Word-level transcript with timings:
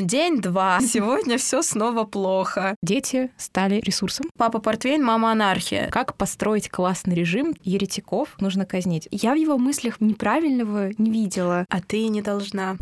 День 0.00 0.40
два. 0.40 0.78
Сегодня 0.82 1.38
все 1.38 1.60
снова 1.60 2.04
плохо. 2.04 2.76
Дети 2.82 3.32
стали 3.36 3.80
ресурсом. 3.80 4.26
Папа 4.36 4.60
портвейн, 4.60 5.02
мама 5.02 5.32
анархия. 5.32 5.90
Как 5.90 6.14
построить 6.14 6.68
классный 6.68 7.16
режим, 7.16 7.52
еретиков 7.64 8.36
нужно 8.38 8.64
казнить. 8.64 9.08
Я 9.10 9.32
в 9.32 9.36
его 9.36 9.58
мыслях 9.58 10.00
неправильного 10.00 10.90
не 10.98 11.10
видела. 11.10 11.66
А 11.68 11.80
ты 11.80 12.06
не 12.06 12.22
должна. 12.22 12.76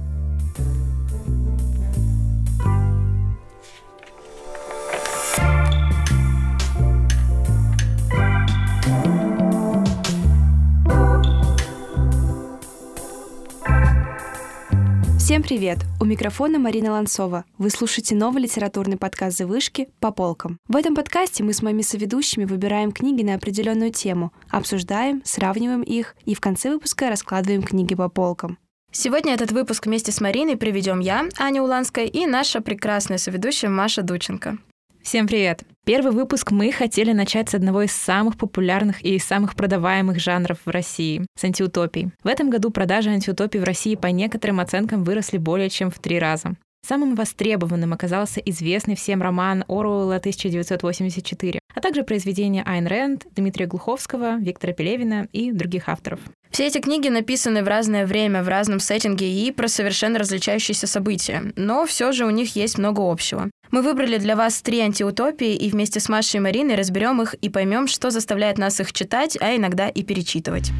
Всем 15.26 15.42
привет! 15.42 15.78
У 16.00 16.04
микрофона 16.04 16.60
Марина 16.60 16.92
Ланцова. 16.92 17.44
Вы 17.58 17.70
слушаете 17.70 18.14
новый 18.14 18.44
литературный 18.44 18.96
подкаст 18.96 19.40
«Вышки» 19.40 19.88
по 19.98 20.12
полкам. 20.12 20.60
В 20.68 20.76
этом 20.76 20.94
подкасте 20.94 21.42
мы 21.42 21.52
с 21.52 21.62
моими 21.62 21.82
соведущими 21.82 22.44
выбираем 22.44 22.92
книги 22.92 23.24
на 23.24 23.34
определенную 23.34 23.90
тему, 23.90 24.32
обсуждаем, 24.50 25.22
сравниваем 25.24 25.82
их 25.82 26.14
и 26.26 26.36
в 26.36 26.40
конце 26.40 26.70
выпуска 26.70 27.10
раскладываем 27.10 27.64
книги 27.64 27.96
по 27.96 28.08
полкам. 28.08 28.56
Сегодня 28.92 29.34
этот 29.34 29.50
выпуск 29.50 29.86
вместе 29.86 30.12
с 30.12 30.20
Мариной 30.20 30.56
приведем 30.56 31.00
я, 31.00 31.28
Аня 31.40 31.60
Уланская, 31.60 32.04
и 32.04 32.24
наша 32.24 32.60
прекрасная 32.60 33.18
соведущая 33.18 33.68
Маша 33.68 34.02
Дученко. 34.02 34.58
Всем 35.06 35.28
привет! 35.28 35.62
Первый 35.84 36.10
выпуск 36.10 36.50
мы 36.50 36.72
хотели 36.72 37.12
начать 37.12 37.48
с 37.48 37.54
одного 37.54 37.82
из 37.82 37.92
самых 37.92 38.36
популярных 38.36 39.02
и 39.02 39.20
самых 39.20 39.54
продаваемых 39.54 40.18
жанров 40.18 40.58
в 40.64 40.68
России— 40.68 41.24
с 41.38 41.44
антиутопий. 41.44 42.10
В 42.24 42.26
этом 42.26 42.50
году 42.50 42.72
продажи 42.72 43.10
антиутопий 43.10 43.60
в 43.60 43.62
России 43.62 43.94
по 43.94 44.08
некоторым 44.08 44.58
оценкам 44.58 45.04
выросли 45.04 45.38
более 45.38 45.70
чем 45.70 45.92
в 45.92 46.00
три 46.00 46.18
раза. 46.18 46.56
Самым 46.84 47.14
востребованным 47.14 47.92
оказался 47.92 48.40
известный 48.40 48.96
всем 48.96 49.22
роман 49.22 49.64
Оруэлла 49.68 50.16
1984, 50.16 51.60
а 51.72 51.80
также 51.80 52.02
произведения 52.02 52.64
Айн 52.66 52.88
Рэнд, 52.88 53.26
Дмитрия 53.30 53.66
Глуховского, 53.66 54.38
Виктора 54.38 54.72
Пелевина 54.72 55.28
и 55.32 55.52
других 55.52 55.88
авторов. 55.88 56.18
Все 56.50 56.66
эти 56.66 56.78
книги 56.78 57.08
написаны 57.08 57.62
в 57.62 57.68
разное 57.68 58.06
время, 58.06 58.42
в 58.42 58.48
разном 58.48 58.80
сеттинге 58.80 59.30
и 59.30 59.50
про 59.52 59.68
совершенно 59.68 60.18
различающиеся 60.18 60.86
события, 60.86 61.52
но 61.56 61.84
все 61.86 62.12
же 62.12 62.24
у 62.24 62.30
них 62.30 62.56
есть 62.56 62.78
много 62.78 63.00
общего. 63.00 63.50
Мы 63.70 63.82
выбрали 63.82 64.18
для 64.18 64.36
вас 64.36 64.62
три 64.62 64.80
антиутопии 64.80 65.54
и 65.54 65.70
вместе 65.70 66.00
с 66.00 66.08
Машей 66.08 66.38
и 66.38 66.40
Мариной 66.40 66.76
разберем 66.76 67.20
их 67.20 67.34
и 67.34 67.48
поймем, 67.48 67.88
что 67.88 68.10
заставляет 68.10 68.58
нас 68.58 68.80
их 68.80 68.92
читать, 68.92 69.36
а 69.40 69.56
иногда 69.56 69.88
и 69.88 70.02
перечитывать. 70.02 70.70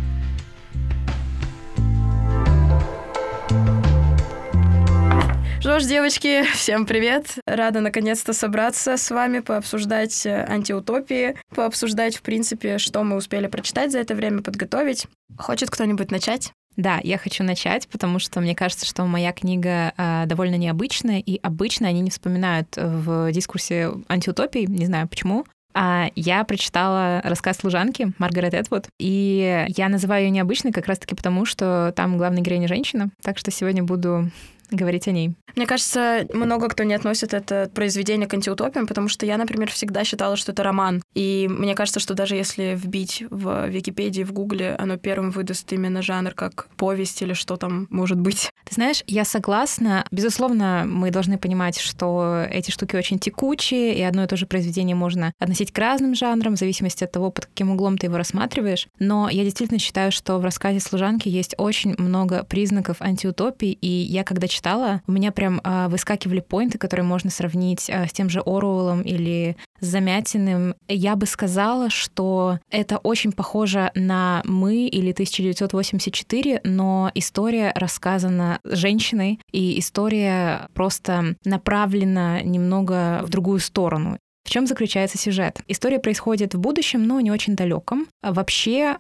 Что 5.58 5.80
ж, 5.80 5.84
девочки, 5.84 6.42
всем 6.52 6.86
привет! 6.86 7.38
Рада 7.46 7.80
наконец-то 7.80 8.32
собраться 8.32 8.96
с 8.96 9.10
вами, 9.10 9.40
пообсуждать 9.40 10.26
э, 10.26 10.44
антиутопии, 10.48 11.36
пообсуждать, 11.54 12.16
в 12.16 12.22
принципе, 12.22 12.78
что 12.78 13.02
мы 13.02 13.16
успели 13.16 13.46
прочитать 13.46 13.90
за 13.90 13.98
это 13.98 14.14
время, 14.14 14.42
подготовить. 14.42 15.06
Хочет 15.38 15.70
кто-нибудь 15.70 16.10
начать? 16.10 16.52
Да, 16.76 17.00
я 17.02 17.16
хочу 17.16 17.42
начать, 17.42 17.88
потому 17.88 18.18
что 18.18 18.40
мне 18.40 18.54
кажется, 18.54 18.84
что 18.84 19.04
моя 19.06 19.32
книга 19.32 19.94
э, 19.96 20.24
довольно 20.26 20.56
необычная, 20.56 21.20
и 21.20 21.40
обычно 21.42 21.88
они 21.88 22.00
не 22.00 22.10
вспоминают 22.10 22.68
в 22.76 23.32
дискурсе 23.32 23.92
антиутопий, 24.08 24.66
не 24.66 24.86
знаю 24.86 25.08
почему. 25.08 25.46
А 25.78 26.10
я 26.14 26.42
прочитала 26.44 27.20
рассказ 27.22 27.58
служанки 27.58 28.12
Маргарет 28.18 28.54
Этвуд, 28.54 28.86
и 28.98 29.66
я 29.68 29.90
называю 29.90 30.24
ее 30.24 30.30
необычной 30.30 30.72
как 30.72 30.86
раз-таки 30.86 31.14
потому, 31.14 31.44
что 31.44 31.92
там 31.94 32.16
главная 32.16 32.40
героиня 32.40 32.66
женщина, 32.66 33.10
так 33.22 33.36
что 33.36 33.50
сегодня 33.50 33.82
буду 33.82 34.30
говорить 34.70 35.08
о 35.08 35.12
ней. 35.12 35.34
Мне 35.54 35.66
кажется, 35.66 36.26
много 36.32 36.68
кто 36.68 36.82
не 36.82 36.94
относит 36.94 37.32
это 37.32 37.70
произведение 37.74 38.28
к 38.28 38.34
антиутопиям, 38.34 38.86
потому 38.86 39.08
что 39.08 39.24
я, 39.24 39.38
например, 39.38 39.70
всегда 39.70 40.04
считала, 40.04 40.36
что 40.36 40.52
это 40.52 40.62
роман. 40.62 41.02
И 41.14 41.48
мне 41.50 41.74
кажется, 41.74 42.00
что 42.00 42.14
даже 42.14 42.36
если 42.36 42.74
вбить 42.76 43.24
в 43.30 43.68
Википедии, 43.68 44.22
в 44.22 44.32
Гугле, 44.32 44.74
оно 44.78 44.96
первым 44.96 45.30
выдаст 45.30 45.72
именно 45.72 46.02
жанр 46.02 46.32
как 46.34 46.68
повесть 46.76 47.22
или 47.22 47.32
что 47.32 47.56
там 47.56 47.86
может 47.90 48.18
быть. 48.18 48.50
Ты 48.64 48.74
знаешь, 48.74 49.02
я 49.06 49.24
согласна. 49.24 50.04
Безусловно, 50.10 50.84
мы 50.86 51.10
должны 51.10 51.38
понимать, 51.38 51.78
что 51.78 52.44
эти 52.50 52.70
штуки 52.70 52.96
очень 52.96 53.18
текучие, 53.18 53.96
и 53.96 54.02
одно 54.02 54.24
и 54.24 54.26
то 54.26 54.36
же 54.36 54.46
произведение 54.46 54.96
можно 54.96 55.32
относить 55.38 55.72
к 55.72 55.78
разным 55.78 56.14
жанрам, 56.14 56.54
в 56.54 56.58
зависимости 56.58 57.04
от 57.04 57.12
того, 57.12 57.30
под 57.30 57.46
каким 57.46 57.70
углом 57.70 57.96
ты 57.96 58.06
его 58.06 58.16
рассматриваешь. 58.16 58.88
Но 58.98 59.28
я 59.30 59.44
действительно 59.44 59.78
считаю, 59.78 60.12
что 60.12 60.38
в 60.38 60.44
рассказе 60.44 60.80
«Служанки» 60.80 61.28
есть 61.28 61.54
очень 61.58 61.94
много 61.98 62.44
признаков 62.44 63.00
антиутопии, 63.00 63.72
и 63.72 63.88
я, 63.88 64.24
когда 64.24 64.48
читала, 64.56 65.02
у 65.06 65.12
меня 65.12 65.32
прям 65.32 65.60
э, 65.62 65.88
выскакивали 65.88 66.40
поинты, 66.40 66.78
которые 66.78 67.04
можно 67.04 67.30
сравнить 67.30 67.88
э, 67.88 68.06
с 68.06 68.12
тем 68.12 68.30
же 68.30 68.40
Оруэллом 68.40 69.02
или 69.02 69.56
с 69.80 69.86
Замятиным. 69.86 70.74
Я 70.88 71.16
бы 71.16 71.26
сказала, 71.26 71.90
что 71.90 72.58
это 72.70 72.98
очень 72.98 73.32
похоже 73.32 73.90
на 73.94 74.42
«Мы» 74.44 74.86
или 74.86 75.12
1984, 75.12 76.62
но 76.64 77.10
история 77.14 77.72
рассказана 77.74 78.60
женщиной, 78.64 79.40
и 79.52 79.78
история 79.78 80.68
просто 80.74 81.36
направлена 81.44 82.40
немного 82.40 83.20
в 83.22 83.28
другую 83.28 83.60
сторону. 83.60 84.18
В 84.46 84.50
чем 84.50 84.68
заключается 84.68 85.18
сюжет? 85.18 85.60
История 85.66 85.98
происходит 85.98 86.54
в 86.54 86.60
будущем, 86.60 87.04
но 87.04 87.20
не 87.20 87.32
очень 87.32 87.56
далеком. 87.56 88.06
А 88.22 88.32
вообще, 88.32 88.96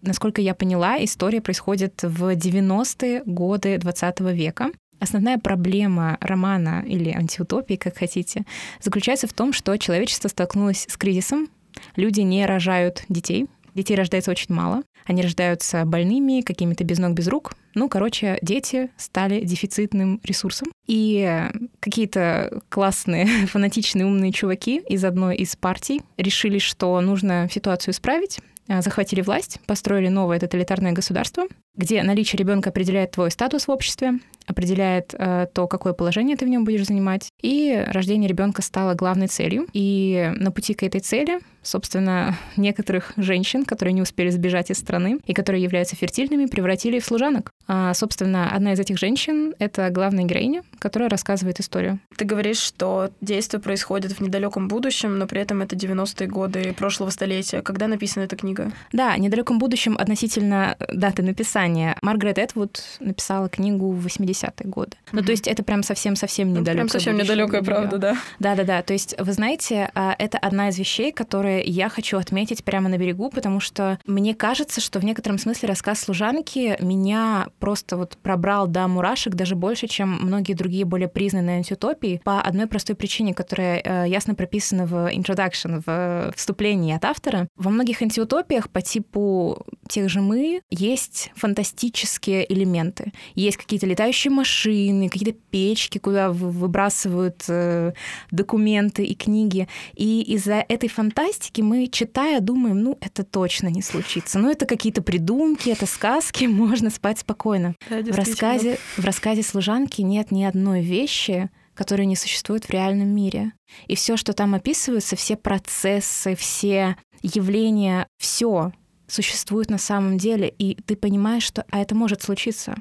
насколько 0.00 0.40
я 0.40 0.54
поняла, 0.54 0.96
история 1.04 1.42
происходит 1.42 2.02
в 2.02 2.34
90-е 2.34 3.22
годы 3.26 3.76
20 3.76 4.20
века. 4.20 4.70
Основная 5.00 5.38
проблема 5.38 6.18
романа 6.20 6.84
или 6.86 7.10
антиутопии, 7.10 7.76
как 7.76 7.98
хотите, 7.98 8.44
заключается 8.80 9.26
в 9.26 9.32
том, 9.32 9.52
что 9.52 9.76
человечество 9.76 10.28
столкнулось 10.28 10.86
с 10.88 10.96
кризисом, 10.96 11.48
люди 11.96 12.20
не 12.20 12.44
рожают 12.46 13.04
детей, 13.08 13.46
детей 13.74 13.96
рождается 13.96 14.30
очень 14.30 14.54
мало, 14.54 14.82
они 15.08 15.22
рождаются 15.22 15.84
больными, 15.84 16.42
какими-то 16.42 16.84
без 16.84 16.98
ног, 16.98 17.12
без 17.12 17.28
рук. 17.28 17.52
Ну, 17.74 17.88
короче, 17.88 18.38
дети 18.42 18.90
стали 18.98 19.40
дефицитным 19.40 20.20
ресурсом. 20.22 20.68
И 20.86 21.48
какие-то 21.80 22.60
классные, 22.68 23.26
фанатичные, 23.46 24.04
умные 24.04 24.32
чуваки 24.32 24.82
из 24.88 25.04
одной 25.04 25.36
из 25.36 25.56
партий 25.56 26.02
решили, 26.18 26.58
что 26.58 27.00
нужно 27.00 27.48
ситуацию 27.50 27.92
исправить, 27.92 28.40
захватили 28.68 29.22
власть, 29.22 29.60
построили 29.66 30.08
новое 30.08 30.38
тоталитарное 30.38 30.92
государство, 30.92 31.44
где 31.78 32.02
наличие 32.02 32.38
ребенка 32.38 32.70
определяет 32.70 33.12
твой 33.12 33.30
статус 33.30 33.68
в 33.68 33.70
обществе, 33.70 34.18
определяет 34.48 35.14
э, 35.16 35.46
то, 35.52 35.66
какое 35.66 35.92
положение 35.92 36.36
ты 36.36 36.44
в 36.44 36.48
нем 36.48 36.64
будешь 36.64 36.86
занимать. 36.86 37.28
И 37.40 37.84
рождение 37.88 38.28
ребенка 38.28 38.62
стало 38.62 38.94
главной 38.94 39.28
целью. 39.28 39.66
И 39.72 40.32
на 40.36 40.50
пути 40.50 40.74
к 40.74 40.82
этой 40.82 41.00
цели, 41.00 41.40
собственно, 41.62 42.36
некоторых 42.56 43.12
женщин, 43.16 43.64
которые 43.64 43.92
не 43.92 44.02
успели 44.02 44.30
сбежать 44.30 44.70
из 44.70 44.78
страны 44.78 45.18
и 45.26 45.34
которые 45.34 45.62
являются 45.62 45.96
фертильными, 45.96 46.46
превратили 46.46 46.98
в 46.98 47.04
служанок. 47.04 47.50
А, 47.66 47.92
собственно, 47.94 48.50
одна 48.50 48.72
из 48.72 48.80
этих 48.80 48.98
женщин— 48.98 49.54
это 49.58 49.90
главная 49.90 50.24
героиня, 50.24 50.62
которая 50.78 51.10
рассказывает 51.10 51.60
историю. 51.60 52.00
Ты 52.16 52.24
говоришь, 52.24 52.58
что 52.58 53.10
действие 53.20 53.60
происходит 53.60 54.12
в 54.12 54.20
недалеком 54.20 54.68
будущем, 54.68 55.18
но 55.18 55.26
при 55.26 55.40
этом 55.40 55.60
это 55.60 55.76
90-е 55.76 56.26
годы 56.26 56.72
прошлого 56.72 57.10
столетия. 57.10 57.60
Когда 57.60 57.86
написана 57.86 58.24
эта 58.24 58.36
книга? 58.36 58.72
Да, 58.92 59.14
в 59.14 59.20
недалеком 59.20 59.58
будущем 59.58 59.96
относительно 59.98 60.76
даты 60.92 61.22
написания. 61.22 61.67
Маргарет 62.02 62.38
Этвуд 62.38 62.82
написала 63.00 63.48
книгу 63.48 63.90
в 63.90 64.06
80-е 64.06 64.68
годы. 64.68 64.92
Mm-hmm. 64.92 65.10
Ну, 65.12 65.22
то 65.22 65.30
есть 65.30 65.46
это 65.46 65.62
прям 65.62 65.82
совсем-совсем 65.82 66.50
недалекое. 66.50 66.72
Ну, 66.72 66.78
прям 66.78 66.88
совсем 66.88 67.16
недалекое, 67.16 67.62
правда, 67.62 67.98
да. 67.98 68.16
Да-да-да. 68.38 68.82
То 68.82 68.92
есть, 68.92 69.14
вы 69.18 69.32
знаете, 69.32 69.90
а, 69.94 70.14
это 70.18 70.38
одна 70.38 70.68
из 70.68 70.78
вещей, 70.78 71.12
которые 71.12 71.62
я 71.62 71.88
хочу 71.88 72.18
отметить 72.18 72.64
прямо 72.64 72.88
на 72.88 72.98
берегу, 72.98 73.30
потому 73.30 73.60
что 73.60 73.98
мне 74.06 74.34
кажется, 74.34 74.80
что 74.80 74.98
в 75.00 75.04
некотором 75.04 75.38
смысле 75.38 75.68
рассказ 75.68 76.00
служанки 76.00 76.76
меня 76.80 77.48
просто 77.58 77.96
вот 77.96 78.16
пробрал 78.22 78.66
до 78.66 78.86
мурашек 78.88 79.34
даже 79.34 79.56
больше, 79.56 79.86
чем 79.86 80.10
многие 80.10 80.54
другие 80.54 80.84
более 80.84 81.08
признанные 81.08 81.58
антиутопии, 81.58 82.20
по 82.24 82.40
одной 82.40 82.66
простой 82.66 82.96
причине, 82.96 83.34
которая 83.34 83.82
э, 83.84 84.08
ясно 84.08 84.34
прописана 84.34 84.86
в 84.86 85.12
introduction, 85.12 85.82
в 85.84 86.32
вступлении 86.36 86.94
от 86.94 87.04
автора. 87.04 87.48
Во 87.56 87.70
многих 87.70 88.02
антиутопиях 88.02 88.70
по 88.70 88.80
типу 88.82 89.66
тех 89.88 90.08
же 90.08 90.20
«Мы» 90.20 90.62
есть 90.70 91.30
фантастические 91.58 92.50
элементы. 92.52 93.12
Есть 93.34 93.56
какие-то 93.56 93.86
летающие 93.86 94.30
машины, 94.30 95.08
какие-то 95.08 95.36
печки, 95.50 95.98
куда 95.98 96.30
выбрасывают 96.30 97.44
э, 97.48 97.94
документы 98.30 99.04
и 99.04 99.14
книги. 99.16 99.66
И 99.94 100.22
из-за 100.34 100.64
этой 100.68 100.88
фантастики 100.88 101.60
мы, 101.60 101.88
читая, 101.88 102.40
думаем, 102.40 102.80
ну, 102.80 102.96
это 103.00 103.24
точно 103.24 103.68
не 103.68 103.82
случится. 103.82 104.38
Ну, 104.38 104.48
это 104.50 104.66
какие-то 104.66 105.02
придумки, 105.02 105.68
это 105.68 105.86
сказки, 105.86 106.44
можно 106.46 106.90
спать 106.90 107.18
спокойно. 107.18 107.74
Да, 107.90 108.02
в, 108.02 108.16
рассказе, 108.16 108.78
в 108.96 109.04
рассказе 109.04 109.42
«Служанки» 109.42 110.00
нет 110.02 110.30
ни 110.30 110.44
одной 110.44 110.82
вещи, 110.82 111.50
которые 111.74 112.06
не 112.06 112.16
существуют 112.16 112.66
в 112.66 112.70
реальном 112.70 113.08
мире. 113.08 113.52
И 113.88 113.96
все, 113.96 114.16
что 114.16 114.32
там 114.32 114.54
описывается, 114.54 115.16
все 115.16 115.36
процессы, 115.36 116.36
все 116.36 116.96
явления, 117.22 118.06
все 118.18 118.72
существует 119.08 119.70
на 119.70 119.78
самом 119.78 120.18
деле, 120.18 120.48
и 120.48 120.74
ты 120.74 120.94
понимаешь, 120.96 121.42
что 121.42 121.64
а 121.70 121.80
это 121.80 121.94
может 121.94 122.22
случиться. 122.22 122.76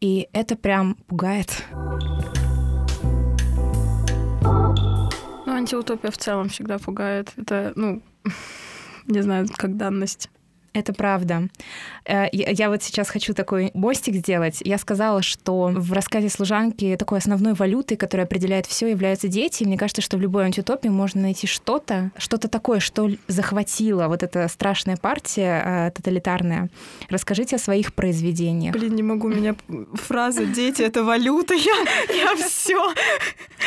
И 0.00 0.28
это 0.32 0.56
прям 0.56 0.94
пугает. 1.06 1.64
Ну, 5.46 5.52
антиутопия 5.52 6.10
в 6.10 6.18
целом 6.18 6.48
всегда 6.48 6.78
пугает. 6.78 7.32
Это, 7.36 7.72
ну, 7.76 8.02
не 9.06 9.22
знаю, 9.22 9.46
как 9.56 9.76
данность. 9.76 10.28
Это 10.76 10.92
правда. 10.92 11.48
Э, 12.04 12.26
я 12.32 12.68
вот 12.68 12.82
сейчас 12.82 13.08
хочу 13.08 13.32
такой 13.32 13.70
мостик 13.72 14.14
сделать. 14.16 14.58
Я 14.62 14.76
сказала, 14.76 15.22
что 15.22 15.72
в 15.74 15.92
рассказе 15.94 16.28
служанки 16.28 16.96
такой 16.98 17.18
основной 17.18 17.54
валютой, 17.54 17.96
которая 17.96 18.26
определяет 18.26 18.66
все, 18.66 18.86
являются 18.88 19.26
дети. 19.28 19.64
мне 19.64 19.78
кажется, 19.78 20.02
что 20.02 20.18
в 20.18 20.20
любой 20.20 20.44
антиутопии 20.44 20.88
можно 20.88 21.22
найти 21.22 21.46
что-то, 21.46 22.10
что-то 22.18 22.48
такое, 22.48 22.80
что 22.80 23.10
захватило 23.26 24.06
вот 24.08 24.22
эта 24.22 24.48
страшная 24.48 24.98
партия 24.98 25.62
э, 25.64 25.90
тоталитарная. 25.92 26.68
Расскажите 27.08 27.56
о 27.56 27.58
своих 27.58 27.94
произведениях. 27.94 28.74
Блин, 28.74 28.94
не 28.94 29.02
могу, 29.02 29.28
меня 29.28 29.56
фраза 29.94 30.44
«дети— 30.44 30.82
это 30.82 31.04
валюта», 31.04 31.54
я, 31.54 31.74
я 32.14 32.36
все. 32.36 32.92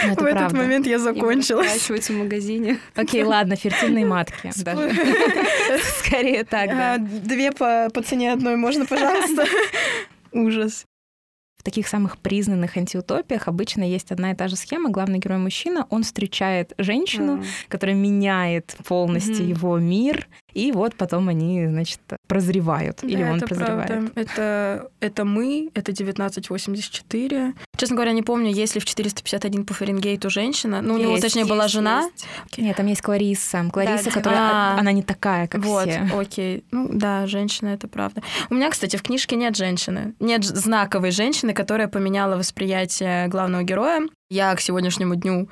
Ну, 0.06 0.14
в 0.14 0.26
этот 0.26 0.54
момент 0.54 0.86
я 0.86 1.00
закончила. 1.00 1.64
в 1.64 2.10
магазине. 2.12 2.80
Окей, 2.96 3.24
ладно, 3.24 3.56
фертильные 3.56 4.06
матки. 4.06 4.52
Скорее 6.06 6.44
так, 6.44 6.70
да. 6.70 6.99
Две 7.00 7.51
по, 7.51 7.90
по 7.94 8.01
цене 8.01 8.34
одной 8.34 8.56
можно, 8.56 8.86
пожалуйста? 8.86 9.46
Ужас. 10.31 10.86
В 11.57 11.63
таких 11.63 11.90
самых 11.90 12.18
признанных 12.18 12.78
антиутопиях 12.78 13.50
обычно 13.50 13.84
есть 13.84 14.12
одна 14.13 14.31
и 14.31 14.36
та 14.36 14.48
же 14.48 14.56
схема. 14.56 14.90
Главный 14.90 15.19
герой 15.19 15.40
мужчина, 15.40 15.88
он 15.90 16.04
встречает 16.04 16.74
женщину, 16.78 17.40
mm. 17.40 17.46
которая 17.68 17.98
меняет 17.98 18.78
полностью 18.88 19.46
mm-hmm. 19.46 19.50
его 19.50 19.78
мир, 19.78 20.28
и 20.54 20.72
вот 20.72 20.96
потом 20.96 21.30
они, 21.30 21.68
значит, 21.68 22.00
прозревают. 22.28 23.00
Да, 23.01 23.07
или 23.07 23.24
он 23.24 23.38
это 23.38 23.48
прозревает. 23.48 23.88
Правда. 23.88 24.12
Это, 24.16 24.92
это 25.00 25.25
мы, 25.25 25.69
это 25.74 25.92
1984. 25.92 27.54
Честно 27.78 27.96
говоря, 27.96 28.12
не 28.12 28.24
помню, 28.24 28.51
есть 28.51 28.75
ли 28.75 28.81
в 28.81 28.86
451 28.86 29.66
по 29.66 29.74
Фаренгейту 29.74 30.30
женщина. 30.30 30.81
Ну, 30.81 30.96
есть, 30.96 31.06
у 31.06 31.10
него, 31.10 31.19
точнее, 31.19 31.42
есть, 31.42 31.51
была 31.51 31.68
жена. 31.68 32.10
Есть. 32.12 32.57
Нет, 32.57 32.75
там 32.78 32.88
есть 32.88 33.01
Клариса. 33.01 33.69
Клариса, 33.72 34.06
да, 34.06 34.12
которая... 34.12 34.40
А, 34.40 34.78
она 34.80 34.92
не 34.92 35.04
такая, 35.04 35.48
как 35.48 35.63
вот, 35.63 35.90
все. 35.90 36.07
Вот, 36.12 36.22
окей. 36.22 36.63
Ну, 36.72 36.90
да, 36.92 37.28
женщина, 37.28 37.69
это 37.69 37.88
правда. 37.88 38.22
У 38.50 38.56
меня, 38.56 38.69
кстати, 38.69 38.95
в 38.95 39.04
книжке 39.04 39.36
нет 39.36 39.56
женщины. 39.56 40.13
Нет 40.19 40.44
знаковой 40.44 41.12
женщины, 41.12 41.54
которая 41.54 41.88
поменяла 41.88 42.36
восприятие 42.38 43.28
главного 43.28 43.63
героя. 43.63 44.02
Я 44.30 44.54
к 44.56 44.62
сегодняшнему 44.62 45.16
дню 45.16 45.50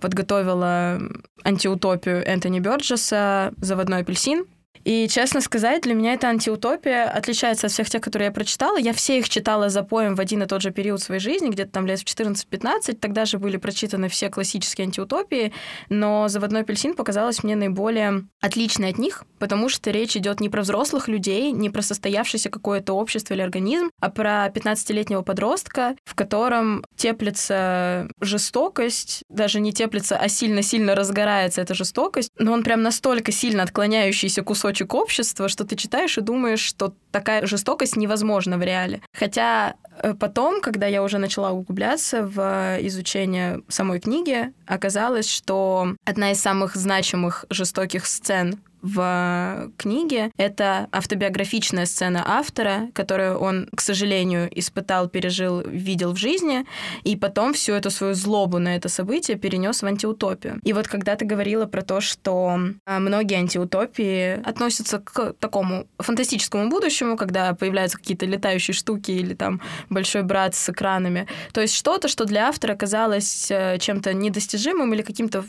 подготовила 0.00 1.00
антиутопию 1.44 2.22
Энтони 2.26 2.60
Бёрджеса 2.60 3.52
«Заводной 3.58 4.00
апельсин». 4.00 4.44
И, 4.84 5.08
честно 5.08 5.40
сказать, 5.40 5.82
для 5.82 5.94
меня 5.94 6.14
эта 6.14 6.28
антиутопия 6.28 7.04
отличается 7.04 7.66
от 7.66 7.72
всех 7.72 7.90
тех, 7.90 8.00
которые 8.00 8.26
я 8.26 8.32
прочитала. 8.32 8.78
Я 8.78 8.92
все 8.92 9.18
их 9.18 9.28
читала 9.28 9.68
за 9.68 9.82
поем 9.82 10.14
в 10.14 10.20
один 10.20 10.42
и 10.42 10.46
тот 10.46 10.62
же 10.62 10.70
период 10.70 11.02
своей 11.02 11.20
жизни, 11.20 11.50
где-то 11.50 11.72
там 11.72 11.86
лет 11.86 12.00
в 12.00 12.04
14-15. 12.04 12.94
Тогда 12.94 13.24
же 13.26 13.38
были 13.38 13.58
прочитаны 13.58 14.08
все 14.08 14.30
классические 14.30 14.86
антиутопии, 14.86 15.52
но 15.90 16.28
«Заводной 16.28 16.62
апельсин» 16.62 16.94
показалась 16.94 17.42
мне 17.42 17.56
наиболее 17.56 18.24
отличной 18.40 18.90
от 18.90 18.98
них, 18.98 19.24
потому 19.38 19.68
что 19.68 19.90
речь 19.90 20.16
идет 20.16 20.40
не 20.40 20.48
про 20.48 20.62
взрослых 20.62 21.08
людей, 21.08 21.52
не 21.52 21.68
про 21.68 21.82
состоявшееся 21.82 22.48
какое-то 22.48 22.94
общество 22.94 23.34
или 23.34 23.42
организм, 23.42 23.90
а 24.00 24.10
про 24.10 24.46
15-летнего 24.48 25.22
подростка, 25.22 25.94
в 26.04 26.14
котором 26.14 26.84
теплится 26.96 28.08
жестокость, 28.20 29.24
даже 29.28 29.60
не 29.60 29.72
теплится, 29.72 30.16
а 30.16 30.28
сильно-сильно 30.28 30.94
разгорается 30.94 31.60
эта 31.60 31.74
жестокость, 31.74 32.30
но 32.38 32.52
он 32.52 32.62
прям 32.62 32.82
настолько 32.82 33.30
сильно 33.30 33.62
отклоняющийся 33.62 34.42
кусок 34.42 34.59
кусочек 34.60 34.92
общества, 34.92 35.48
что 35.48 35.64
ты 35.64 35.74
читаешь 35.74 36.18
и 36.18 36.20
думаешь, 36.20 36.60
что 36.60 36.92
такая 37.10 37.46
жестокость 37.46 37.96
невозможна 37.96 38.58
в 38.58 38.62
реале. 38.62 39.00
Хотя 39.14 39.74
э, 40.02 40.12
потом, 40.12 40.60
когда 40.60 40.86
я 40.86 41.02
уже 41.02 41.16
начала 41.16 41.50
углубляться 41.50 42.22
в 42.22 42.76
изучение 42.82 43.62
самой 43.68 44.00
книги, 44.00 44.52
оказалось, 44.66 45.30
что 45.30 45.94
одна 46.04 46.32
из 46.32 46.40
самых 46.42 46.76
значимых 46.76 47.46
жестоких 47.48 48.04
сцен 48.04 48.60
в 48.82 49.70
книге. 49.76 50.30
Это 50.36 50.88
автобиографичная 50.92 51.86
сцена 51.86 52.22
автора, 52.26 52.88
которую 52.94 53.38
он, 53.38 53.68
к 53.74 53.80
сожалению, 53.80 54.48
испытал, 54.58 55.08
пережил, 55.08 55.60
видел 55.60 56.12
в 56.12 56.16
жизни, 56.16 56.64
и 57.04 57.16
потом 57.16 57.52
всю 57.52 57.72
эту 57.72 57.90
свою 57.90 58.14
злобу 58.14 58.58
на 58.58 58.76
это 58.76 58.88
событие 58.88 59.36
перенес 59.36 59.82
в 59.82 59.86
антиутопию. 59.86 60.60
И 60.64 60.72
вот 60.72 60.88
когда 60.88 61.16
ты 61.16 61.24
говорила 61.24 61.66
про 61.66 61.82
то, 61.82 62.00
что 62.00 62.58
а, 62.86 62.98
многие 63.00 63.38
антиутопии 63.38 64.40
относятся 64.48 64.98
к 64.98 65.34
такому 65.38 65.86
фантастическому 65.98 66.68
будущему, 66.70 67.16
когда 67.16 67.54
появляются 67.54 67.98
какие-то 67.98 68.26
летающие 68.26 68.74
штуки 68.74 69.10
или 69.10 69.34
там 69.34 69.60
большой 69.88 70.22
брат 70.22 70.54
с 70.54 70.68
экранами, 70.68 71.26
то 71.52 71.60
есть 71.60 71.74
что-то, 71.74 72.08
что 72.08 72.24
для 72.24 72.48
автора 72.48 72.74
казалось 72.74 73.50
э, 73.50 73.78
чем-то 73.78 74.14
недостижимым 74.14 74.92
или 74.94 75.02
каким-то 75.02 75.44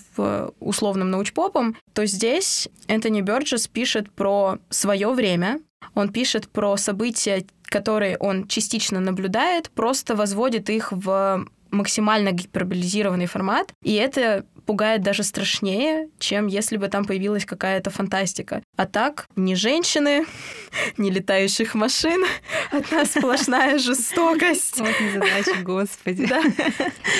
условным 0.60 1.12
научпопом, 1.12 1.78
то 1.94 2.06
здесь 2.06 2.69
Энтони 3.21 3.25
Бёрджес 3.25 3.68
пишет 3.68 4.12
про 4.12 4.57
свое 4.69 5.12
время, 5.12 5.59
он 5.95 6.09
пишет 6.09 6.47
про 6.50 6.77
события, 6.77 7.45
которые 7.63 8.18
он 8.18 8.47
частично 8.47 9.00
наблюдает, 9.00 9.69
просто 9.71 10.15
возводит 10.15 10.69
их 10.69 10.91
в 10.91 11.45
максимально 11.71 12.31
гиперболизированный 12.31 13.27
формат, 13.27 13.73
и 13.81 13.94
это 13.94 14.45
пугает 14.66 15.02
даже 15.02 15.24
страшнее, 15.24 16.10
чем 16.19 16.48
если 16.48 16.78
бы 16.78 16.88
там 16.88 17.06
появилась 17.06 17.46
какая-то 17.46 17.90
фантастика. 17.90 18.63
А 18.78 18.86
так, 18.86 19.28
ни 19.36 19.54
женщины, 19.54 20.25
ни 20.98 21.10
летающих 21.10 21.75
машин, 21.75 22.24
одна 22.72 23.06
сплошная 23.06 23.78
жестокость. 23.80 24.80
Вот 24.80 25.00
незадача, 25.00 25.62
господи. 25.63 26.28
Да. 26.28 26.42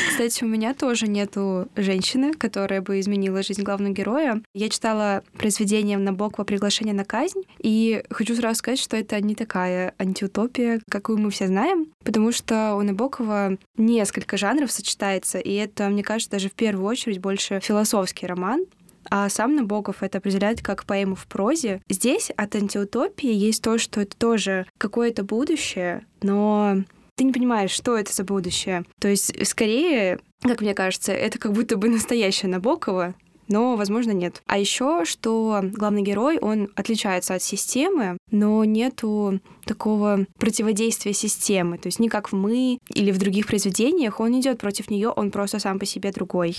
Кстати, 0.10 0.44
у 0.44 0.48
меня 0.48 0.74
тоже 0.74 1.08
нету 1.08 1.68
женщины, 1.76 2.34
которая 2.34 2.82
бы 2.82 3.00
изменила 3.00 3.44
жизнь 3.44 3.64
главного 3.64 3.94
героя. 3.94 4.42
Я 4.54 4.70
читала 4.70 5.24
произведение 5.38 5.98
Набокова 5.98 6.46
«Приглашение 6.46 6.94
на 6.94 7.06
казнь», 7.06 7.42
и 7.60 8.04
хочу 8.10 8.36
сразу 8.36 8.60
сказать, 8.60 8.80
что 8.80 8.98
это 8.98 9.20
не 9.22 9.36
такая 9.36 9.94
антиутопия, 9.98 10.82
какую 10.90 11.20
мы 11.20 11.32
все 11.32 11.48
знаем, 11.48 11.88
потому 12.04 12.32
что 12.32 12.76
у 12.76 12.82
Набокова 12.82 13.58
несколько 13.78 14.38
жанров 14.38 14.72
сочетается, 14.72 15.40
и 15.40 15.54
это, 15.54 15.90
мне 15.90 16.04
кажется, 16.04 16.32
даже 16.32 16.50
в 16.50 16.54
первую 16.54 16.88
очередь 16.88 17.20
больше 17.20 17.31
философский 17.39 18.28
роман, 18.28 18.66
а 19.10 19.30
сам 19.30 19.56
Набоков 19.56 20.04
это 20.04 20.19
определяет 20.19 20.62
как 20.62 20.86
поэму 20.86 21.16
в 21.16 21.28
прозе. 21.28 21.81
Здесь 21.89 22.31
от 22.36 22.56
антиутопии 22.56 23.31
есть 23.31 23.63
то, 23.63 23.78
что 23.78 24.01
это 24.01 24.16
тоже 24.16 24.66
какое-то 24.78 25.24
будущее, 25.24 26.06
но 26.22 26.78
ты 27.16 27.24
не 27.24 27.33
понимаешь, 27.33 27.72
что 27.72 27.98
это 27.98 28.13
за 28.13 28.24
будущее. 28.24 28.83
То 29.00 29.07
есть, 29.07 29.48
скорее, 29.48 30.19
как 30.42 30.62
мне 30.62 30.74
кажется, 30.74 31.12
это 31.12 31.39
как 31.39 31.54
будто 31.54 31.78
бы 31.78 31.89
настоящее 31.89 32.50
Набокова, 32.50 33.15
но, 33.48 33.75
возможно, 33.75 34.12
нет. 34.12 34.41
А 34.48 34.58
еще, 34.58 35.03
что 35.03 35.62
главный 35.62 36.03
герой, 36.03 36.39
он 36.39 36.70
отличается 36.75 37.36
от 37.36 37.44
системы, 37.44 38.17
но 38.32 38.63
нету 38.63 39.41
такого 39.65 40.25
противодействия 40.39 41.13
системы. 41.13 41.77
То 41.77 41.88
есть 41.88 42.00
не 42.00 42.08
как 42.08 42.32
в 42.32 42.36
«Мы» 42.36 42.79
или 42.88 43.12
в 43.12 43.17
других 43.17 43.48
произведениях, 43.48 44.22
он 44.22 44.39
идет 44.39 44.58
против 44.58 44.89
нее, 44.89 45.10
он 45.10 45.32
просто 45.32 45.60
сам 45.60 45.79
по 45.79 45.86
себе 45.86 46.12
другой. 46.12 46.56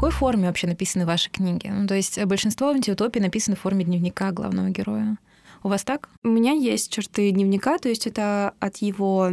Какой 0.00 0.12
форме 0.12 0.46
вообще 0.46 0.66
написаны 0.66 1.04
ваши 1.04 1.28
книги? 1.28 1.66
Ну, 1.66 1.86
то 1.86 1.94
есть 1.94 2.24
большинство 2.24 2.68
антиутопий 2.68 3.20
написаны 3.20 3.54
в 3.54 3.60
форме 3.60 3.84
дневника 3.84 4.32
главного 4.32 4.70
героя. 4.70 5.18
У 5.62 5.68
вас 5.68 5.84
так? 5.84 6.08
У 6.24 6.28
меня 6.28 6.52
есть 6.52 6.90
черты 6.90 7.30
дневника, 7.32 7.76
то 7.76 7.90
есть 7.90 8.06
это 8.06 8.54
от 8.60 8.78
его 8.78 9.32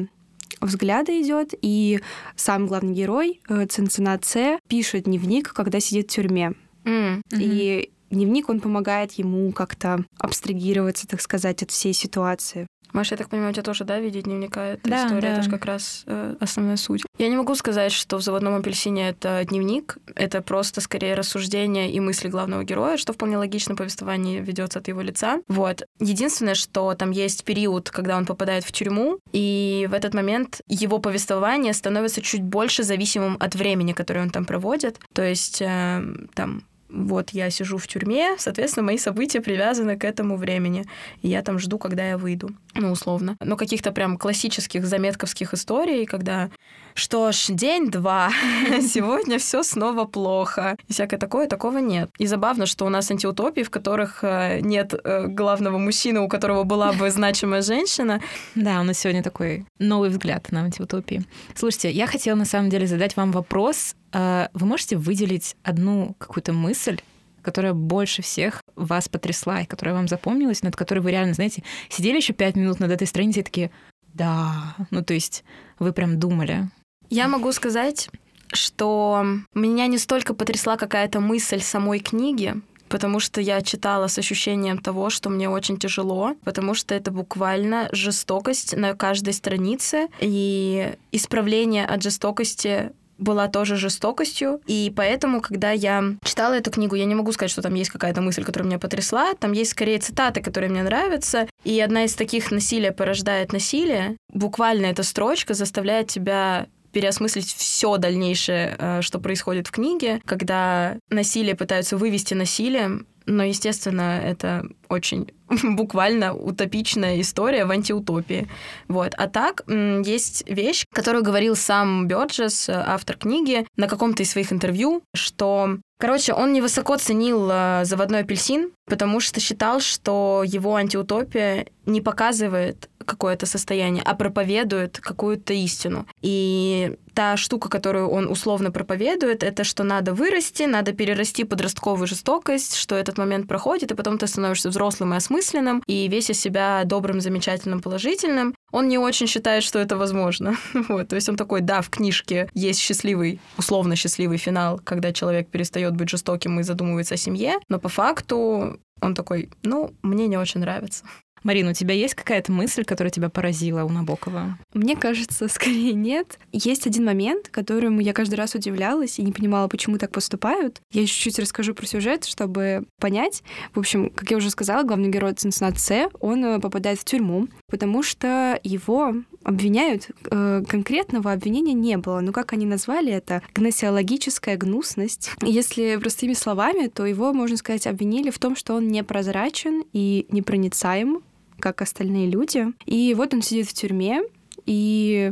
взгляда 0.60 1.22
идет, 1.22 1.54
и 1.62 2.02
сам 2.36 2.68
главный 2.68 2.94
герой, 2.94 3.40
э, 3.48 3.66
Цинцина 3.66 4.20
Ц, 4.22 4.60
пишет 4.68 5.06
дневник, 5.06 5.54
когда 5.54 5.80
сидит 5.80 6.12
в 6.12 6.16
тюрьме. 6.16 6.52
Mm-hmm. 6.84 7.22
И 7.32 7.92
дневник, 8.10 8.50
он 8.50 8.60
помогает 8.60 9.14
ему 9.14 9.54
как-то 9.54 10.04
абстрагироваться, 10.20 11.08
так 11.08 11.22
сказать, 11.22 11.64
от 11.64 11.72
всей 11.72 11.94
ситуации. 11.94 12.68
Маша, 12.94 13.16
я 13.16 13.18
так 13.18 13.30
понимаю, 13.30 13.52
у 13.52 13.54
тебя 13.54 13.64
тоже, 13.64 13.84
да, 13.84 14.00
видеть 14.00 14.26
дневника? 14.26 14.64
Это 14.66 14.90
да, 14.90 15.06
история, 15.06 15.22
да. 15.22 15.34
это 15.34 15.42
же 15.44 15.50
как 15.50 15.66
раз 15.66 16.04
э, 16.06 16.36
основная 16.40 16.78
суть. 16.78 17.04
Я 17.18 17.30
не 17.30 17.36
могу 17.36 17.56
сказать, 17.56 17.92
что 17.92 18.18
в 18.18 18.22
«Заводном 18.22 18.56
апельсине» 18.56 19.10
это 19.10 19.44
дневник, 19.46 19.98
это 20.16 20.42
просто 20.42 20.82
скорее 20.82 21.16
рассуждение 21.16 21.92
и 21.92 22.00
мысли 22.00 22.28
главного 22.28 22.64
героя, 22.64 22.98
что 22.98 23.14
вполне 23.14 23.38
логично 23.38 23.76
повествование 23.76 24.42
ведется 24.42 24.80
от 24.80 24.88
его 24.88 25.02
лица. 25.02 25.42
Вот. 25.48 25.84
Единственное, 26.00 26.56
что 26.56 26.94
там 26.94 27.12
есть 27.12 27.44
период, 27.44 27.90
когда 27.90 28.18
он 28.18 28.26
попадает 28.26 28.64
в 28.64 28.72
тюрьму, 28.72 29.20
и 29.32 29.88
в 29.90 29.94
этот 29.94 30.14
момент 30.14 30.62
его 30.68 31.00
повествование 31.00 31.74
становится 31.74 32.22
чуть 32.22 32.44
больше 32.44 32.84
зависимым 32.84 33.38
от 33.40 33.56
времени, 33.56 33.94
которое 33.94 34.22
он 34.22 34.30
там 34.30 34.46
проводит. 34.46 35.00
То 35.14 35.24
есть 35.24 35.62
э, 35.62 36.04
там 36.34 36.64
вот 36.90 37.32
я 37.32 37.50
сижу 37.50 37.78
в 37.78 37.88
тюрьме, 37.88 38.36
соответственно, 38.38 38.86
мои 38.86 38.98
события 38.98 39.42
привязаны 39.42 39.98
к 39.98 40.06
этому 40.06 40.38
времени. 40.38 40.86
И 41.22 41.28
я 41.28 41.42
там 41.42 41.60
жду, 41.60 41.78
когда 41.78 42.08
я 42.08 42.18
выйду, 42.18 42.52
ну, 42.74 42.92
условно. 42.92 43.38
Но 43.42 43.58
каких-то 43.58 43.92
прям 43.92 44.18
классических 44.18 44.86
заметковских 44.86 45.54
историй, 45.54 46.06
когда 46.06 46.50
что 46.98 47.32
ж, 47.32 47.46
день-два, 47.50 48.32
сегодня 48.82 49.38
все 49.38 49.62
снова 49.62 50.06
плохо. 50.06 50.76
И 50.88 50.94
всякое 50.94 51.18
такое, 51.18 51.48
такого 51.48 51.78
нет. 51.78 52.10
И 52.18 52.26
забавно, 52.26 52.66
что 52.66 52.86
у 52.86 52.90
нас 52.90 53.12
антиутопии, 53.12 53.62
в 53.62 53.70
которых 53.70 54.24
э, 54.24 54.62
нет 54.62 54.94
э, 54.94 55.28
главного 55.28 55.78
мужчины, 55.78 56.22
у 56.22 56.28
которого 56.28 56.64
была 56.64 56.94
бы 56.94 57.12
значимая 57.12 57.62
женщина. 57.62 58.20
Да, 58.56 58.82
у 58.82 58.84
нас 58.84 58.98
сегодня 58.98 59.22
такой 59.22 59.66
новый 59.78 60.10
взгляд 60.10 60.52
на 60.52 60.64
антиутопии. 60.64 61.24
Слушайте, 61.54 61.92
я 61.92 62.08
хотела 62.08 62.36
на 62.36 62.46
самом 62.46 62.70
деле 62.72 62.88
задать 62.88 63.16
вам 63.16 63.32
вопрос. 63.32 63.96
Э, 64.12 64.48
вы 64.54 64.66
можете 64.66 64.98
выделить 64.98 65.56
одну 65.62 66.16
какую-то 66.18 66.52
мысль, 66.52 67.00
которая 67.44 67.74
больше 67.74 68.24
всех 68.24 68.62
вас 68.76 69.08
потрясла 69.08 69.62
и 69.62 69.66
которая 69.66 69.94
вам 69.94 70.08
запомнилась, 70.08 70.64
над 70.64 70.76
которой 70.76 71.00
вы 71.00 71.12
реально, 71.12 71.36
знаете, 71.36 71.64
сидели 71.90 72.18
еще 72.18 72.34
пять 72.34 72.56
минут 72.56 72.80
над 72.80 72.90
этой 72.90 73.06
страницей 73.06 73.42
и 73.42 73.46
такие, 73.46 73.72
да, 74.16 74.76
ну 74.90 75.04
то 75.04 75.14
есть 75.14 75.44
вы 75.78 75.94
прям 75.94 76.18
думали. 76.18 76.70
Я 77.10 77.28
могу 77.28 77.52
сказать, 77.52 78.10
что 78.54 79.26
меня 79.54 79.88
не 79.88 79.98
столько 79.98 80.34
потрясла 80.34 80.78
какая-то 80.78 81.20
мысль 81.20 81.62
самой 81.62 82.00
книги, 82.00 82.56
потому 82.90 83.20
что 83.20 83.42
я 83.42 83.62
читала 83.62 84.08
с 84.08 84.18
ощущением 84.18 84.78
того, 84.78 85.10
что 85.10 85.30
мне 85.30 85.50
очень 85.50 85.78
тяжело, 85.78 86.36
потому 86.44 86.74
что 86.74 86.96
это 86.96 87.12
буквально 87.12 87.90
жестокость 87.92 88.76
на 88.76 88.94
каждой 88.94 89.34
странице, 89.34 90.08
и 90.20 90.94
исправление 91.12 91.86
от 91.86 92.04
жестокости 92.04 92.92
была 93.18 93.48
тоже 93.48 93.78
жестокостью, 93.78 94.62
и 94.68 94.94
поэтому, 94.96 95.42
когда 95.42 95.72
я 95.72 96.04
читала 96.24 96.54
эту 96.54 96.70
книгу, 96.70 96.96
я 96.96 97.06
не 97.06 97.16
могу 97.16 97.32
сказать, 97.32 97.50
что 97.50 97.64
там 97.64 97.74
есть 97.74 97.90
какая-то 97.90 98.22
мысль, 98.22 98.44
которая 98.44 98.68
меня 98.68 98.80
потрясла, 98.80 99.34
там 99.34 99.54
есть 99.54 99.72
скорее 99.72 99.98
цитаты, 99.98 100.42
которые 100.42 100.70
мне 100.70 100.84
нравятся, 100.84 101.48
и 101.64 101.80
одна 101.80 102.06
из 102.06 102.14
таких 102.14 102.52
«насилие 102.52 102.92
порождает 102.92 103.54
насилие», 103.54 104.18
буквально 104.32 104.86
эта 104.86 105.02
строчка 105.02 105.56
заставляет 105.56 106.10
тебя 106.10 106.68
переосмыслить 106.92 107.54
все 107.54 107.98
дальнейшее, 107.98 108.76
э, 108.78 109.02
что 109.02 109.20
происходит 109.20 109.68
в 109.68 109.72
книге, 109.72 110.22
когда 110.26 110.98
насилие 111.10 111.56
пытаются 111.56 111.98
вывести 111.98 112.34
насилием, 112.34 113.08
но, 113.28 113.44
естественно, 113.44 114.20
это 114.24 114.64
очень 114.88 115.32
буквально 115.64 116.34
утопичная 116.34 117.20
история 117.20 117.66
в 117.66 117.72
антиутопии. 117.72 118.48
Вот. 118.88 119.14
А 119.18 119.28
так, 119.28 119.64
есть 119.68 120.50
вещь, 120.50 120.86
которую 120.94 121.24
говорил 121.24 121.56
сам 121.56 122.08
Бёрджес, 122.08 122.70
автор 122.70 123.18
книги, 123.18 123.68
на 123.76 123.88
каком-то 123.88 124.24
из 124.24 124.32
своих 124.32 124.52
интервью, 124.52 125.04
что 125.14 125.78
Короче, 126.00 126.34
он 126.34 126.54
невысоко 126.54 126.96
ценил 126.98 127.50
э, 127.52 127.82
заводной 127.84 128.20
апельсин, 128.20 128.72
потому 128.86 129.20
что 129.20 129.40
считал, 129.40 129.80
что 129.80 130.44
его 130.46 130.76
антиутопия 130.76 131.66
не 131.88 132.02
показывает 132.02 132.88
какое-то 133.08 133.46
состояние, 133.46 134.04
а 134.06 134.14
проповедует 134.14 135.00
какую-то 135.00 135.54
истину. 135.54 136.06
И 136.22 136.96
та 137.18 137.36
штука, 137.36 137.70
которую 137.70 138.10
он 138.10 138.28
условно 138.30 138.72
проповедует, 138.72 139.42
это 139.42 139.64
что 139.64 139.84
надо 139.84 140.14
вырасти, 140.14 140.64
надо 140.64 140.94
перерасти 140.94 141.44
подростковую 141.44 142.06
жестокость, 142.06 142.76
что 142.76 142.96
этот 142.96 143.18
момент 143.18 143.48
проходит, 143.48 143.92
и 143.92 143.96
потом 143.96 144.20
ты 144.20 144.28
становишься 144.28 144.70
взрослым 144.70 145.14
и 145.14 145.18
осмысленным, 145.18 145.82
и 145.88 146.08
весь 146.08 146.30
из 146.30 146.40
себя 146.40 146.84
добрым, 146.86 147.20
замечательным, 147.20 147.82
положительным. 147.82 148.54
Он 148.72 148.88
не 148.88 149.00
очень 149.00 149.26
считает, 149.26 149.64
что 149.64 149.80
это 149.80 149.98
возможно. 149.98 150.58
вот, 150.90 151.08
то 151.08 151.16
есть 151.16 151.30
он 151.30 151.38
такой, 151.38 151.62
да, 151.62 151.82
в 151.82 151.90
книжке 151.90 152.50
есть 152.54 152.80
счастливый, 152.80 153.40
условно 153.58 153.96
счастливый 153.96 154.38
финал, 154.38 154.80
когда 154.84 155.12
человек 155.12 155.50
перестает 155.50 155.96
быть 155.96 156.10
жестоким 156.10 156.60
и 156.60 156.64
задумывается 156.64 157.16
о 157.16 157.18
семье, 157.18 157.56
но 157.68 157.80
по 157.80 157.90
факту 157.90 158.80
он 159.02 159.16
такой, 159.16 159.50
ну, 159.64 159.94
мне 160.02 160.28
не 160.28 160.38
очень 160.38 160.62
нравится. 160.62 161.04
Марина, 161.44 161.72
у 161.72 161.74
тебя 161.74 161.94
есть 161.94 162.16
какая-то 162.16 162.52
мысль, 162.52 162.84
которая 162.84 163.12
тебя 163.12 163.30
поразила 163.30 163.84
у 163.84 163.90
Набокова? 163.90 164.58
Мне 164.74 164.96
кажется, 164.96 165.48
скорее 165.50 165.94
нет. 165.94 166.40
Есть 166.52 166.88
один 166.88 167.06
момент, 167.06 167.50
которому 167.50 168.02
я 168.02 168.14
каждый 168.14 168.36
раз 168.36 168.56
удивлялась 168.56 169.20
и 169.20 169.24
не 169.24 169.32
понимала, 169.32 169.68
почему 169.68 169.98
так 169.98 170.12
поступают. 170.12 170.82
Я 170.92 171.06
чуть-чуть 171.06 171.40
расскажу 171.40 171.74
про 171.74 171.86
сюжет, 171.86 172.26
чтобы 172.26 172.86
понять. 173.00 173.44
В 173.74 173.80
общем, 173.80 174.10
как 174.10 174.32
я 174.32 174.38
уже 174.38 174.50
сказала, 174.50 174.84
главный 174.84 175.10
герой 175.10 175.34
Цинциннат 175.34 175.80
С, 175.80 176.10
он 176.20 176.44
э, 176.44 176.60
попадает 176.60 177.00
в 177.00 177.06
тюрьму, 177.06 177.48
потому 177.70 178.04
что 178.04 178.60
его 178.64 179.14
обвиняют. 179.44 180.10
Э, 180.30 180.64
конкретного 180.68 181.32
обвинения 181.32 181.74
не 181.74 181.98
было. 181.98 182.20
Но 182.20 182.32
как 182.32 182.54
они 182.54 182.66
назвали 182.66 183.12
это? 183.12 183.42
Гносеологическая 183.54 184.58
гнусность. 184.58 185.32
Если 185.42 185.96
простыми 185.98 186.34
словами, 186.34 186.88
то 186.88 187.06
его, 187.06 187.34
можно 187.34 187.58
сказать, 187.58 187.88
обвинили 187.88 188.30
в 188.30 188.40
том, 188.40 188.56
что 188.56 188.74
он 188.76 188.88
непрозрачен 188.88 189.84
и 189.94 190.26
непроницаем, 190.30 191.22
как 191.60 191.82
остальные 191.82 192.30
люди. 192.30 192.68
И 192.86 193.14
вот 193.16 193.34
он 193.34 193.42
сидит 193.42 193.68
в 193.68 193.74
тюрьме, 193.74 194.22
и 194.66 195.32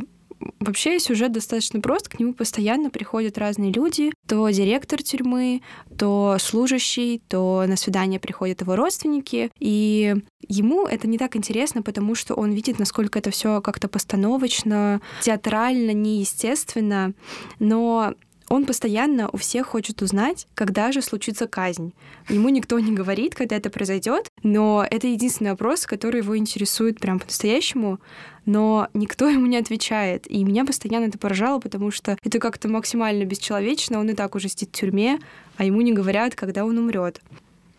Вообще 0.60 0.98
сюжет 0.98 1.32
достаточно 1.32 1.80
прост, 1.80 2.08
к 2.08 2.18
нему 2.18 2.34
постоянно 2.34 2.90
приходят 2.90 3.38
разные 3.38 3.72
люди, 3.72 4.12
то 4.26 4.48
директор 4.50 5.02
тюрьмы, 5.02 5.62
то 5.96 6.36
служащий, 6.38 7.22
то 7.28 7.64
на 7.66 7.76
свидание 7.76 8.20
приходят 8.20 8.60
его 8.60 8.76
родственники, 8.76 9.50
и 9.58 10.14
ему 10.46 10.86
это 10.86 11.08
не 11.08 11.18
так 11.18 11.36
интересно, 11.36 11.82
потому 11.82 12.14
что 12.14 12.34
он 12.34 12.52
видит, 12.52 12.78
насколько 12.78 13.18
это 13.18 13.30
все 13.30 13.60
как-то 13.60 13.88
постановочно, 13.88 15.00
театрально, 15.22 15.92
неестественно, 15.92 17.14
но 17.58 18.14
он 18.48 18.64
постоянно 18.64 19.28
у 19.32 19.36
всех 19.36 19.66
хочет 19.66 20.02
узнать, 20.02 20.46
когда 20.54 20.92
же 20.92 21.02
случится 21.02 21.46
казнь. 21.46 21.92
Ему 22.28 22.48
никто 22.48 22.78
не 22.78 22.92
говорит, 22.92 23.34
когда 23.34 23.56
это 23.56 23.70
произойдет, 23.70 24.28
но 24.42 24.86
это 24.88 25.06
единственный 25.06 25.50
вопрос, 25.50 25.86
который 25.86 26.20
его 26.20 26.36
интересует 26.36 27.00
прям 27.00 27.18
по-настоящему, 27.18 27.98
но 28.44 28.88
никто 28.94 29.28
ему 29.28 29.46
не 29.46 29.56
отвечает. 29.56 30.30
И 30.30 30.44
меня 30.44 30.64
постоянно 30.64 31.06
это 31.06 31.18
поражало, 31.18 31.58
потому 31.60 31.90
что 31.90 32.16
это 32.22 32.38
как-то 32.38 32.68
максимально 32.68 33.24
бесчеловечно. 33.24 33.98
Он 33.98 34.10
и 34.10 34.14
так 34.14 34.34
уже 34.34 34.48
сидит 34.48 34.70
в 34.70 34.72
тюрьме, 34.72 35.18
а 35.56 35.64
ему 35.64 35.80
не 35.80 35.92
говорят, 35.92 36.34
когда 36.34 36.64
он 36.64 36.78
умрет. 36.78 37.20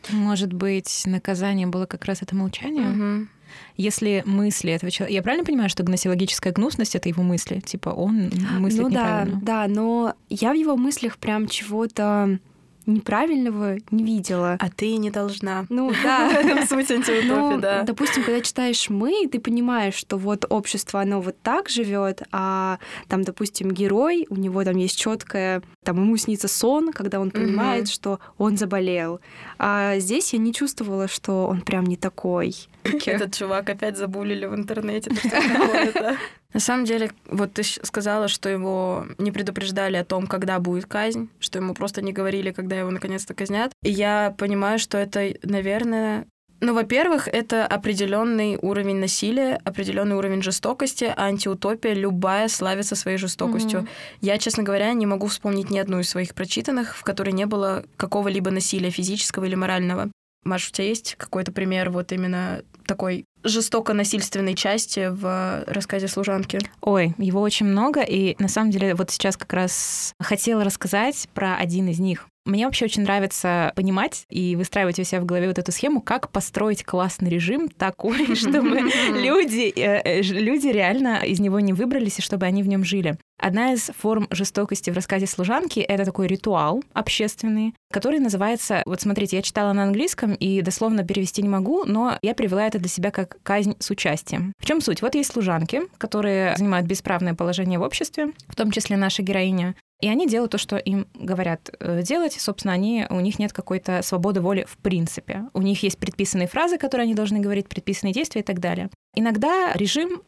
Может 0.10 0.54
быть, 0.54 1.04
наказание 1.06 1.68
было 1.68 1.86
как 1.86 2.06
раз 2.06 2.22
это 2.22 2.36
молчание? 2.36 2.90
Угу. 2.90 3.28
Если 3.76 4.24
мысли 4.26 4.72
этого 4.72 4.92
человека... 4.92 5.14
Я 5.14 5.22
правильно 5.22 5.46
понимаю, 5.46 5.70
что 5.70 5.84
гносеологическая 5.84 6.54
гнусность— 6.54 6.96
это 6.98 7.10
его 7.10 7.24
мысли? 7.24 7.60
Типа 7.60 7.90
он 7.90 8.32
мыслит 8.60 8.82
ну, 8.84 8.90
неправильно? 8.90 9.40
да, 9.42 9.68
да, 9.68 9.74
но 9.74 10.14
я 10.30 10.52
в 10.52 10.56
его 10.56 10.76
мыслях 10.76 11.18
прям 11.18 11.48
чего-то 11.48 12.40
неправильного 12.88 13.78
не 13.92 14.04
видела. 14.04 14.58
А 14.60 14.70
ты 14.70 14.96
не 14.98 15.12
должна. 15.12 15.66
Ну 15.70 15.92
да. 16.04 16.66
Суть 16.68 16.92
антиутопии, 16.92 17.28
ну, 17.28 17.60
да. 17.60 17.84
Допустим, 17.84 18.24
когда 18.24 18.42
читаешь 18.42 18.90
«Мы», 18.90 19.28
ты 19.32 19.40
понимаешь, 19.40 19.94
что 19.94 20.18
вот 20.18 20.46
общество, 20.50 21.02
оно 21.02 21.22
вот 21.22 21.36
так 21.42 21.70
живет, 21.70 22.24
а 22.32 22.80
там, 23.08 23.24
допустим, 23.24 23.72
герой, 23.72 24.26
у 24.30 24.36
него 24.36 24.64
там 24.64 24.78
есть 24.78 24.98
четкое, 24.98 25.62
там 25.84 25.98
ему 25.98 26.18
снится 26.18 26.48
сон, 26.48 26.92
когда 26.92 27.20
он 27.20 27.32
понимает, 27.32 27.90
что 27.90 28.20
он 28.38 28.58
заболел. 28.58 29.20
А 29.60 30.00
здесь 30.00 30.34
я 30.34 30.40
не 30.40 30.54
чувствовала, 30.54 31.08
что 31.08 31.48
он 31.48 31.62
прям 31.62 31.86
не 31.86 31.98
такой. 31.98 32.56
Этот 32.84 33.36
чувак 33.36 33.70
опять 33.70 33.98
забулили 33.98 34.46
в 34.46 34.56
интернете. 34.56 35.12
На 36.54 36.60
самом 36.60 36.86
деле, 36.86 37.12
вот 37.26 37.54
ты 37.54 37.64
сказала, 37.64 38.28
что 38.28 38.50
его 38.50 39.06
не 39.18 39.32
предупреждали 39.32 39.98
о 39.98 40.06
том, 40.06 40.28
когда 40.28 40.60
будет 40.60 40.86
казнь, 40.86 41.30
что 41.40 41.60
ему 41.60 41.74
просто 41.74 42.02
не 42.02 42.14
говорили, 42.14 42.52
когда 42.52 42.78
его 42.78 42.90
наконец-то 42.90 43.34
казнят. 43.34 43.72
И 43.84 43.92
я 43.92 44.34
понимаю, 44.38 44.80
что 44.80 44.98
это, 44.98 45.34
наверное, 45.44 46.26
ну, 46.60 46.74
во-первых, 46.74 47.28
это 47.28 47.68
определенный 47.68 48.58
уровень 48.60 48.96
насилия, 48.96 49.60
определенный 49.64 50.16
уровень 50.16 50.42
жестокости, 50.42 51.04
а 51.16 51.26
антиутопия 51.26 51.94
любая 51.94 52.48
славится 52.48 52.96
своей 52.96 53.18
жестокостью. 53.18 53.82
Mm-hmm. 53.82 53.88
Я, 54.22 54.38
честно 54.40 54.64
говоря, 54.64 54.92
не 54.94 55.06
могу 55.06 55.28
вспомнить 55.28 55.70
ни 55.70 55.78
одну 55.78 56.00
из 56.00 56.10
своих 56.10 56.34
прочитанных, 56.34 56.96
в 56.96 57.04
которой 57.04 57.32
не 57.32 57.46
было 57.46 57.84
какого-либо 57.96 58.50
насилия 58.50 58.90
физического 58.90 59.46
или 59.46 59.54
морального. 59.54 60.10
Маш, 60.44 60.70
у 60.70 60.72
тебя 60.72 60.88
есть 60.88 61.16
какой-то 61.16 61.52
пример 61.52 61.92
вот 61.92 62.12
именно 62.12 62.64
такой 62.88 63.26
жестоко-насильственной 63.44 64.56
части 64.56 65.10
в 65.10 65.64
рассказе 65.68 66.08
«Служанки»? 66.08 66.60
Ой, 66.82 67.14
его 67.18 67.42
очень 67.42 67.66
много, 67.66 68.02
и 68.02 68.36
на 68.40 68.48
самом 68.48 68.72
деле 68.72 68.96
вот 68.96 69.12
сейчас 69.12 69.38
как 69.38 69.54
раз 69.54 70.14
хотела 70.20 70.64
рассказать 70.64 71.28
про 71.34 71.56
один 71.56 71.88
из 71.88 72.00
них. 72.00 72.28
Мне 72.48 72.66
вообще 72.66 72.86
очень 72.86 73.04
нравится 73.04 73.74
понимать 73.76 74.26
и 74.30 74.56
выстраивать 74.56 75.00
у 75.00 75.04
себя 75.04 75.20
в 75.20 75.26
голове 75.26 75.48
вот 75.50 75.60
эту 75.60 75.74
схему, 75.74 76.02
как 76.02 76.32
построить 76.32 76.86
классный 76.86 77.30
режим 77.30 77.68
такой, 77.68 78.36
чтобы 78.36 78.80
люди, 79.10 79.74
э, 79.76 80.02
э, 80.04 80.22
люди 80.22 80.68
реально 80.68 81.24
из 81.26 81.42
него 81.42 81.60
не 81.60 81.74
выбрались, 81.74 82.20
и 82.20 82.22
чтобы 82.22 82.46
они 82.46 82.64
в 82.64 82.68
нем 82.68 82.86
жили. 82.86 83.18
Одна 83.38 83.74
из 83.74 83.92
форм 83.98 84.28
жестокости 84.32 84.90
в 84.90 84.96
рассказе 84.96 85.28
«Служанки»— 85.28 85.80
это 85.82 86.06
такой 86.06 86.28
ритуал 86.28 86.84
общественный, 86.94 87.76
который 87.92 88.20
называется... 88.20 88.82
Вот 88.86 89.02
смотрите, 89.02 89.36
я 89.36 89.42
читала 89.44 89.74
на 89.74 89.84
английском 89.84 90.34
и 90.34 90.62
дословно 90.62 91.04
перевести 91.04 91.44
не 91.44 91.50
могу, 91.50 91.84
но 91.86 92.18
я 92.22 92.34
привела 92.34 92.66
это 92.66 92.80
для 92.80 92.90
себя 92.90 93.12
как 93.12 93.38
казнь 93.44 93.76
с 93.78 93.92
участием. 93.92 94.54
В 94.58 94.66
чем 94.66 94.82
суть? 94.82 95.02
Вот 95.02 95.14
есть 95.14 95.32
служанки, 95.32 95.82
которые 95.98 96.56
занимают 96.58 96.88
бесправное 96.88 97.36
положение 97.36 97.78
в 97.78 97.84
обществе, 97.84 98.32
в 98.48 98.56
том 98.56 98.72
числе 98.72 98.98
наша 98.98 99.22
героиня. 99.22 99.76
И 100.00 100.08
они 100.08 100.28
делают 100.28 100.52
то, 100.52 100.58
что 100.58 100.78
им 100.78 101.08
говорят 101.16 101.72
э, 101.80 102.04
делать. 102.04 102.34
Собственно, 102.34 102.74
они, 102.74 103.06
у 103.10 103.20
них 103.20 103.40
нет 103.40 103.52
какой-то 103.52 104.02
свободы 104.04 104.42
воли 104.42 104.66
в 104.68 104.78
принципе. 104.78 105.46
У 105.54 105.62
них 105.62 105.82
есть 105.82 105.98
предписанные 105.98 106.48
фразы, 106.48 106.78
которые 106.78 107.06
они 107.06 107.16
должны 107.16 107.40
говорить, 107.40 107.68
предписанные 107.68 108.14
действия 108.14 108.42
и 108.42 108.44
так 108.44 108.60
далее. 108.60 108.90
Иногда 109.16 109.74
режим 109.74 110.22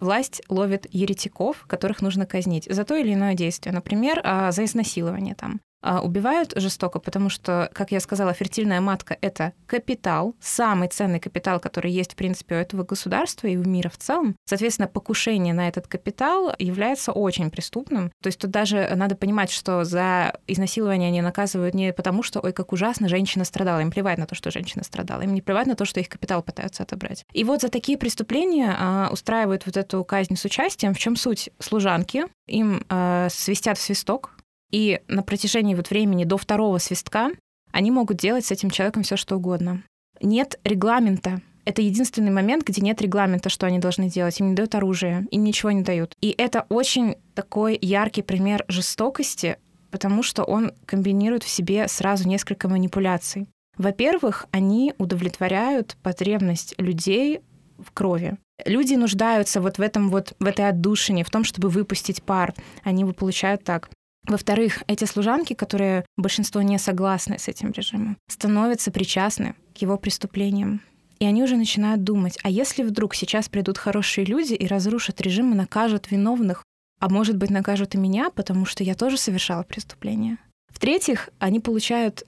власть 0.00 0.42
ловит 0.48 0.86
еретиков, 0.90 1.64
которых 1.68 2.02
нужно 2.02 2.26
казнить 2.26 2.66
за 2.68 2.84
то 2.84 2.96
или 2.96 3.14
иное 3.14 3.34
действие. 3.34 3.72
Например, 3.72 4.20
а, 4.24 4.50
за 4.50 4.64
изнасилование 4.64 5.36
там. 5.36 5.60
А, 5.82 6.00
убивают 6.00 6.52
жестоко, 6.56 7.00
потому 7.00 7.28
что, 7.28 7.68
как 7.72 7.90
я 7.90 8.00
сказала, 8.00 8.32
фертильная 8.32 8.80
матка— 8.80 9.18
это 9.20 9.52
капитал, 9.66 10.36
самый 10.40 10.88
ценный 10.88 11.18
капитал, 11.18 11.58
который 11.58 11.90
есть, 11.90 12.12
в 12.12 12.16
принципе, 12.16 12.54
у 12.54 12.58
этого 12.58 12.84
государства 12.84 13.48
и 13.48 13.56
у 13.56 13.64
мира 13.64 13.88
в 13.88 13.98
целом. 13.98 14.36
Соответственно, 14.44 14.86
покушение 14.86 15.52
на 15.52 15.68
этот 15.68 15.88
капитал 15.88 16.54
является 16.58 17.10
очень 17.12 17.50
преступным. 17.50 18.12
То 18.22 18.28
есть 18.28 18.38
тут 18.38 18.50
даже 18.50 18.92
надо 18.94 19.16
понимать, 19.16 19.50
что 19.50 19.84
за 19.84 20.34
изнасилование 20.46 21.08
они 21.08 21.20
наказывают 21.20 21.74
не 21.74 21.92
потому, 21.92 22.22
что, 22.22 22.40
ой, 22.40 22.52
как 22.52 22.72
ужасно, 22.72 23.08
женщина 23.08 23.44
страдала. 23.44 23.80
Им 23.80 23.90
плевать 23.90 24.18
на 24.18 24.26
то, 24.26 24.34
что 24.36 24.50
женщина 24.50 24.84
страдала. 24.84 25.22
Им 25.22 25.34
не 25.34 25.42
плевать 25.42 25.66
на 25.66 25.74
то, 25.74 25.84
что 25.84 25.98
их 25.98 26.08
капитал 26.08 26.42
пытаются 26.42 26.84
отобрать. 26.84 27.24
И 27.32 27.42
вот 27.42 27.62
за 27.62 27.68
такие 27.68 27.98
преступления 27.98 28.76
а, 28.78 29.08
устраивают 29.10 29.66
вот 29.66 29.76
эту 29.76 30.04
казнь 30.04 30.36
с 30.36 30.44
участием. 30.44 30.94
В 30.94 30.98
чем 30.98 31.16
суть? 31.16 31.50
Служанки, 31.58 32.26
им 32.46 32.84
а, 32.88 33.28
свистят 33.30 33.78
в 33.78 33.82
свисток, 33.82 34.36
и 34.72 35.00
на 35.06 35.22
протяжении 35.22 35.74
вот 35.74 35.90
времени 35.90 36.24
до 36.24 36.36
второго 36.36 36.78
свистка 36.78 37.30
они 37.70 37.90
могут 37.90 38.16
делать 38.16 38.44
с 38.44 38.50
этим 38.50 38.70
человеком 38.70 39.02
все 39.02 39.16
что 39.16 39.36
угодно. 39.36 39.82
Нет 40.20 40.58
регламента. 40.64 41.40
Это 41.64 41.80
единственный 41.80 42.32
момент, 42.32 42.64
где 42.64 42.82
нет 42.82 43.00
регламента, 43.00 43.48
что 43.48 43.66
они 43.66 43.78
должны 43.78 44.08
делать. 44.08 44.40
Им 44.40 44.50
не 44.50 44.54
дают 44.54 44.74
оружие, 44.74 45.26
им 45.30 45.44
ничего 45.44 45.70
не 45.70 45.82
дают. 45.82 46.14
И 46.20 46.34
это 46.36 46.66
очень 46.68 47.16
такой 47.34 47.78
яркий 47.80 48.22
пример 48.22 48.64
жестокости, 48.66 49.58
потому 49.90 50.22
что 50.22 50.42
он 50.42 50.72
комбинирует 50.86 51.44
в 51.44 51.48
себе 51.48 51.86
сразу 51.86 52.28
несколько 52.28 52.68
манипуляций. 52.68 53.46
Во-первых, 53.76 54.46
они 54.50 54.92
удовлетворяют 54.98 55.96
потребность 56.02 56.74
людей 56.78 57.40
в 57.78 57.92
крови. 57.92 58.36
Люди 58.64 58.94
нуждаются 58.94 59.60
вот 59.60 59.78
в 59.78 59.80
этом 59.80 60.10
вот, 60.10 60.34
в 60.38 60.44
этой 60.44 60.68
отдушине, 60.68 61.24
в 61.24 61.30
том, 61.30 61.44
чтобы 61.44 61.68
выпустить 61.68 62.22
пар. 62.22 62.54
Они 62.82 63.00
его 63.00 63.12
получают 63.12 63.64
так. 63.64 63.88
Во-вторых, 64.26 64.82
эти 64.86 65.04
служанки, 65.04 65.52
которые 65.54 66.04
большинство 66.16 66.62
не 66.62 66.78
согласны 66.78 67.38
с 67.38 67.48
этим 67.48 67.72
режимом, 67.72 68.16
становятся 68.28 68.90
причастны 68.90 69.54
к 69.74 69.78
его 69.78 69.96
преступлениям. 69.96 70.80
И 71.18 71.24
они 71.24 71.42
уже 71.42 71.56
начинают 71.56 72.04
думать, 72.04 72.38
а 72.42 72.50
если 72.50 72.82
вдруг 72.82 73.14
сейчас 73.14 73.48
придут 73.48 73.78
хорошие 73.78 74.24
люди 74.24 74.54
и 74.54 74.66
разрушат 74.66 75.20
режим 75.20 75.52
и 75.52 75.56
накажут 75.56 76.10
виновных, 76.10 76.64
а 77.00 77.08
может 77.08 77.36
быть 77.36 77.50
накажут 77.50 77.94
и 77.94 77.98
меня, 77.98 78.30
потому 78.30 78.64
что 78.64 78.84
я 78.84 78.94
тоже 78.94 79.16
совершала 79.16 79.64
преступление. 79.64 80.38
В-третьих, 80.68 81.30
они 81.38 81.60
получают 81.60 82.24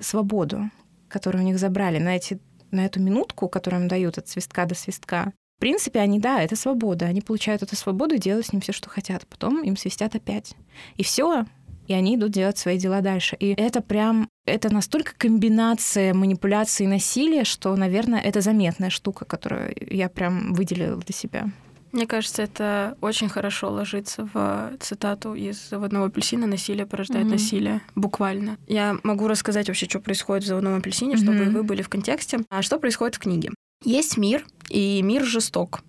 свободу, 0.00 0.70
которую 1.08 1.42
у 1.44 1.46
них 1.46 1.58
забрали 1.58 1.98
на, 1.98 2.16
эти, 2.16 2.38
на 2.70 2.84
эту 2.84 3.00
минутку, 3.00 3.48
которую 3.48 3.82
им 3.82 3.88
дают 3.88 4.18
от 4.18 4.28
свистка 4.28 4.66
до 4.66 4.74
свистка. 4.74 5.32
В 5.56 5.60
принципе, 5.60 6.00
они, 6.00 6.18
да, 6.18 6.42
это 6.42 6.56
свобода. 6.56 7.06
Они 7.06 7.20
получают 7.20 7.62
эту 7.62 7.76
свободу 7.76 8.14
и 8.14 8.18
делают 8.18 8.46
с 8.46 8.52
ним 8.52 8.60
все, 8.60 8.72
что 8.72 8.90
хотят. 8.90 9.26
Потом 9.26 9.62
им 9.62 9.76
свистят 9.76 10.14
опять. 10.14 10.54
И 10.96 11.04
все. 11.04 11.46
И 11.86 11.92
они 11.92 12.16
идут 12.16 12.32
делать 12.32 12.58
свои 12.58 12.78
дела 12.78 13.00
дальше. 13.02 13.36
И 13.38 13.52
это 13.52 13.80
прям, 13.82 14.28
это 14.46 14.72
настолько 14.72 15.12
комбинация 15.16 16.14
манипуляции 16.14 16.84
и 16.84 16.88
насилия, 16.88 17.44
что, 17.44 17.76
наверное, 17.76 18.20
это 18.20 18.40
заметная 18.40 18.90
штука, 18.90 19.24
которую 19.24 19.74
я 19.90 20.08
прям 20.08 20.54
выделила 20.54 20.96
для 20.96 21.14
себя. 21.14 21.46
Мне 21.92 22.08
кажется, 22.08 22.42
это 22.42 22.98
очень 23.00 23.28
хорошо 23.28 23.70
ложится 23.70 24.28
в 24.32 24.72
цитату 24.80 25.34
из 25.34 25.68
«Заводного 25.68 26.06
апельсина» 26.06 26.48
«Насилие 26.48 26.86
порождает 26.86 27.26
mm-hmm. 27.26 27.30
насилие». 27.30 27.80
Буквально. 27.94 28.58
Я 28.66 28.96
могу 29.04 29.28
рассказать 29.28 29.68
вообще, 29.68 29.86
что 29.86 30.00
происходит 30.00 30.42
в 30.42 30.46
«Заводном 30.48 30.74
апельсине», 30.74 31.16
чтобы 31.16 31.38
mm-hmm. 31.38 31.50
вы 31.50 31.62
были 31.62 31.82
в 31.82 31.88
контексте. 31.88 32.40
А 32.50 32.62
что 32.62 32.80
происходит 32.80 33.14
в 33.14 33.20
книге? 33.20 33.50
Есть 33.84 34.16
мир, 34.16 34.46
и 34.70 35.02
мир 35.02 35.24
жесток. 35.24 35.82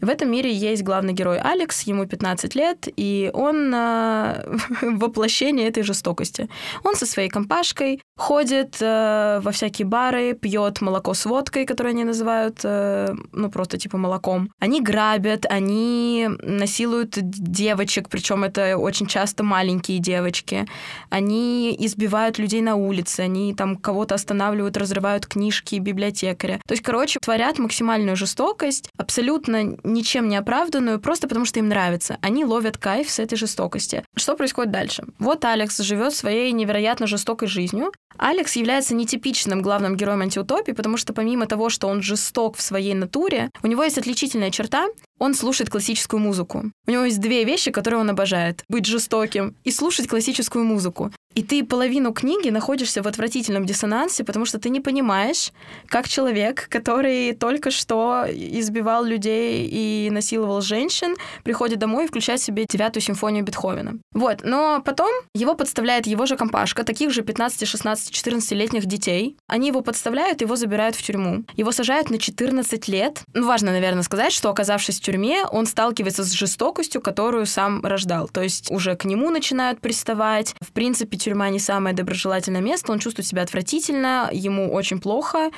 В 0.00 0.08
этом 0.08 0.30
мире 0.30 0.52
есть 0.52 0.82
главный 0.82 1.12
герой 1.12 1.38
Алекс, 1.38 1.82
ему 1.82 2.06
15 2.06 2.54
лет, 2.54 2.88
и 2.96 3.30
он 3.34 3.72
э, 3.74 4.56
воплощение 4.82 5.68
этой 5.68 5.82
жестокости. 5.82 6.48
Он 6.84 6.94
со 6.94 7.06
своей 7.06 7.28
компашкой 7.28 8.00
ходит 8.16 8.78
э, 8.80 9.40
во 9.42 9.50
всякие 9.52 9.86
бары, 9.86 10.32
пьет 10.34 10.80
молоко 10.80 11.12
с 11.12 11.26
водкой, 11.26 11.66
которое 11.66 11.90
они 11.90 12.04
называют, 12.04 12.60
э, 12.64 13.14
ну, 13.32 13.50
просто 13.50 13.76
типа 13.76 13.98
молоком. 13.98 14.50
Они 14.58 14.80
грабят, 14.80 15.44
они 15.50 16.28
насилуют 16.42 17.18
девочек, 17.20 18.08
причем 18.08 18.44
это 18.44 18.78
очень 18.78 19.06
часто 19.06 19.42
маленькие 19.42 19.98
девочки. 19.98 20.66
Они 21.10 21.76
избивают 21.78 22.38
людей 22.38 22.62
на 22.62 22.76
улице, 22.76 23.20
они 23.20 23.54
там 23.54 23.76
кого-то 23.76 24.14
останавливают, 24.14 24.76
разрывают 24.78 25.26
книжки 25.26 25.76
библиотекаря. 25.76 26.60
То 26.66 26.72
есть, 26.72 26.82
короче, 26.82 27.18
творят 27.20 27.58
максимальную 27.58 28.16
жестокость, 28.16 28.88
абсолютно 28.96 29.76
ничем 29.92 30.28
не 30.28 30.36
оправданную, 30.36 31.00
просто 31.00 31.28
потому 31.28 31.44
что 31.44 31.58
им 31.60 31.68
нравится. 31.68 32.18
Они 32.22 32.44
ловят 32.44 32.78
кайф 32.78 33.10
с 33.10 33.18
этой 33.18 33.36
жестокости. 33.36 34.04
Что 34.16 34.36
происходит 34.36 34.72
дальше? 34.72 35.04
Вот 35.18 35.44
Алекс 35.44 35.78
живет 35.78 36.14
своей 36.14 36.52
невероятно 36.52 37.06
жестокой 37.06 37.48
жизнью. 37.48 37.92
Алекс 38.16 38.56
является 38.56 38.94
нетипичным 38.94 39.62
главным 39.62 39.96
героем 39.96 40.22
антиутопии, 40.22 40.72
потому 40.72 40.96
что 40.96 41.12
помимо 41.12 41.46
того, 41.46 41.70
что 41.70 41.88
он 41.88 42.02
жесток 42.02 42.56
в 42.56 42.62
своей 42.62 42.94
натуре, 42.94 43.50
у 43.62 43.66
него 43.66 43.84
есть 43.84 43.98
отличительная 43.98 44.50
черта, 44.50 44.88
он 45.18 45.34
слушает 45.34 45.70
классическую 45.70 46.20
музыку. 46.20 46.70
У 46.86 46.90
него 46.90 47.04
есть 47.04 47.20
две 47.20 47.44
вещи, 47.44 47.70
которые 47.70 48.00
он 48.00 48.10
обожает. 48.10 48.64
Быть 48.68 48.86
жестоким 48.86 49.54
и 49.64 49.70
слушать 49.70 50.08
классическую 50.08 50.64
музыку. 50.64 51.12
И 51.34 51.44
ты 51.44 51.64
половину 51.64 52.12
книги 52.12 52.48
находишься 52.50 53.02
в 53.02 53.06
отвратительном 53.06 53.64
диссонансе, 53.64 54.24
потому 54.24 54.44
что 54.46 54.58
ты 54.58 54.68
не 54.68 54.80
понимаешь, 54.80 55.52
как 55.86 56.08
человек, 56.08 56.66
который 56.68 57.34
только 57.34 57.70
что 57.70 58.24
избивал 58.28 59.04
людей 59.04 59.68
и 59.70 60.10
насиловал 60.10 60.60
женщин, 60.60 61.14
приходит 61.44 61.78
домой 61.78 62.04
и 62.04 62.08
включает 62.08 62.42
себе 62.42 62.66
девятую 62.68 63.00
симфонию 63.02 63.44
Бетховена. 63.44 63.92
Вот, 64.12 64.40
но 64.42 64.82
потом 64.84 65.08
его 65.32 65.54
подставляет 65.54 66.08
его 66.08 66.26
же 66.26 66.36
компашка, 66.36 66.82
таких 66.82 67.12
же 67.12 67.22
15, 67.22 67.66
16, 67.66 68.12
14-летних 68.12 68.86
детей. 68.86 69.36
Они 69.46 69.68
его 69.68 69.82
подставляют, 69.82 70.40
его 70.40 70.56
забирают 70.56 70.96
в 70.96 71.02
тюрьму. 71.02 71.44
Его 71.54 71.70
сажают 71.70 72.10
на 72.10 72.18
14 72.18 72.88
лет. 72.88 73.22
Ну, 73.34 73.46
важно, 73.46 73.70
наверное, 73.70 74.02
сказать, 74.02 74.32
что, 74.32 74.50
оказавшись 74.50 74.98
в 74.98 75.02
тюрьме, 75.02 75.44
он 75.52 75.66
сталкивается 75.66 76.24
с 76.24 76.32
жестокостью, 76.32 77.00
которую 77.00 77.46
сам 77.46 77.84
рождал. 77.84 78.28
То 78.28 78.42
есть 78.42 78.68
уже 78.72 78.96
к 78.96 79.04
нему 79.04 79.30
начинают 79.30 79.80
приставать. 79.80 80.56
В 80.60 80.72
принципе, 80.72 81.19
тюрьма 81.20 81.48
не 81.50 81.58
самое 81.58 81.94
доброжелательное 81.94 82.60
место, 82.60 82.92
он 82.92 82.98
чувствует 82.98 83.26
себя 83.26 83.42
отвратительно, 83.42 84.28
ему 84.32 84.72
очень 84.72 85.00
плохо. 85.00 85.50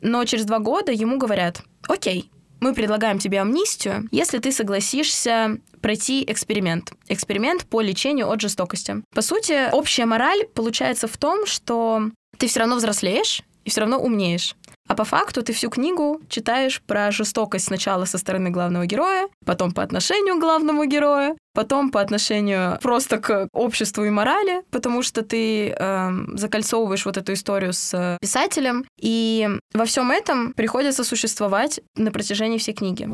Но 0.00 0.24
через 0.24 0.44
два 0.44 0.58
года 0.58 0.90
ему 0.92 1.18
говорят, 1.18 1.62
окей, 1.86 2.30
мы 2.60 2.74
предлагаем 2.74 3.18
тебе 3.18 3.40
амнистию, 3.40 4.08
если 4.10 4.38
ты 4.38 4.52
согласишься 4.52 5.58
пройти 5.80 6.24
эксперимент. 6.26 6.92
Эксперимент 7.08 7.66
по 7.66 7.80
лечению 7.80 8.30
от 8.30 8.40
жестокости. 8.40 9.02
По 9.14 9.20
сути, 9.20 9.70
общая 9.72 10.06
мораль 10.06 10.46
получается 10.54 11.08
в 11.08 11.16
том, 11.16 11.44
что 11.44 12.10
ты 12.38 12.46
все 12.46 12.60
равно 12.60 12.76
взрослеешь 12.76 13.42
и 13.64 13.70
все 13.70 13.80
равно 13.80 13.98
умнеешь. 13.98 14.54
А 14.92 14.94
по 14.94 15.04
факту 15.04 15.42
ты 15.42 15.54
всю 15.54 15.70
книгу 15.70 16.20
читаешь 16.28 16.82
про 16.82 17.10
жестокость 17.10 17.64
сначала 17.64 18.04
со 18.04 18.18
стороны 18.18 18.50
главного 18.50 18.84
героя, 18.84 19.26
потом 19.46 19.72
по 19.72 19.82
отношению 19.82 20.36
к 20.36 20.40
главному 20.40 20.84
герою, 20.84 21.38
потом 21.54 21.90
по 21.90 21.98
отношению 22.02 22.78
просто 22.82 23.16
к 23.16 23.48
обществу 23.54 24.04
и 24.04 24.10
морали, 24.10 24.62
потому 24.70 25.00
что 25.00 25.22
ты 25.22 25.70
э, 25.70 26.10
закольцовываешь 26.34 27.06
вот 27.06 27.16
эту 27.16 27.32
историю 27.32 27.72
с 27.72 28.18
писателем, 28.20 28.84
и 29.00 29.48
во 29.72 29.86
всем 29.86 30.10
этом 30.10 30.52
приходится 30.52 31.04
существовать 31.04 31.80
на 31.96 32.12
протяжении 32.12 32.58
всей 32.58 32.74
книги. 32.74 33.08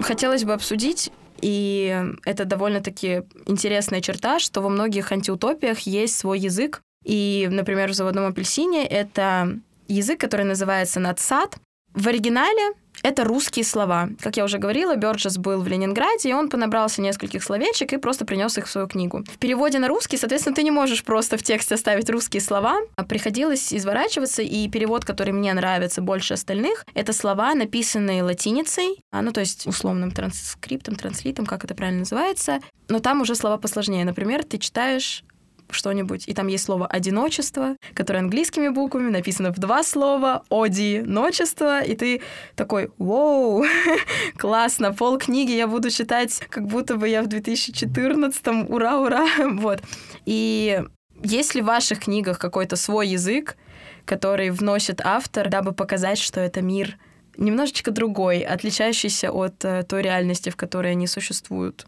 Хотелось 0.00 0.44
бы 0.44 0.52
обсудить 0.52 1.10
и 1.42 2.14
это 2.24 2.44
довольно-таки 2.44 3.22
интересная 3.46 4.00
черта, 4.00 4.38
что 4.38 4.60
во 4.60 4.68
многих 4.68 5.12
антиутопиях 5.12 5.80
есть 5.80 6.16
свой 6.16 6.38
язык, 6.38 6.82
и, 7.06 7.48
например, 7.50 7.90
в 7.90 7.94
«Заводном 7.94 8.26
апельсине» 8.26 8.84
это 8.84 9.58
язык, 9.86 10.20
который 10.20 10.44
называется 10.44 10.98
«надсад». 10.98 11.56
В 11.94 12.08
оригинале 12.08 12.74
это 13.02 13.22
русские 13.24 13.64
слова. 13.64 14.08
Как 14.20 14.36
я 14.36 14.44
уже 14.44 14.58
говорила, 14.58 14.96
Бёрджес 14.96 15.38
был 15.38 15.62
в 15.62 15.68
Ленинграде, 15.68 16.30
и 16.30 16.32
он 16.32 16.48
понабрался 16.48 17.00
нескольких 17.02 17.44
словечек 17.44 17.92
и 17.92 17.96
просто 17.98 18.24
принес 18.24 18.58
их 18.58 18.66
в 18.66 18.70
свою 18.70 18.88
книгу. 18.88 19.22
В 19.32 19.38
переводе 19.38 19.78
на 19.78 19.86
русский, 19.86 20.16
соответственно, 20.16 20.56
ты 20.56 20.64
не 20.64 20.72
можешь 20.72 21.04
просто 21.04 21.38
в 21.38 21.42
тексте 21.42 21.76
оставить 21.76 22.10
русские 22.10 22.40
слова. 22.40 22.80
А 22.96 23.04
приходилось 23.04 23.72
изворачиваться, 23.72 24.42
и 24.42 24.68
перевод, 24.68 25.04
который 25.04 25.32
мне 25.32 25.54
нравится 25.54 26.02
больше 26.02 26.34
остальных, 26.34 26.84
это 26.94 27.12
слова, 27.12 27.54
написанные 27.54 28.24
латиницей, 28.24 29.00
а, 29.12 29.22
ну, 29.22 29.32
то 29.32 29.40
есть 29.40 29.66
условным 29.66 30.10
транскриптом, 30.10 30.96
транслитом, 30.96 31.46
как 31.46 31.64
это 31.64 31.74
правильно 31.74 32.00
называется. 32.00 32.58
Но 32.88 32.98
там 32.98 33.20
уже 33.20 33.36
слова 33.36 33.58
посложнее. 33.58 34.04
Например, 34.04 34.42
ты 34.42 34.58
читаешь 34.58 35.22
что-нибудь, 35.70 36.28
и 36.28 36.34
там 36.34 36.46
есть 36.46 36.64
слово 36.64 36.86
«одиночество», 36.86 37.76
которое 37.94 38.20
английскими 38.20 38.68
буквами 38.68 39.10
написано 39.10 39.52
в 39.52 39.58
два 39.58 39.82
слова 39.82 40.44
«одиночество», 40.50 41.82
и 41.82 41.94
ты 41.96 42.22
такой 42.54 42.90
«Воу, 42.98 43.64
классно, 44.36 44.92
пол 44.92 45.18
книги 45.18 45.52
я 45.52 45.66
буду 45.66 45.90
читать, 45.90 46.40
как 46.50 46.66
будто 46.66 46.96
бы 46.96 47.08
я 47.08 47.22
в 47.22 47.26
2014-м, 47.26 48.70
ура, 48.70 48.98
ура!» 48.98 49.26
Вот. 49.56 49.80
И 50.24 50.82
есть 51.22 51.54
ли 51.54 51.62
в 51.62 51.66
ваших 51.66 52.00
книгах 52.00 52.38
какой-то 52.38 52.76
свой 52.76 53.08
язык, 53.08 53.56
который 54.04 54.50
вносит 54.50 55.00
автор, 55.02 55.48
дабы 55.48 55.72
показать, 55.72 56.18
что 56.18 56.40
это 56.40 56.62
мир 56.62 56.98
немножечко 57.36 57.90
другой, 57.90 58.40
отличающийся 58.40 59.30
от 59.30 59.64
э, 59.64 59.82
той 59.82 60.02
реальности, 60.02 60.50
в 60.50 60.56
которой 60.56 60.92
они 60.92 61.06
существуют. 61.06 61.86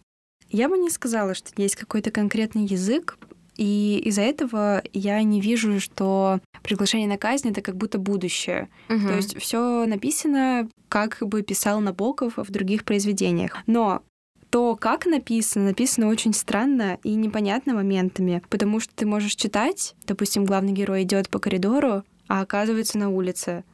Я 0.50 0.68
бы 0.68 0.78
не 0.78 0.90
сказала, 0.90 1.34
что 1.34 1.50
есть 1.56 1.76
какой-то 1.76 2.10
конкретный 2.10 2.64
язык, 2.64 3.18
и 3.58 4.00
из-за 4.04 4.22
этого 4.22 4.82
я 4.92 5.20
не 5.22 5.40
вижу, 5.40 5.80
что 5.80 6.40
приглашение 6.62 7.08
на 7.08 7.18
казнь 7.18 7.50
это 7.50 7.60
как 7.60 7.76
будто 7.76 7.98
будущее. 7.98 8.68
Мгм. 8.88 9.08
То 9.08 9.16
есть 9.16 9.38
все 9.38 9.84
написано, 9.84 10.68
как 10.88 11.18
бы 11.20 11.42
писал 11.42 11.80
Набоков 11.80 12.34
в 12.36 12.50
других 12.50 12.84
произведениях. 12.84 13.58
Но 13.66 14.02
то, 14.50 14.76
как 14.76 15.06
написано, 15.06 15.66
написано 15.66 16.06
очень 16.06 16.32
странно 16.32 16.98
и 17.02 17.14
непонятно 17.16 17.74
моментами, 17.74 18.42
потому 18.48 18.78
что 18.78 18.94
ты 18.94 19.06
можешь 19.06 19.34
читать, 19.34 19.94
допустим, 20.06 20.44
главный 20.44 20.72
герой 20.72 21.02
идет 21.02 21.28
по 21.28 21.40
коридору, 21.40 22.04
а 22.28 22.40
оказывается 22.40 22.96
на 22.96 23.10
улице. 23.10 23.64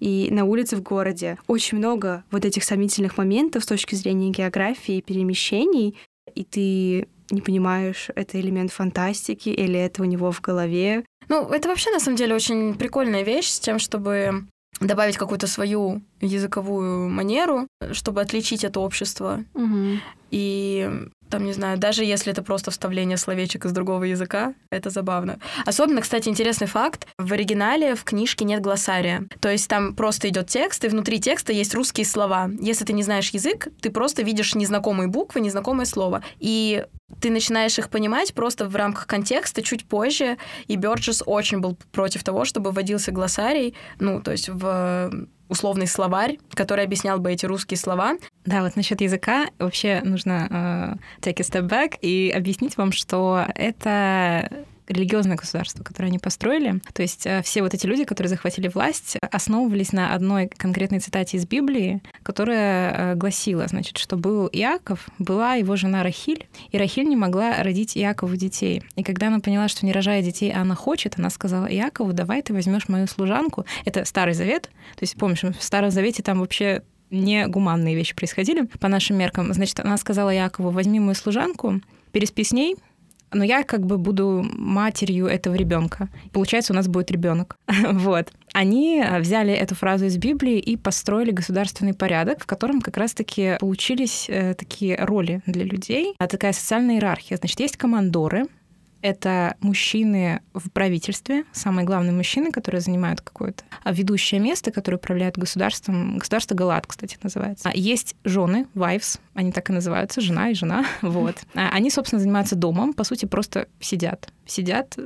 И 0.00 0.28
на 0.30 0.44
улице 0.44 0.76
в 0.76 0.82
городе. 0.82 1.38
Очень 1.46 1.78
много 1.78 2.24
вот 2.30 2.44
этих 2.44 2.64
сомнительных 2.64 3.18
моментов 3.18 3.64
с 3.64 3.66
точки 3.66 3.94
зрения 3.94 4.30
географии 4.30 4.96
и 4.96 5.02
перемещений, 5.02 5.96
и 6.34 6.44
ты 6.44 7.08
не 7.30 7.40
понимаешь, 7.40 8.08
это 8.14 8.40
элемент 8.40 8.72
фантастики 8.72 9.48
или 9.48 9.78
это 9.78 10.02
у 10.02 10.04
него 10.04 10.30
в 10.30 10.40
голове. 10.40 11.04
Ну, 11.28 11.48
это 11.48 11.68
вообще, 11.68 11.90
на 11.90 12.00
самом 12.00 12.16
деле, 12.16 12.34
очень 12.34 12.74
прикольная 12.74 13.22
вещь 13.22 13.48
с 13.48 13.60
тем, 13.60 13.78
чтобы 13.78 14.44
добавить 14.80 15.16
какую-то 15.16 15.46
свою 15.46 16.02
языковую 16.20 17.08
манеру, 17.08 17.66
чтобы 17.92 18.20
отличить 18.20 18.64
это 18.64 18.80
общество. 18.80 19.44
И 20.30 20.90
там, 21.28 21.44
не 21.44 21.52
знаю, 21.52 21.78
даже 21.78 22.04
если 22.04 22.32
это 22.32 22.42
просто 22.42 22.70
вставление 22.70 23.16
словечек 23.16 23.64
из 23.64 23.72
другого 23.72 24.04
языка, 24.04 24.54
это 24.70 24.90
забавно. 24.90 25.38
Особенно, 25.64 26.00
кстати, 26.00 26.28
интересный 26.28 26.66
факт. 26.66 27.06
В 27.18 27.32
оригинале 27.32 27.94
в 27.94 28.04
книжке 28.04 28.44
нет 28.44 28.60
глоссария. 28.60 29.26
То 29.40 29.50
есть 29.50 29.68
там 29.68 29.94
просто 29.94 30.28
идет 30.28 30.48
текст, 30.48 30.84
и 30.84 30.88
внутри 30.88 31.20
текста 31.20 31.52
есть 31.52 31.74
русские 31.74 32.06
слова. 32.06 32.50
Если 32.60 32.84
ты 32.84 32.92
не 32.92 33.02
знаешь 33.02 33.30
язык, 33.30 33.68
ты 33.80 33.90
просто 33.90 34.22
видишь 34.22 34.54
незнакомые 34.54 35.08
буквы, 35.08 35.40
незнакомое 35.40 35.86
слово. 35.86 36.22
И 36.38 36.84
ты 37.20 37.30
начинаешь 37.30 37.78
их 37.78 37.90
понимать 37.90 38.34
просто 38.34 38.68
в 38.68 38.76
рамках 38.76 39.06
контекста 39.06 39.62
чуть 39.62 39.86
позже. 39.86 40.38
И 40.66 40.76
Бёрджес 40.76 41.22
очень 41.26 41.60
был 41.60 41.76
против 41.92 42.24
того, 42.24 42.44
чтобы 42.44 42.70
вводился 42.70 43.12
глоссарий, 43.12 43.74
ну, 43.98 44.20
то 44.20 44.32
есть 44.32 44.48
в 44.48 45.10
условный 45.48 45.88
словарь, 45.88 46.38
который 46.54 46.84
объяснял 46.84 47.18
бы 47.18 47.32
эти 47.32 47.44
русские 47.44 47.76
слова. 47.76 48.16
Да, 48.46 48.62
вот 48.62 48.76
насчет 48.76 49.00
языка 49.00 49.48
вообще 49.58 50.00
нужно 50.04 50.98
э, 51.20 51.28
take 51.28 51.40
a 51.40 51.42
step 51.42 51.68
back 51.68 51.98
и 52.00 52.32
объяснить 52.34 52.76
вам, 52.76 52.92
что 52.92 53.44
это 53.56 54.64
религиозное 54.90 55.36
государство, 55.36 55.82
которое 55.82 56.08
они 56.08 56.18
построили. 56.18 56.80
То 56.92 57.02
есть 57.02 57.26
э, 57.26 57.42
все 57.42 57.62
вот 57.62 57.74
эти 57.74 57.86
люди, 57.86 58.04
которые 58.04 58.28
захватили 58.28 58.68
власть, 58.68 59.16
основывались 59.30 59.92
на 59.92 60.14
одной 60.14 60.48
конкретной 60.48 61.00
цитате 61.00 61.36
из 61.36 61.46
Библии, 61.46 62.02
которая 62.22 63.12
э, 63.12 63.14
гласила, 63.14 63.66
значит, 63.66 63.98
что 63.98 64.16
был 64.16 64.48
Иаков, 64.52 65.08
была 65.18 65.54
его 65.54 65.76
жена 65.76 66.02
Рахиль, 66.02 66.48
и 66.70 66.78
Рахиль 66.78 67.08
не 67.08 67.16
могла 67.16 67.62
родить 67.62 67.96
Иакову 67.96 68.36
детей. 68.36 68.82
И 68.96 69.02
когда 69.02 69.28
она 69.28 69.40
поняла, 69.40 69.68
что 69.68 69.86
не 69.86 69.92
рожая 69.92 70.22
детей, 70.22 70.52
а 70.52 70.62
она 70.62 70.74
хочет, 70.74 71.18
она 71.18 71.30
сказала 71.30 71.66
Иакову, 71.66 72.12
давай 72.12 72.42
ты 72.42 72.52
возьмешь 72.52 72.88
мою 72.88 73.06
служанку. 73.06 73.64
Это 73.84 74.04
Старый 74.04 74.34
Завет. 74.34 74.70
То 74.96 75.02
есть, 75.02 75.16
помнишь, 75.16 75.42
в 75.42 75.62
Старом 75.62 75.90
Завете 75.90 76.22
там 76.22 76.40
вообще 76.40 76.82
не 77.10 77.46
гуманные 77.46 77.94
вещи 77.94 78.14
происходили 78.14 78.62
по 78.62 78.88
нашим 78.88 79.16
меркам. 79.16 79.52
Значит, 79.52 79.80
она 79.80 79.96
сказала 79.96 80.30
Якову, 80.30 80.70
возьми 80.70 81.00
мою 81.00 81.14
служанку, 81.14 81.80
переспи 82.12 82.44
с 82.44 82.52
ней, 82.52 82.76
но 83.32 83.44
я 83.44 83.62
как 83.62 83.86
бы 83.86 83.98
буду 83.98 84.44
матерью 84.56 85.26
этого 85.26 85.54
ребенка. 85.54 86.08
Получается, 86.32 86.72
у 86.72 86.76
нас 86.76 86.88
будет 86.88 87.10
ребенок. 87.10 87.56
вот. 87.92 88.32
Они 88.52 89.04
взяли 89.20 89.52
эту 89.52 89.74
фразу 89.74 90.06
из 90.06 90.16
Библии 90.16 90.58
и 90.58 90.76
построили 90.76 91.30
государственный 91.30 91.94
порядок, 91.94 92.42
в 92.42 92.46
котором 92.46 92.80
как 92.80 92.96
раз-таки 92.96 93.56
получились 93.60 94.26
э, 94.28 94.54
такие 94.54 94.96
роли 94.96 95.40
для 95.46 95.64
людей, 95.64 96.14
а 96.18 96.26
такая 96.26 96.52
социальная 96.52 96.96
иерархия. 96.96 97.36
Значит, 97.36 97.60
есть 97.60 97.76
командоры, 97.76 98.46
это 99.02 99.56
мужчины 99.60 100.42
в 100.54 100.70
правительстве, 100.70 101.44
самые 101.52 101.84
главные 101.84 102.12
мужчины, 102.12 102.52
которые 102.52 102.80
занимают 102.80 103.20
какое-то 103.20 103.64
ведущее 103.84 104.40
место, 104.40 104.70
которые 104.70 104.98
управляют 104.98 105.38
государством. 105.38 106.18
Государство 106.18 106.54
Галат, 106.54 106.86
кстати, 106.86 107.18
называется. 107.22 107.70
А 107.70 107.76
Есть 107.76 108.16
жены, 108.24 108.66
wives, 108.74 109.18
они 109.34 109.52
так 109.52 109.70
и 109.70 109.72
называются, 109.72 110.20
жена 110.20 110.50
и 110.50 110.54
жена. 110.54 110.84
Вот. 111.02 111.36
А 111.54 111.70
Они, 111.70 111.90
собственно, 111.90 112.20
занимаются 112.20 112.56
домом, 112.56 112.92
по 112.92 113.04
сути, 113.04 113.26
просто 113.26 113.68
сидят. 113.80 114.32
Сидят 114.46 114.96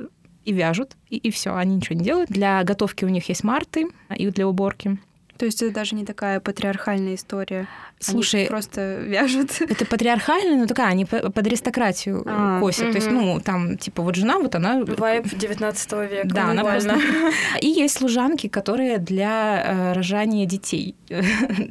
и 0.43 0.53
вяжут, 0.53 0.95
и, 1.09 1.17
и 1.17 1.31
все, 1.31 1.55
они 1.55 1.75
ничего 1.75 1.97
не 1.97 2.05
делают. 2.05 2.29
Для 2.29 2.63
готовки 2.63 3.05
у 3.05 3.09
них 3.09 3.27
есть 3.29 3.43
марты 3.43 3.87
и 4.15 4.29
для 4.29 4.47
уборки. 4.47 4.99
То 5.37 5.45
есть 5.45 5.61
это 5.61 5.73
даже 5.73 5.95
не 5.95 6.05
такая 6.05 6.39
патриархальная 6.39 7.15
история. 7.15 7.67
Слушай, 7.99 8.41
Они 8.41 8.49
просто 8.49 8.99
вяжут. 8.99 9.61
Это 9.61 9.85
патриархально, 9.85 10.57
но 10.57 10.65
такая, 10.67 10.87
они 10.87 11.05
по- 11.05 11.29
под 11.31 11.47
аристократию 11.47 12.23
А, 12.25 12.59
косят. 12.59 12.91
То 12.91 12.97
есть, 12.97 13.09
ну, 13.09 13.39
там, 13.39 13.77
типа, 13.77 14.01
вот 14.01 14.15
жена, 14.15 14.37
вот 14.39 14.55
она... 14.55 14.83
Вайб 14.83 15.27
19 15.27 15.91
века. 16.09 16.27
Да, 16.27 16.51
она 16.51 16.63
просто... 16.63 16.99
И 17.61 17.67
есть 17.67 17.97
служанки, 17.97 18.47
которые 18.47 18.97
для 18.97 19.63
э, 19.65 19.93
рожания 19.93 20.45
детей. 20.45 20.95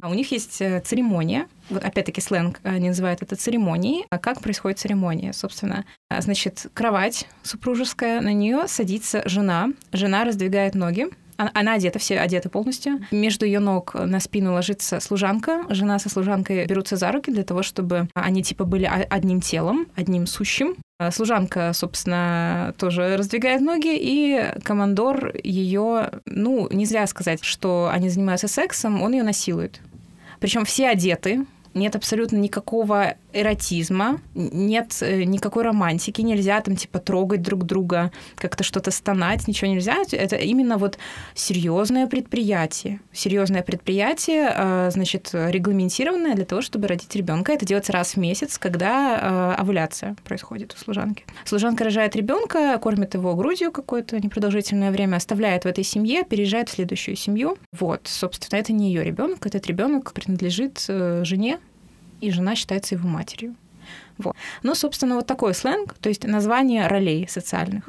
А 0.03 0.09
У 0.09 0.14
них 0.14 0.33
есть 0.33 0.61
э, 0.61 0.81
церемония, 0.81 1.46
вот 1.70 1.83
опять-таки 1.85 2.20
сленг 2.20 2.61
они 2.62 2.88
называют 2.88 3.22
это 3.22 3.37
церемонией. 3.37 4.05
А 4.11 4.18
как 4.18 4.40
происходит 4.40 4.79
церемония, 4.79 5.33
собственно? 5.33 5.85
А, 6.11 6.20
Значит, 6.20 6.66
кровать 6.74 7.27
супружеская, 7.42 8.20
на 8.20 8.33
нее 8.33 8.66
садится 8.68 9.22
жена, 9.27 9.70
жена 9.92 10.24
раздвигает 10.24 10.74
ноги, 10.74 11.09
она- 11.36 11.72
одета, 11.74 11.98
все 11.98 12.18
одеты 12.18 12.48
полностью. 12.48 13.00
Между 13.10 13.46
ее 13.46 13.60
ног 13.60 13.94
на 13.94 14.20
спину 14.20 14.52
ложится 14.52 15.00
служанка. 15.00 15.64
Жена 15.68 15.98
со 15.98 16.08
служанкой 16.08 16.66
берутся 16.66 16.96
за 16.96 17.10
руки 17.12 17.30
для 17.32 17.44
того, 17.44 17.62
чтобы 17.62 18.08
они 18.14 18.42
типа 18.42 18.64
были 18.64 18.90
одним 19.10 19.40
телом, 19.40 19.86
одним 19.96 20.26
сущим. 20.26 20.76
А 20.98 21.10
Служанка, 21.10 21.72
собственно, 21.72 22.72
тоже 22.78 23.16
раздвигает 23.16 23.60
ноги, 23.60 23.96
и 23.96 24.52
командор 24.62 25.32
ее, 25.42 26.10
ну, 26.26 26.68
нельзя 26.70 27.06
сказать, 27.08 27.42
что 27.42 27.90
они 27.92 28.08
занимаются 28.08 28.46
сексом, 28.46 29.02
он 29.02 29.12
ее 29.12 29.24
насилует. 29.24 29.80
Причем 30.38 30.64
все 30.64 30.88
одеты, 30.88 31.46
нет 31.74 31.96
абсолютно 31.96 32.36
никакого 32.36 33.14
эротизма, 33.34 34.20
нет 34.34 34.98
э, 35.00 35.24
никакой 35.24 35.64
романтики, 35.64 36.20
нельзя 36.20 36.60
там 36.60 36.76
типа 36.76 36.98
трогать 36.98 37.42
друг 37.42 37.64
друга, 37.64 38.12
как-то 38.36 38.64
что-то 38.64 38.90
стонать, 38.90 39.46
ничего 39.48 39.70
нельзя. 39.70 39.96
Это 40.12 40.36
именно 40.36 40.78
вот 40.78 40.98
серьезное 41.34 42.06
предприятие. 42.06 43.00
Серьезное 43.12 43.62
предприятие, 43.62 44.52
э, 44.54 44.90
значит, 44.92 45.30
регламентированное 45.32 46.34
для 46.34 46.44
того, 46.44 46.62
чтобы 46.62 46.88
родить 46.88 47.14
ребенка. 47.16 47.52
Это 47.52 47.66
делается 47.66 47.92
раз 47.92 48.14
в 48.14 48.16
месяц, 48.18 48.58
когда 48.58 49.54
э, 49.56 49.60
овуляция 49.60 50.16
происходит 50.24 50.74
у 50.74 50.76
служанки. 50.82 51.24
Служанка 51.44 51.84
рожает 51.84 52.16
ребенка, 52.16 52.78
кормит 52.78 53.14
его 53.14 53.34
грудью 53.34 53.72
какое-то 53.72 54.18
непродолжительное 54.20 54.90
время, 54.90 55.16
оставляет 55.16 55.64
в 55.64 55.66
этой 55.66 55.84
семье, 55.84 56.24
переезжает 56.24 56.68
в 56.68 56.72
следующую 56.72 57.16
семью. 57.16 57.58
Вот, 57.72 58.02
собственно, 58.04 58.60
это 58.60 58.72
не 58.72 58.88
ее 58.88 59.04
ребенок, 59.04 59.46
этот 59.46 59.66
ребенок 59.66 60.12
принадлежит 60.12 60.84
жене, 60.86 61.58
и 62.24 62.30
жена 62.30 62.54
считается 62.54 62.94
его 62.94 63.08
матерью. 63.08 63.54
Вот. 64.18 64.37
Ну, 64.62 64.74
собственно, 64.74 65.16
вот 65.16 65.26
такой 65.26 65.54
сленг, 65.54 65.94
то 65.94 66.08
есть 66.08 66.24
название 66.26 66.87
ролей 66.87 67.26
социальных 67.28 67.84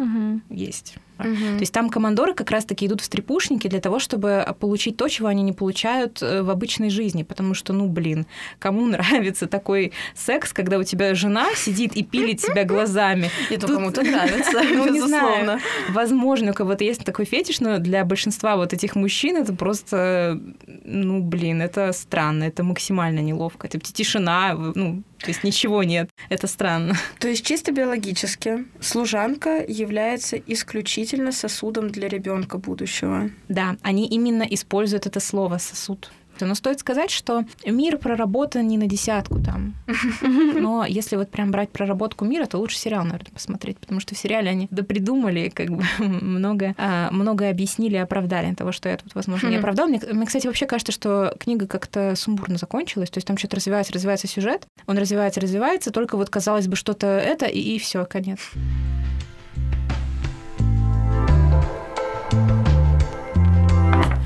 есть. 0.49 0.95
Мгм. 1.17 1.55
То 1.57 1.59
есть 1.61 1.73
там 1.73 1.89
командоры 1.89 2.33
как 2.33 2.51
раз-таки 2.51 2.85
идут 2.87 3.01
в 3.01 3.05
стрипушники 3.05 3.67
для 3.67 3.79
того, 3.79 3.99
чтобы 3.99 4.45
получить 4.59 4.97
то, 4.97 5.07
чего 5.07 5.27
они 5.27 5.43
не 5.43 5.53
получают 5.53 6.21
э, 6.21 6.41
в 6.41 6.49
обычной 6.49 6.89
жизни. 6.89 7.23
Потому 7.23 7.53
что, 7.53 7.73
ну, 7.73 7.87
блин, 7.87 8.25
кому 8.59 8.85
нравится 8.87 9.47
такой 9.47 9.91
секс, 10.15 10.53
когда 10.53 10.77
у 10.77 10.83
тебя 10.83 11.13
жена 11.15 11.47
сидит 11.55 11.95
и 11.95 12.03
пилит 12.03 12.41
тебя 12.41 12.63
глазами? 12.65 13.29
И 13.49 13.57
то 13.57 13.67
Тут- 13.67 13.75
кому-то 13.77 14.01
нравится, 14.11 14.61
Ну, 14.63 14.89
не 14.91 14.99
знаю. 15.01 15.23
безусловно. 15.45 15.59
Возможно, 15.89 16.51
у 16.51 16.53
кого-то 16.53 16.83
есть 16.83 17.03
такой 17.05 17.25
фетиш, 17.25 17.59
но 17.59 17.77
для 17.79 18.03
большинства 18.05 18.55
вот 18.55 18.73
этих 18.73 18.95
мужчин 18.95 19.37
это 19.37 19.53
просто, 19.53 20.39
ну, 20.83 21.21
блин, 21.21 21.61
это 21.61 21.91
странно, 21.93 22.43
это 22.45 22.63
максимально 22.63 23.19
неловко. 23.19 23.67
Типа 23.67 23.85
тишина, 23.85 24.53
ну, 24.75 25.03
то 25.19 25.27
есть 25.27 25.43
ничего 25.43 25.83
нет. 25.83 26.09
Это 26.29 26.47
странно. 26.47 26.95
То 27.19 27.27
есть 27.27 27.45
чисто 27.45 27.71
биологически 27.71 28.65
служанка 28.81 29.63
является 29.67 30.37
исключительно 30.37 31.04
сосудом 31.31 31.89
для 31.89 32.07
ребенка 32.07 32.57
будущего. 32.57 33.29
Да, 33.47 33.77
они 33.81 34.07
именно 34.07 34.43
используют 34.43 35.05
это 35.05 35.19
слово 35.19 35.57
сосуд. 35.57 36.11
Но 36.41 36.55
стоит 36.55 36.79
сказать, 36.79 37.11
что 37.11 37.45
мир 37.65 37.97
проработан 37.97 38.67
не 38.67 38.77
на 38.77 38.87
десятку 38.87 39.39
там. 39.41 39.75
Но 40.21 40.85
если 40.85 41.15
вот 41.15 41.29
прям 41.29 41.51
брать 41.51 41.69
проработку 41.69 42.25
мира, 42.25 42.45
то 42.45 42.57
лучше 42.57 42.77
сериал, 42.77 43.03
наверное, 43.03 43.31
посмотреть, 43.31 43.77
потому 43.77 43.99
что 44.01 44.15
в 44.15 44.17
сериале 44.17 44.49
они 44.49 44.67
допридумали, 44.71 45.49
как 45.49 45.69
бы 45.69 45.83
много, 45.99 46.75
а, 46.77 47.09
многое 47.11 47.51
объяснили 47.51 47.95
оправдали 47.95 48.53
того, 48.53 48.71
что 48.71 48.89
я 48.89 48.97
тут, 48.97 49.15
возможно, 49.15 49.47
не 49.47 49.57
оправдал. 49.57 49.87
Мне, 49.87 50.01
мне, 50.11 50.25
кстати, 50.25 50.47
вообще 50.47 50.65
кажется, 50.65 50.91
что 50.91 51.35
книга 51.39 51.67
как-то 51.67 52.15
сумбурно 52.15 52.57
закончилась, 52.57 53.09
то 53.09 53.17
есть 53.17 53.27
там 53.27 53.37
что-то 53.37 53.55
развивается, 53.55 53.93
развивается 53.93 54.27
сюжет, 54.27 54.67
он 54.87 54.97
развивается, 54.97 55.39
развивается, 55.39 55.91
только 55.91 56.17
вот, 56.17 56.29
казалось 56.29 56.67
бы, 56.67 56.75
что-то 56.75 57.07
это, 57.07 57.45
и, 57.45 57.59
и 57.59 57.79
все, 57.79 58.05
конец. 58.05 58.39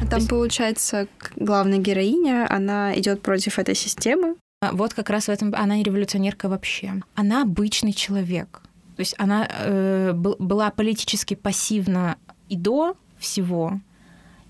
Там, 0.09 0.19
есть... 0.19 0.29
получается, 0.29 1.07
главная 1.35 1.77
героиня, 1.77 2.47
она 2.49 2.97
идет 2.97 3.21
против 3.21 3.59
этой 3.59 3.75
системы. 3.75 4.35
А 4.61 4.71
вот 4.73 4.93
как 4.93 5.09
раз 5.09 5.25
в 5.25 5.29
этом 5.29 5.53
она 5.55 5.75
не 5.75 5.83
революционерка 5.83 6.49
вообще. 6.49 6.93
Она 7.15 7.43
обычный 7.43 7.93
человек. 7.93 8.61
То 8.95 9.01
есть 9.01 9.15
она 9.17 9.47
э, 9.49 10.11
была 10.13 10.71
политически 10.71 11.33
пассивна 11.35 12.17
и 12.49 12.57
до 12.57 12.97
всего, 13.17 13.79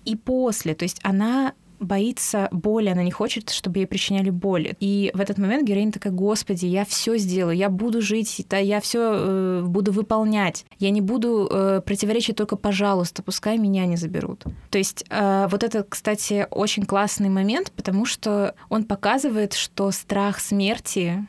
и 0.06 0.15
после. 0.15 0.74
То 0.74 0.84
есть 0.84 1.00
она 1.04 1.54
боится 1.80 2.48
боли, 2.52 2.89
она 2.89 3.04
не 3.04 3.12
хочет, 3.12 3.50
чтобы 3.50 3.80
ей 3.80 3.86
причиняли 3.86 4.30
боли. 4.30 4.76
И 4.80 5.12
в 5.13 5.20
этот 5.20 5.38
момент 5.38 5.68
героиня 5.68 5.92
такая, 5.92 6.13
господи, 6.13 6.65
я 6.65 6.86
все 6.86 7.18
сделаю, 7.18 7.56
я 7.56 7.70
буду 7.70 8.02
жить, 8.02 8.46
да, 8.50 8.58
я 8.58 8.80
все 8.82 9.00
э, 9.02 9.62
буду 9.65 9.92
выполнять. 9.92 10.65
Я 10.78 10.89
не 10.89 11.02
буду 11.02 11.48
э, 11.52 11.82
противоречить 11.86 12.36
только, 12.36 12.56
пожалуйста, 12.56 13.24
пускай 13.24 13.58
меня 13.58 13.86
не 13.86 13.98
заберут. 13.98 14.46
То 14.70 14.78
есть 14.78 15.06
э, 15.10 15.48
вот 15.50 15.63
это, 15.63 15.84
кстати, 15.84 16.48
очень 16.52 16.86
классный 16.86 17.30
момент, 17.30 17.72
потому 17.76 18.06
что 18.06 18.56
он 18.70 18.84
показывает, 18.84 19.54
что 19.54 19.92
страх 19.92 20.39
смерти 20.39 21.28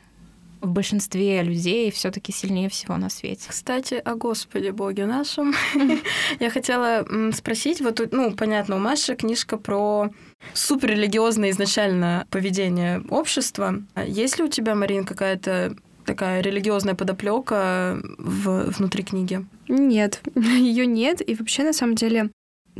в 0.61 0.67
большинстве 0.67 1.41
людей 1.43 1.91
все-таки 1.91 2.31
сильнее 2.31 2.69
всего 2.69 2.97
на 2.97 3.09
свете. 3.09 3.47
Кстати, 3.49 3.95
о 3.95 4.15
Господе 4.15 4.71
Боге 4.71 5.05
нашем. 5.05 5.53
Я 6.39 6.49
хотела 6.49 7.05
спросить, 7.33 7.81
вот, 7.81 8.01
ну, 8.11 8.33
понятно, 8.33 8.75
у 8.75 8.79
Маши 8.79 9.15
книжка 9.15 9.57
про 9.57 10.09
суперрелигиозное 10.53 11.49
изначально 11.51 12.25
поведение 12.29 13.01
общества. 13.09 13.81
Есть 14.05 14.37
ли 14.37 14.45
у 14.45 14.47
тебя, 14.47 14.75
Марин, 14.75 15.03
какая-то 15.03 15.75
такая 16.05 16.41
религиозная 16.41 16.95
подоплека 16.95 17.99
в, 18.17 18.71
внутри 18.71 19.03
книги? 19.03 19.45
Нет, 19.67 20.21
ее 20.35 20.85
нет. 20.85 21.27
И 21.27 21.35
вообще, 21.35 21.63
на 21.63 21.73
самом 21.73 21.95
деле, 21.95 22.31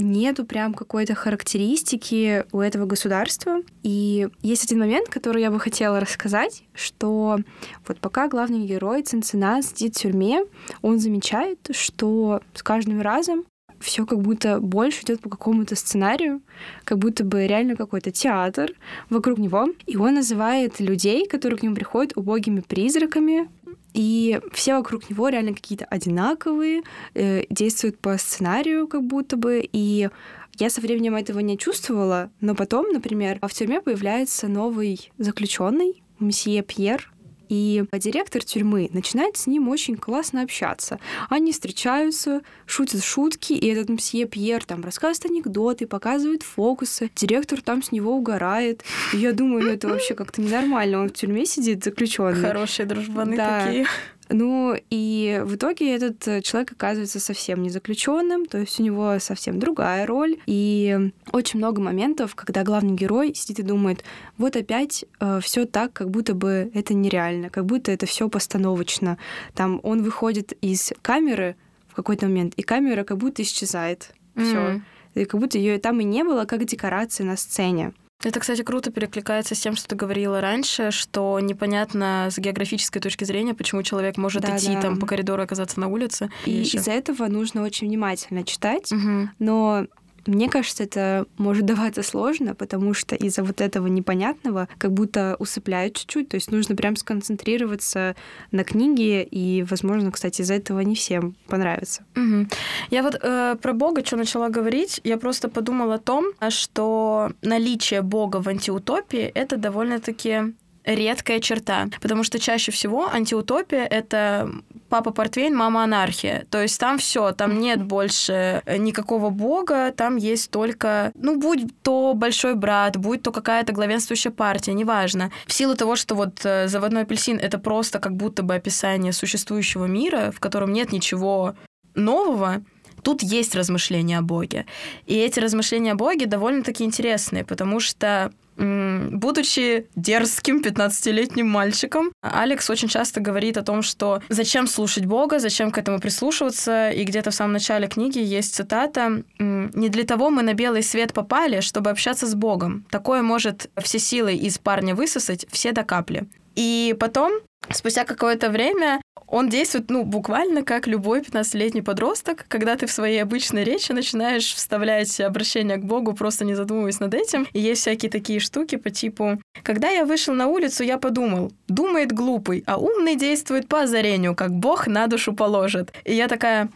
нету 0.04 0.46
прям 0.46 0.74
какой-то 0.74 1.16
характеристики 1.16 2.46
у 2.52 2.60
этого 2.60 2.86
государства. 2.86 3.62
И 3.84 4.28
есть 4.42 4.66
один 4.66 4.80
момент, 4.80 5.10
который 5.10 5.42
я 5.42 5.52
бы 5.52 5.60
хотела 5.60 6.00
рассказать, 6.00 6.64
что 6.74 7.40
вот 7.88 8.00
пока 8.00 8.28
главный 8.28 8.66
герой 8.66 9.04
Цинцина 9.04 9.62
сидит 9.62 9.96
в 9.96 10.02
тюрьме, 10.02 10.44
он 10.82 11.00
замечает, 11.00 11.60
что 11.72 12.42
с 12.54 12.64
каждым 12.64 13.02
разом 13.02 13.46
все 13.82 14.06
как 14.06 14.20
будто 14.20 14.60
больше 14.60 15.04
идет 15.04 15.22
по 15.22 15.30
какому-то 15.30 15.76
сценарию, 15.76 16.42
как 16.84 17.00
будто 17.00 17.24
бы 17.24 17.48
реально 17.48 17.76
какой-то 17.76 18.12
театр 18.12 18.72
вокруг 19.10 19.38
него. 19.38 19.70
И 19.88 19.98
он 19.98 20.16
называет 20.16 20.80
людей, 20.80 21.28
которые 21.28 21.60
к 21.60 21.64
нему 21.64 21.76
приходят, 21.76 22.16
убогими 22.16 22.62
призраками, 22.62 23.50
и 23.94 24.40
все 24.52 24.78
вокруг 24.78 25.10
него 25.10 25.30
реально 25.30 25.54
какие-то 25.54 25.86
одинаковые, 25.86 26.84
э, 27.14 27.44
действуют 27.50 28.00
по 28.00 28.18
сценарию 28.18 28.88
как 28.88 29.04
будто 29.04 29.38
бы. 29.38 29.68
И 29.72 30.10
я 30.58 30.70
со 30.70 30.82
временем 30.82 31.16
этого 31.16 31.40
не 31.40 31.58
чувствовала, 31.58 32.30
но 32.40 32.56
потом, 32.56 32.92
например, 32.92 33.40
в 33.42 33.54
тюрьме 33.54 33.82
появляется 33.82 34.48
новый 34.48 35.12
заключенный, 35.18 36.04
месье 36.20 36.62
Пьер, 36.62 37.12
и 37.52 37.84
директор 37.92 38.42
тюрьмы 38.42 38.90
начинает 38.94 39.36
с 39.36 39.46
ним 39.46 39.68
очень 39.68 39.98
классно 39.98 40.42
общаться. 40.42 41.02
Они 41.30 41.52
встречаются, 41.52 42.42
шутят 42.66 43.04
шутки, 43.04 43.52
и 43.52 43.68
этот 43.68 43.90
мсье 43.90 44.26
Пьер 44.26 44.64
там 44.64 44.86
рассказывает 44.86 45.30
анекдоты, 45.30 45.86
показывает 45.86 46.44
фокусы. 46.44 47.12
Директор 47.14 47.62
там 47.62 47.84
с 47.84 47.92
него 47.92 48.16
угорает. 48.16 48.86
И 49.12 49.18
я 49.18 49.34
думаю, 49.34 49.66
ну 49.66 49.72
это 49.72 49.90
вообще 49.90 50.14
как-то 50.14 50.42
ненормально. 50.42 51.02
Он 51.02 51.10
в 51.10 51.14
тюрьме 51.14 51.46
сидит 51.46 51.84
заключенный. 51.84 52.42
Хорошие 52.42 52.86
дружбаны 52.86 53.36
да. 53.36 53.66
такие. 53.66 53.86
Ну 54.32 54.76
и 54.90 55.42
в 55.44 55.56
итоге 55.56 55.94
этот 55.94 56.28
э, 56.28 56.42
человек 56.42 56.72
оказывается 56.72 57.20
совсем 57.20 57.62
не 57.62 57.70
заключенным, 57.70 58.46
то 58.46 58.58
есть 58.58 58.80
у 58.80 58.84
него 58.84 59.20
совсем 59.20 59.60
другая 59.60 60.06
роль. 60.06 60.38
И 60.46 61.12
очень 61.32 61.60
много 61.60 61.82
моментов, 61.82 62.36
когда 62.36 62.64
главный 62.64 62.94
герой 62.94 63.34
сидит 63.36 63.60
и 63.60 63.64
думает, 63.64 64.04
вот 64.38 64.56
опять 64.56 65.06
э, 65.20 65.40
все 65.42 65.66
так, 65.66 65.94
как 65.94 66.10
будто 66.10 66.34
бы 66.34 66.72
это 66.74 66.94
нереально, 66.94 67.50
как 67.50 67.66
будто 67.66 67.92
это 67.92 68.06
все 68.06 68.30
постановочно. 68.30 69.18
Там 69.54 69.80
он 69.84 70.02
выходит 70.02 70.54
из 70.62 70.94
камеры 71.02 71.56
в 71.90 71.96
какой-то 71.96 72.28
момент, 72.28 72.54
и 72.56 72.62
камера 72.62 73.04
как 73.04 73.18
будто 73.18 73.42
исчезает. 73.42 74.14
Все. 74.36 74.56
Mm-hmm. 74.56 74.82
И 75.16 75.26
как 75.26 75.42
будто 75.42 75.58
ее 75.58 75.78
там 75.78 76.00
и 76.00 76.06
не 76.06 76.24
было, 76.24 76.46
как 76.46 76.64
декорации 76.64 77.24
на 77.24 77.36
сцене. 77.36 77.92
Это, 78.24 78.40
кстати, 78.40 78.62
круто 78.62 78.92
перекликается 78.92 79.56
с 79.56 79.60
тем, 79.60 79.76
что 79.76 79.88
ты 79.88 79.96
говорила 79.96 80.42
раньше, 80.42 80.92
что 80.92 81.40
непонятно 81.40 82.28
с 82.30 82.38
географической 82.38 83.02
точки 83.02 83.24
зрения, 83.24 83.54
почему 83.54 83.84
человек 83.84 84.18
может 84.18 84.44
да, 84.44 84.58
идти 84.58 84.74
да. 84.74 84.82
там 84.82 85.00
по 85.00 85.08
коридору 85.08 85.42
оказаться 85.42 85.80
на 85.80 85.88
улице. 85.88 86.30
И 86.46 86.62
из-за 86.62 86.92
этого 86.92 87.28
нужно 87.28 87.64
очень 87.64 87.88
внимательно 87.88 88.44
читать, 88.44 88.92
угу. 88.92 89.30
но 89.40 89.88
мне 90.26 90.50
кажется, 90.50 90.84
это 90.84 91.26
может 91.38 91.66
даваться 91.66 92.04
сложно, 92.04 92.56
потому 92.56 92.94
что 92.94 93.16
из-за 93.16 93.44
вот 93.44 93.62
этого 93.62 93.88
непонятного 93.88 94.68
как 94.78 94.94
будто 94.94 95.36
усыпляют 95.40 95.96
чуть-чуть. 95.96 96.30
То 96.30 96.36
есть 96.36 96.52
нужно 96.52 96.76
прям 96.76 96.96
сконцентрироваться 96.96 98.16
на 98.52 98.64
книге, 98.64 99.24
и, 99.24 99.64
возможно, 99.64 100.12
кстати, 100.12 100.42
из-за 100.42 100.56
этого 100.56 100.80
не 100.82 100.96
всем 100.96 101.36
понравится. 101.48 102.04
Угу. 102.16 102.48
Я 102.90 103.04
вот 103.04 103.20
э, 103.22 103.56
про 103.62 103.74
Бога 103.74 104.06
что 104.06 104.18
начала 104.18 104.50
говорить, 104.50 105.00
я 105.04 105.18
просто 105.18 105.50
подумала 105.50 105.96
о 105.96 106.00
том, 106.00 106.34
что 106.50 107.32
наличие 107.42 108.02
Бога 108.02 108.42
в 108.42 108.48
антиутопии— 108.48 109.32
это 109.36 109.58
довольно-таки 109.58 110.54
редкая 110.84 111.40
черта, 111.40 111.88
потому 112.02 112.24
что 112.24 112.40
чаще 112.40 112.72
всего 112.72 113.10
антиутопия— 113.12 113.86
это 113.90 114.52
папа 114.92 115.12
портвейн, 115.12 115.56
мама 115.56 115.86
анархия. 115.86 116.46
То 116.50 116.62
есть 116.62 116.78
там 116.78 116.98
все, 116.98 117.32
там 117.32 117.60
нет 117.60 117.82
больше 117.82 118.62
никакого 118.68 119.30
бога, 119.30 119.94
там 119.96 120.18
есть 120.18 120.52
только, 120.52 121.14
ну, 121.16 121.40
будь 121.40 121.62
то 121.82 122.14
большой 122.14 122.56
брат, 122.56 122.98
будь 122.98 123.24
то 123.24 123.32
какая-то 123.32 123.72
главенствующая 123.72 124.34
партия, 124.34 124.74
неважно. 124.74 125.32
В 125.48 125.54
силу 125.54 125.76
того, 125.76 125.96
что 125.96 126.14
вот 126.14 126.42
э, 126.44 126.68
заводной 126.68 127.04
апельсин— 127.04 127.40
это 127.42 127.58
просто 127.58 128.00
как 128.00 128.18
будто 128.18 128.44
бы 128.44 128.54
описание 128.54 129.14
существующего 129.14 129.86
мира, 129.86 130.32
в 130.36 130.42
котором 130.42 130.74
нет 130.74 130.92
ничего 130.92 131.56
нового, 131.96 132.62
тут 133.02 133.24
есть 133.24 133.56
размышления 133.56 134.18
о 134.18 134.22
Боге. 134.22 134.66
И 135.06 135.16
эти 135.16 135.40
размышления 135.40 135.94
о 135.94 135.96
Боге 135.96 136.26
довольно-таки 136.26 136.84
интересные, 136.84 137.46
потому 137.46 137.80
что 137.80 138.34
Будучи 138.58 139.88
дерзким 139.96 140.62
15-летним 140.62 141.48
мальчиком, 141.48 142.12
Алекс 142.22 142.70
очень 142.70 142.88
часто 142.88 143.20
говорит 143.20 143.58
о 143.58 143.64
том, 143.64 143.82
что 143.82 144.22
зачем 144.30 144.68
слушать 144.68 145.06
Бога, 145.06 145.40
зачем 145.40 145.72
к 145.72 145.78
этому 145.78 146.00
прислушиваться, 146.00 146.90
и 146.90 147.04
где-то 147.04 147.32
в 147.32 147.36
самом 147.36 147.54
начале 147.54 147.88
книги 147.88 148.20
есть 148.20 148.56
цитата 148.56 149.24
«Не 149.40 149.90
для 149.90 150.04
того 150.04 150.30
мы 150.30 150.44
на 150.44 150.54
белый 150.54 150.84
свет 150.84 151.14
попали, 151.14 151.62
чтобы 151.62 151.90
общаться 151.90 152.28
с 152.28 152.36
Богом. 152.36 152.86
Такое 152.90 153.22
может 153.22 153.70
все 153.82 154.00
силы 154.00 154.34
из 154.36 154.58
парня 154.58 154.96
высосать, 154.96 155.46
все 155.52 155.72
до 155.72 155.84
капли». 155.84 156.28
И 156.56 156.96
потом 157.00 157.32
Спустя 157.70 158.06
какое-то 158.06 158.50
время 158.50 159.01
он 159.32 159.48
действует, 159.48 159.90
ну, 159.90 160.04
буквально 160.04 160.62
как 160.62 160.88
любой 160.88 161.22
15-летний 161.22 161.82
подросток, 161.82 162.46
когда 162.50 162.76
ты 162.76 162.86
в 162.86 162.92
своей 162.92 163.24
обычной 163.24 163.64
речи 163.64 163.94
начинаешь 163.94 164.54
вставлять 164.54 165.20
обращение 165.22 165.78
к 165.78 165.86
Богу, 165.86 166.14
просто 166.14 166.44
не 166.44 166.54
задумываясь 166.54 167.00
над 167.00 167.14
этим. 167.14 167.48
И 167.54 167.60
есть 167.60 167.82
всякие 167.82 168.12
такие 168.12 168.42
штуки 168.42 168.76
по 168.76 168.90
типу 168.90 169.42
«Когда 169.64 169.90
я 169.90 170.04
вышел 170.04 170.34
на 170.34 170.48
улицу, 170.48 170.84
я 170.84 170.98
подумал, 170.98 171.54
думает 171.70 172.12
глупый, 172.12 172.64
а 172.68 172.78
умный 172.78 173.16
действует 173.16 173.70
по 173.70 173.84
озарению, 173.84 174.36
как 174.36 174.52
Бог 174.52 174.86
на 174.88 175.08
душу 175.08 175.34
положит». 175.34 175.94
И 176.04 176.14
я 176.14 176.28
такая 176.28 176.70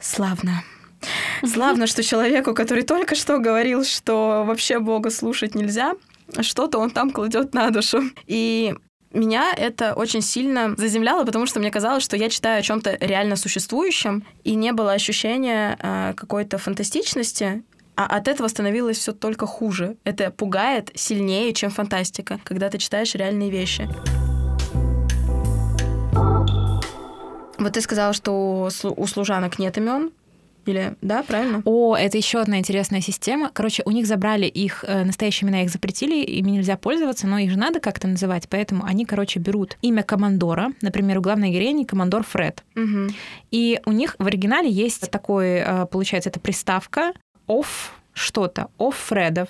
«Славно». 0.00 0.64
Славно, 1.44 1.86
что 1.86 2.02
человеку, 2.02 2.54
который 2.54 2.84
только 2.84 3.16
что 3.16 3.38
говорил, 3.38 3.84
что 3.84 4.44
вообще 4.46 4.78
Бога 4.78 5.10
слушать 5.10 5.54
нельзя, 5.54 5.94
что-то 6.40 6.78
он 6.78 6.90
там 6.90 7.10
кладет 7.10 7.52
на 7.52 7.70
душу. 7.70 8.02
И 8.26 8.74
меня 9.12 9.52
это 9.56 9.94
очень 9.94 10.22
сильно 10.22 10.74
заземляло, 10.76 11.24
потому 11.24 11.46
что 11.46 11.60
мне 11.60 11.70
казалось, 11.70 12.02
что 12.02 12.16
я 12.16 12.28
читаю 12.28 12.60
о 12.60 12.62
чем-то 12.62 12.96
реально 13.00 13.36
существующем, 13.36 14.24
и 14.44 14.54
не 14.54 14.72
было 14.72 14.92
ощущения 14.92 15.78
э, 15.80 16.14
какой-то 16.16 16.58
фантастичности. 16.58 17.62
А 17.94 18.06
от 18.06 18.26
этого 18.26 18.48
становилось 18.48 18.98
все 18.98 19.12
только 19.12 19.46
хуже. 19.46 19.96
Это 20.04 20.30
пугает 20.30 20.90
сильнее, 20.94 21.52
чем 21.52 21.70
фантастика, 21.70 22.40
когда 22.44 22.70
ты 22.70 22.78
читаешь 22.78 23.14
реальные 23.14 23.50
вещи. 23.50 23.88
Вот 27.58 27.74
ты 27.74 27.80
сказала, 27.80 28.12
что 28.12 28.70
у 28.96 29.06
служанок 29.06 29.58
нет 29.58 29.76
имен, 29.78 30.10
или, 30.66 30.94
да, 31.02 31.22
правильно? 31.22 31.62
О, 31.64 31.96
это 31.96 32.16
еще 32.16 32.40
одна 32.40 32.58
интересная 32.58 33.00
система. 33.00 33.50
Короче, 33.52 33.82
у 33.84 33.90
них 33.90 34.06
забрали 34.06 34.46
их 34.46 34.84
э, 34.86 35.04
настоящие 35.04 35.48
имена, 35.48 35.62
их 35.62 35.70
запретили, 35.70 36.22
ими 36.24 36.50
нельзя 36.50 36.76
пользоваться, 36.76 37.26
но 37.26 37.38
их 37.38 37.50
же 37.50 37.58
надо 37.58 37.80
как-то 37.80 38.08
называть, 38.08 38.48
поэтому 38.48 38.84
они, 38.84 39.04
короче, 39.04 39.40
берут 39.40 39.76
имя 39.82 40.02
командора, 40.02 40.72
например, 40.80 41.18
у 41.18 41.22
главной 41.22 41.50
героини 41.50 41.84
командор 41.84 42.22
Фред. 42.24 42.62
Угу. 42.76 43.14
И 43.50 43.80
у 43.86 43.92
них 43.92 44.16
в 44.18 44.26
оригинале 44.26 44.70
есть 44.70 45.10
такой, 45.10 45.58
э, 45.58 45.86
получается, 45.86 46.30
это 46.30 46.40
приставка 46.40 47.12
off 47.48 47.90
что-то, 48.12 48.68
off 48.78 48.94
Фредов, 49.06 49.48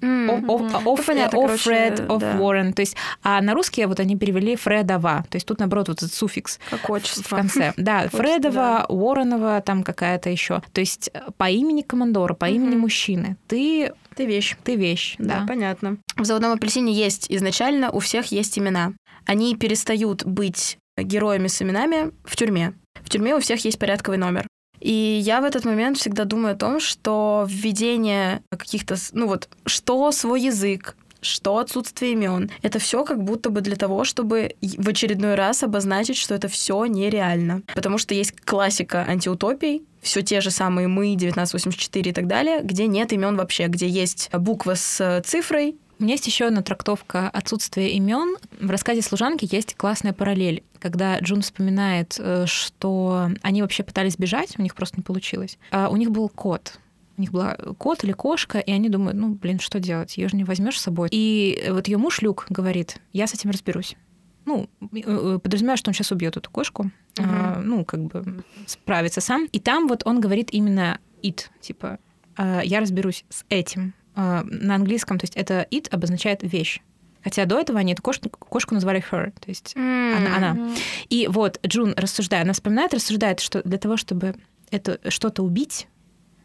Of, 0.00 0.44
of, 0.46 0.84
of, 0.84 1.04
понятно, 1.06 1.36
of 1.36 1.40
короче, 1.46 1.70
Fred, 1.70 2.06
of 2.06 2.18
да. 2.20 2.36
Warren. 2.36 2.72
То 2.72 2.82
есть, 2.82 2.96
а 3.22 3.40
на 3.40 3.54
русский 3.54 3.84
вот 3.86 3.98
они 4.00 4.16
перевели 4.16 4.56
Фредова. 4.56 5.24
То 5.28 5.36
есть 5.36 5.46
тут, 5.46 5.58
наоборот, 5.58 5.88
вот 5.88 5.98
этот 5.98 6.12
суффикс 6.12 6.58
Как 6.70 6.88
в 6.88 6.92
отчество. 6.92 7.36
конце. 7.36 7.72
Да, 7.76 8.00
Отчество, 8.00 8.18
Фредова, 8.18 8.86
Уорренова, 8.88 9.60
там 9.62 9.82
какая-то 9.82 10.30
еще. 10.30 10.62
То 10.72 10.80
есть 10.80 11.10
э, 11.12 11.20
по 11.36 11.48
имени 11.50 11.82
командора, 11.82 12.34
по 12.34 12.46
имени 12.48 12.76
мужчины. 12.76 13.36
Ты, 13.48 13.92
Ты 14.14 14.26
вещь. 14.26 14.56
ты 14.64 14.76
вещь, 14.76 15.16
Да, 15.18 15.40
да. 15.40 15.46
понятно. 15.46 15.96
В 16.16 16.24
«Заводном 16.24 16.52
апельсине» 16.52 16.92
есть 16.92 17.26
изначально, 17.30 17.90
у 17.90 17.98
всех 18.00 18.26
есть 18.26 18.58
имена. 18.58 18.92
Они 19.26 19.56
перестают 19.56 20.24
быть 20.24 20.78
героями 20.96 21.46
с 21.48 21.60
именами 21.62 22.10
в 22.24 22.36
тюрьме. 22.36 22.74
В 23.02 23.10
тюрьме 23.10 23.34
у 23.36 23.40
всех 23.40 23.64
есть 23.64 23.78
порядковый 23.78 24.18
номер. 24.18 24.46
И 24.80 25.20
я 25.24 25.40
в 25.40 25.44
этот 25.44 25.64
момент 25.64 25.98
всегда 25.98 26.24
думаю 26.24 26.54
о 26.54 26.58
том, 26.58 26.80
что 26.80 27.46
введение 27.48 28.42
каких-то, 28.50 28.96
ну 29.12 29.26
вот, 29.26 29.48
что 29.66 30.10
свой 30.12 30.42
язык, 30.42 30.96
что 31.20 31.58
отсутствие 31.58 32.12
имен, 32.12 32.50
это 32.62 32.78
все 32.78 33.04
как 33.04 33.22
будто 33.22 33.50
бы 33.50 33.60
для 33.60 33.76
того, 33.76 34.04
чтобы 34.04 34.54
в 34.60 34.88
очередной 34.88 35.34
раз 35.34 35.62
обозначить, 35.62 36.16
что 36.16 36.34
это 36.34 36.48
все 36.48 36.84
нереально. 36.86 37.62
Потому 37.74 37.98
что 37.98 38.14
есть 38.14 38.34
классика 38.44 39.04
антиутопий, 39.06 39.82
все 40.00 40.22
те 40.22 40.40
же 40.40 40.50
самые 40.50 40.88
мы, 40.88 41.14
1984 41.14 42.10
и 42.10 42.14
так 42.14 42.26
далее, 42.26 42.60
где 42.62 42.86
нет 42.86 43.12
имен 43.12 43.36
вообще, 43.36 43.66
где 43.66 43.88
есть 43.88 44.30
буква 44.32 44.74
с 44.74 45.00
э, 45.00 45.22
цифрой, 45.22 45.76
У 45.98 46.04
меня 46.04 46.14
есть 46.14 46.26
еще 46.26 46.46
одна 46.46 46.62
трактовка 46.62 47.28
отсутствия 47.28 47.90
имен. 47.90 48.36
В 48.60 48.70
рассказе 48.70 49.02
служанки 49.02 49.48
есть 49.50 49.74
классная 49.74 50.12
параллель, 50.12 50.62
когда 50.78 51.18
Джун 51.18 51.42
вспоминает, 51.42 52.16
э, 52.18 52.46
что 52.46 53.30
они 53.42 53.62
вообще 53.62 53.82
пытались 53.82 54.16
бежать, 54.16 54.54
у 54.58 54.62
них 54.62 54.76
просто 54.76 54.98
не 54.98 55.02
получилось. 55.02 55.58
А 55.72 55.88
у 55.88 55.96
них 55.96 56.10
был 56.10 56.28
кот. 56.28 56.78
У 57.16 57.20
них 57.20 57.32
была 57.32 57.56
кот 57.78 58.04
или 58.04 58.12
кошка, 58.12 58.60
и 58.60 58.70
они 58.70 58.88
думают, 58.88 59.16
ну, 59.16 59.30
блин, 59.30 59.58
что 59.58 59.80
делать? 59.80 60.16
Ее 60.16 60.28
же 60.28 60.36
не 60.36 60.44
возьмешь 60.44 60.78
с 60.78 60.82
собой. 60.82 61.08
И 61.10 61.64
вот 61.68 61.88
ее 61.88 61.98
муж 61.98 62.22
Люк 62.22 62.46
говорит, 62.48 63.00
я 63.12 63.26
с 63.26 63.34
этим 63.34 63.50
разберусь. 63.50 63.96
Ну, 64.44 64.70
э, 64.80 65.00
э, 65.04 65.38
подразумеваю, 65.42 65.76
что 65.78 65.90
он 65.90 65.94
сейчас 65.94 66.12
убьет 66.12 66.36
эту 66.36 66.48
кошку, 66.48 66.92
а, 67.18 67.60
ну, 67.60 67.84
как 67.84 68.04
бы 68.04 68.44
справится 68.66 69.20
сам. 69.20 69.46
И 69.50 69.58
там 69.58 69.88
вот 69.88 70.02
он 70.06 70.20
говорит 70.20 70.50
именно 70.52 71.00
it, 71.22 71.46
типа, 71.60 71.98
а, 72.36 72.60
я 72.60 72.78
разберусь 72.80 73.24
с 73.28 73.44
этим. 73.48 73.94
А, 74.20 74.42
На 74.42 74.74
английском, 74.74 75.16
то 75.16 75.24
есть 75.24 75.36
это 75.36 75.64
it 75.70 75.88
обозначает 75.90 76.40
вещь. 76.42 76.80
Хотя 77.22 77.44
до 77.44 77.60
этого 77.60 77.78
они 77.78 77.92
эту 77.92 78.02
кошку, 78.02 78.28
кошку 78.28 78.74
называли 78.74 79.04
her, 79.12 79.32
то 79.38 79.48
есть 79.48 79.76
она, 79.76 80.36
она. 80.36 80.74
И 81.08 81.28
вот 81.28 81.60
Джун 81.64 81.94
рассуждает, 81.96 82.44
она 82.44 82.52
вспоминает, 82.52 82.92
рассуждает, 82.92 83.38
что 83.38 83.62
для 83.62 83.78
того, 83.78 83.96
чтобы 83.96 84.34
это 84.72 84.98
что-то 85.08 85.44
убить, 85.44 85.86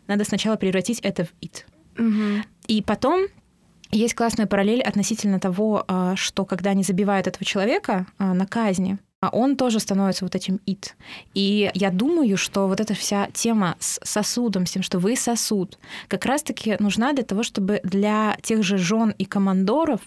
надо 0.06 0.24
сначала 0.24 0.56
превратить 0.56 1.00
это 1.00 1.26
в 1.26 1.34
it. 1.42 1.64
Мгм. 1.98 2.44
И 2.68 2.84
потом 2.84 3.26
есть 3.90 4.14
классная 4.14 4.46
параллель 4.46 4.84
относительно 4.84 5.40
того, 5.40 5.84
а, 5.88 6.16
что 6.16 6.46
когда 6.46 6.72
они 6.72 6.84
забивают 6.84 7.26
этого 7.26 7.44
человека 7.44 8.06
а, 8.20 8.36
на 8.36 8.46
казни, 8.46 9.00
он 9.30 9.56
тоже 9.56 9.80
становится 9.80 10.26
вот 10.26 10.36
этим 10.36 10.60
ит. 10.66 10.96
И 11.34 11.72
я 11.74 11.90
думаю, 11.92 12.38
что 12.38 12.68
вот 12.68 12.80
эта 12.80 12.94
вся 12.94 13.28
тема 13.34 13.76
с 13.80 14.00
сосудом, 14.04 14.66
с 14.66 14.72
тем, 14.72 14.84
что 14.84 15.00
вы 15.00 15.16
сосуд, 15.16 15.78
как 16.08 16.26
раз-таки 16.26 16.76
нужна 16.80 17.14
для 17.14 17.24
того, 17.24 17.44
чтобы 17.44 17.80
для 17.84 18.38
тех 18.42 18.64
же 18.64 18.78
жен 18.78 19.14
и 19.18 19.26
командоров 19.26 20.02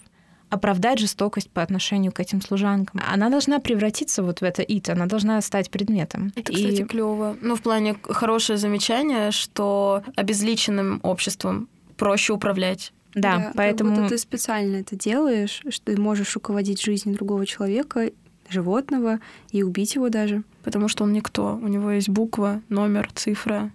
оправдать 0.48 0.98
жестокость 0.98 1.50
по 1.50 1.62
отношению 1.62 2.12
к 2.12 2.20
этим 2.20 2.40
служанкам. 2.40 3.00
Она 3.12 3.30
должна 3.30 3.58
превратиться 3.58 4.22
вот 4.22 4.40
в 4.40 4.44
это 4.44 4.62
ит, 4.62 4.88
она 4.88 5.06
должна 5.06 5.40
стать 5.40 5.70
предметом. 5.70 6.32
Это, 6.36 6.52
И- 6.52 6.54
кстати, 6.54 6.84
клево. 6.84 7.36
Ну, 7.40 7.56
в 7.56 7.62
плане 7.62 7.96
хорошее 8.02 8.56
замечание, 8.56 9.32
что 9.32 10.02
обезличенным 10.14 11.00
обществом 11.02 11.68
проще 11.96 12.32
управлять. 12.32 12.92
да, 13.14 13.38
как 13.38 13.54
поэтому... 13.56 13.94
будто 13.94 14.08
ты 14.10 14.18
специально 14.18 14.76
это 14.76 14.94
делаешь, 14.94 15.62
что 15.68 15.86
ты 15.86 16.00
можешь 16.00 16.34
руководить 16.34 16.82
жизнью 16.82 17.16
другого 17.16 17.46
человека, 17.46 18.10
животного, 18.50 19.20
и 19.50 19.62
убить 19.62 19.94
его 19.94 20.08
даже. 20.08 20.42
Потому 20.62 20.88
что 20.88 21.04
он 21.04 21.12
никто. 21.12 21.58
У 21.62 21.68
него 21.68 21.90
есть 21.90 22.08
буква, 22.08 22.62
номер, 22.68 23.10
цифра. 23.14 23.70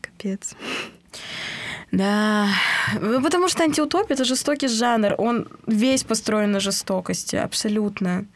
Капец. 0.00 0.54
Да. 1.92 2.48
Потому 3.22 3.48
что 3.48 3.62
антиутопия— 3.62 4.14
это 4.16 4.24
жестокий 4.24 4.68
жанр. 4.68 5.14
Он 5.18 5.48
весь 5.66 6.02
построен 6.04 6.52
на 6.52 6.60
жестокости, 6.60 7.36
абсолютно. 7.36 8.26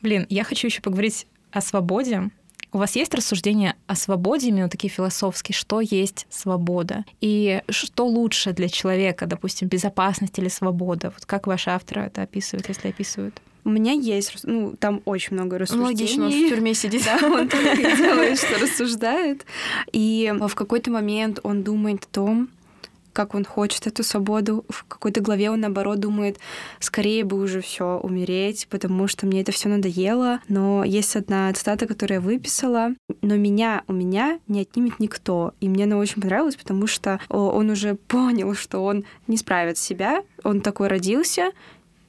Блин, 0.00 0.26
я 0.30 0.44
хочу 0.44 0.68
еще 0.68 0.80
поговорить 0.80 1.26
о 1.50 1.60
свободе. 1.60 2.30
У 2.70 2.78
вас 2.78 2.96
есть 2.96 3.14
рассуждения 3.14 3.76
о 3.86 3.96
свободе, 3.96 4.48
именно 4.48 4.68
такие 4.68 4.90
философские, 4.90 5.54
что 5.56 5.80
есть 5.80 6.26
свобода? 6.28 7.04
И 7.22 7.62
что 7.70 8.06
лучше 8.06 8.52
для 8.52 8.68
человека, 8.68 9.26
допустим, 9.26 9.68
безопасность 9.68 10.38
или 10.38 10.48
свобода? 10.48 11.10
Вот 11.10 11.24
как 11.24 11.46
ваши 11.46 11.70
авторы 11.70 12.02
это 12.02 12.22
описывают, 12.22 12.68
если 12.68 12.88
описывают? 12.88 13.40
У 13.68 13.70
меня 13.70 13.92
есть, 13.92 14.34
ну, 14.44 14.74
там 14.80 15.02
очень 15.04 15.34
много 15.34 15.58
рассуждений. 15.58 15.88
Логично, 15.88 16.24
он 16.24 16.30
в 16.30 16.48
тюрьме 16.48 16.72
сидит. 16.72 17.04
Да, 17.04 17.18
он 17.22 17.50
так 17.50 17.78
и 17.78 17.82
делает, 17.98 18.38
что 18.38 18.58
рассуждает. 18.58 19.44
И 19.92 20.32
в 20.40 20.54
какой-то 20.54 20.90
момент 20.90 21.38
он 21.42 21.62
думает 21.62 22.04
о 22.04 22.08
том, 22.08 22.48
как 23.12 23.34
он 23.34 23.44
хочет 23.44 23.86
эту 23.86 24.04
свободу. 24.04 24.64
В 24.70 24.84
какой-то 24.84 25.20
главе 25.20 25.50
он, 25.50 25.60
наоборот, 25.60 26.00
думает, 26.00 26.38
скорее 26.80 27.24
бы 27.24 27.36
уже 27.36 27.60
все 27.60 27.98
умереть, 27.98 28.68
потому 28.70 29.06
что 29.06 29.26
мне 29.26 29.42
это 29.42 29.52
все 29.52 29.68
надоело. 29.68 30.40
Но 30.48 30.82
есть 30.82 31.14
одна 31.14 31.52
цитата, 31.52 31.86
которую 31.86 32.20
я 32.20 32.20
выписала. 32.22 32.94
Но 33.20 33.36
меня 33.36 33.82
у 33.86 33.92
меня 33.92 34.38
не 34.48 34.62
отнимет 34.62 34.98
никто. 34.98 35.52
И 35.60 35.68
мне 35.68 35.84
она 35.84 35.98
очень 35.98 36.22
понравилась, 36.22 36.56
потому 36.56 36.86
что 36.86 37.20
он 37.28 37.68
уже 37.68 37.96
понял, 37.96 38.54
что 38.54 38.82
он 38.82 39.04
не 39.26 39.36
справит 39.36 39.76
себя. 39.76 40.22
Он 40.42 40.62
такой 40.62 40.88
родился, 40.88 41.50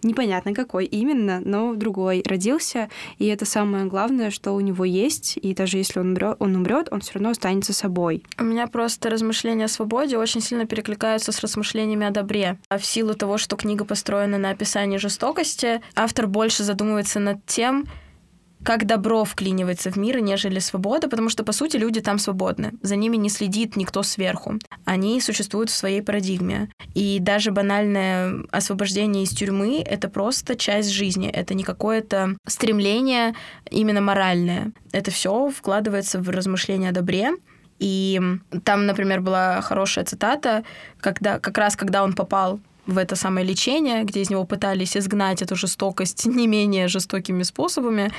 непонятно 0.03 0.53
какой 0.53 0.85
именно, 0.85 1.41
но 1.43 1.73
другой 1.75 2.23
родился, 2.25 2.89
и 3.17 3.25
это 3.25 3.45
самое 3.45 3.85
главное, 3.85 4.31
что 4.31 4.53
у 4.53 4.59
него 4.59 4.85
есть, 4.85 5.37
и 5.41 5.53
даже 5.53 5.77
если 5.77 5.99
он 5.99 6.09
умрет, 6.09 6.35
он 6.39 6.55
умрет, 6.55 6.87
он 6.91 7.01
все 7.01 7.13
равно 7.13 7.29
останется 7.29 7.73
собой. 7.73 8.23
У 8.37 8.43
меня 8.43 8.67
просто 8.67 9.09
размышления 9.09 9.65
о 9.65 9.69
свободе 9.69 10.17
очень 10.17 10.41
сильно 10.41 10.65
перекликаются 10.65 11.31
с 11.31 11.39
размышлениями 11.41 12.07
о 12.07 12.11
добре. 12.11 12.57
А 12.69 12.77
в 12.77 12.85
силу 12.85 13.13
того, 13.13 13.37
что 13.37 13.55
книга 13.55 13.85
построена 13.85 14.37
на 14.37 14.51
описании 14.51 14.97
жестокости, 14.97 15.81
автор 15.95 16.27
больше 16.27 16.63
задумывается 16.63 17.19
над 17.19 17.45
тем, 17.45 17.85
как 18.63 18.85
добро 18.85 19.23
вклинивается 19.23 19.91
в 19.91 19.95
мир, 19.95 20.19
нежели 20.19 20.59
свобода, 20.59 21.07
потому 21.07 21.29
что, 21.29 21.43
по 21.43 21.51
сути, 21.51 21.77
люди 21.77 22.01
там 22.01 22.19
свободны. 22.19 22.73
За 22.81 22.95
ними 22.95 23.17
не 23.17 23.29
следит 23.29 23.75
никто 23.75 24.03
сверху. 24.03 24.55
Они 24.85 25.21
существуют 25.21 25.69
в 25.69 25.75
своей 25.75 26.01
парадигме. 26.01 26.69
И 26.93 27.19
даже 27.19 27.51
банальное 27.51 28.43
освобождение 28.51 29.23
из 29.23 29.29
тюрьмы— 29.29 29.81
это 29.85 30.09
просто 30.09 30.55
часть 30.55 30.89
жизни. 30.89 31.29
Это 31.29 31.53
не 31.53 31.63
какое-то 31.63 32.35
стремление 32.45 33.33
именно 33.69 34.01
моральное. 34.01 34.71
Это 34.91 35.11
все 35.11 35.49
вкладывается 35.49 36.19
в 36.19 36.29
размышления 36.29 36.89
о 36.89 36.93
добре, 36.93 37.31
и 37.79 38.19
там, 38.65 38.85
например, 38.85 39.21
была 39.21 39.61
хорошая 39.61 40.05
цитата, 40.05 40.63
когда, 40.99 41.39
как 41.39 41.57
раз 41.57 41.75
когда 41.75 42.03
он 42.03 42.13
попал 42.13 42.59
в 42.89 42.97
это 42.97 43.15
самое 43.15 43.45
лечение, 43.45 44.03
где 44.03 44.21
из 44.21 44.29
него 44.29 44.43
пытались 44.45 44.97
изгнать 44.97 45.41
эту 45.41 45.55
жестокость 45.55 46.25
не 46.25 46.47
менее 46.47 46.87
жестокими 46.87 47.43
способами, 47.43 48.11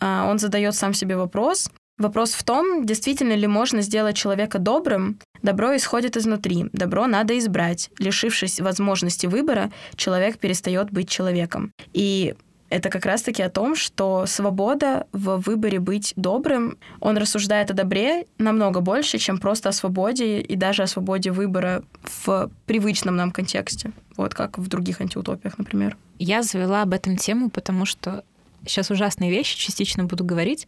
а, 0.00 0.28
он 0.30 0.38
задает 0.38 0.74
сам 0.74 0.94
себе 0.94 1.16
вопрос. 1.16 1.70
Вопрос 1.98 2.34
в 2.34 2.44
том, 2.44 2.86
действительно 2.86 3.32
ли 3.32 3.48
можно 3.48 3.82
сделать 3.82 4.16
человека 4.16 4.58
добрым. 4.58 5.18
Добро 5.42 5.74
исходит 5.76 6.16
изнутри, 6.16 6.66
добро 6.72 7.06
надо 7.06 7.36
избрать. 7.38 7.90
Лишившись 7.98 8.60
возможности 8.60 9.26
выбора, 9.26 9.70
человек 9.96 10.38
перестает 10.38 10.92
быть 10.92 11.08
человеком. 11.08 11.72
И 11.92 12.34
это 12.70 12.90
как 12.90 13.06
раз-таки 13.06 13.42
о 13.42 13.48
том, 13.48 13.74
что 13.74 14.26
свобода 14.26 15.06
в 15.12 15.38
выборе 15.38 15.80
быть 15.80 16.12
добрым, 16.16 16.76
он 17.00 17.16
рассуждает 17.16 17.70
о 17.70 17.74
добре 17.74 18.26
намного 18.38 18.80
больше, 18.80 19.18
чем 19.18 19.38
просто 19.38 19.70
о 19.70 19.72
свободе 19.72 20.40
и 20.40 20.56
даже 20.56 20.82
о 20.82 20.86
свободе 20.86 21.30
выбора 21.30 21.82
в 22.02 22.50
привычном 22.66 23.16
нам 23.16 23.30
контексте. 23.30 23.92
Вот 24.16 24.34
как 24.34 24.58
в 24.58 24.68
других 24.68 25.00
антиутопиях, 25.00 25.58
например. 25.58 25.96
Я 26.18 26.42
завела 26.42 26.82
об 26.82 26.92
этом 26.92 27.16
тему, 27.16 27.48
потому 27.48 27.86
что 27.86 28.24
сейчас 28.66 28.90
ужасные 28.90 29.30
вещи, 29.30 29.56
частично 29.56 30.04
буду 30.04 30.24
говорить. 30.24 30.66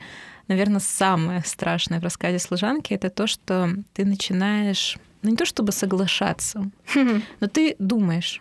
Наверное, 0.49 0.81
самое 0.81 1.43
страшное 1.45 2.01
в 2.01 2.05
рассказе 2.05 2.39
служанки 2.39 2.95
это 2.95 3.11
то, 3.11 3.27
что 3.27 3.71
ты 3.93 4.05
начинаешь, 4.05 4.97
ну 5.23 5.31
не 5.31 5.37
то 5.37 5.45
чтобы 5.45 5.73
соглашаться, 5.73 6.71
но 7.41 7.47
ты 7.47 7.77
думаешь, 7.79 8.41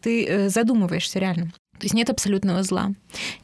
ты 0.00 0.26
э, 0.26 0.48
задумываешься 0.48 1.18
реально. 1.18 1.52
То 1.84 1.86
есть 1.86 1.94
нет 1.94 2.08
абсолютного 2.08 2.62
зла. 2.62 2.92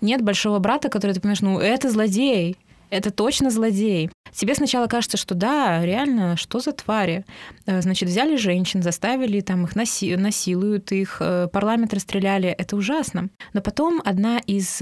Нет 0.00 0.22
большого 0.22 0.60
брата, 0.60 0.88
который 0.88 1.12
ты 1.12 1.20
понимаешь, 1.20 1.42
ну 1.42 1.58
это 1.58 1.90
злодей, 1.90 2.56
это 2.88 3.10
точно 3.10 3.50
злодей. 3.50 4.08
Тебе 4.32 4.54
сначала 4.54 4.86
кажется, 4.86 5.18
что 5.18 5.34
да, 5.34 5.84
реально, 5.84 6.38
что 6.38 6.58
за 6.60 6.72
твари? 6.72 7.26
Э, 7.66 7.82
Значит, 7.82 8.08
взяли 8.08 8.36
женщин, 8.36 8.82
заставили, 8.82 9.40
там 9.42 9.64
их 9.64 9.76
наси- 9.76 10.16
насилуют, 10.16 10.90
их 10.90 11.18
э, 11.20 11.48
парламент 11.52 11.92
расстреляли. 11.92 12.48
Это 12.48 12.76
ужасно. 12.76 13.28
Но 13.52 13.60
потом 13.60 14.00
одна 14.06 14.38
из 14.38 14.80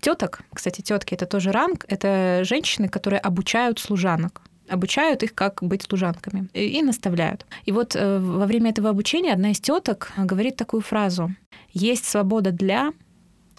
теток, 0.00 0.42
кстати, 0.52 0.82
тетки 0.82 1.14
это 1.14 1.24
тоже 1.24 1.50
ранг, 1.50 1.86
это 1.88 2.42
женщины, 2.44 2.90
которые 2.90 3.20
обучают 3.20 3.78
служанок. 3.78 4.42
Обучают 4.68 5.22
их, 5.22 5.34
как 5.34 5.62
быть 5.62 5.82
служанками, 5.82 6.48
и, 6.52 6.78
и 6.78 6.82
наставляют. 6.82 7.46
И 7.64 7.72
вот 7.72 7.96
э, 7.96 8.18
во 8.18 8.46
время 8.46 8.70
этого 8.70 8.90
обучения 8.90 9.32
одна 9.32 9.50
из 9.50 9.60
теток 9.60 10.12
говорит 10.16 10.56
такую 10.56 10.82
фразу: 10.82 11.34
есть 11.72 12.04
свобода 12.04 12.52
для, 12.52 12.92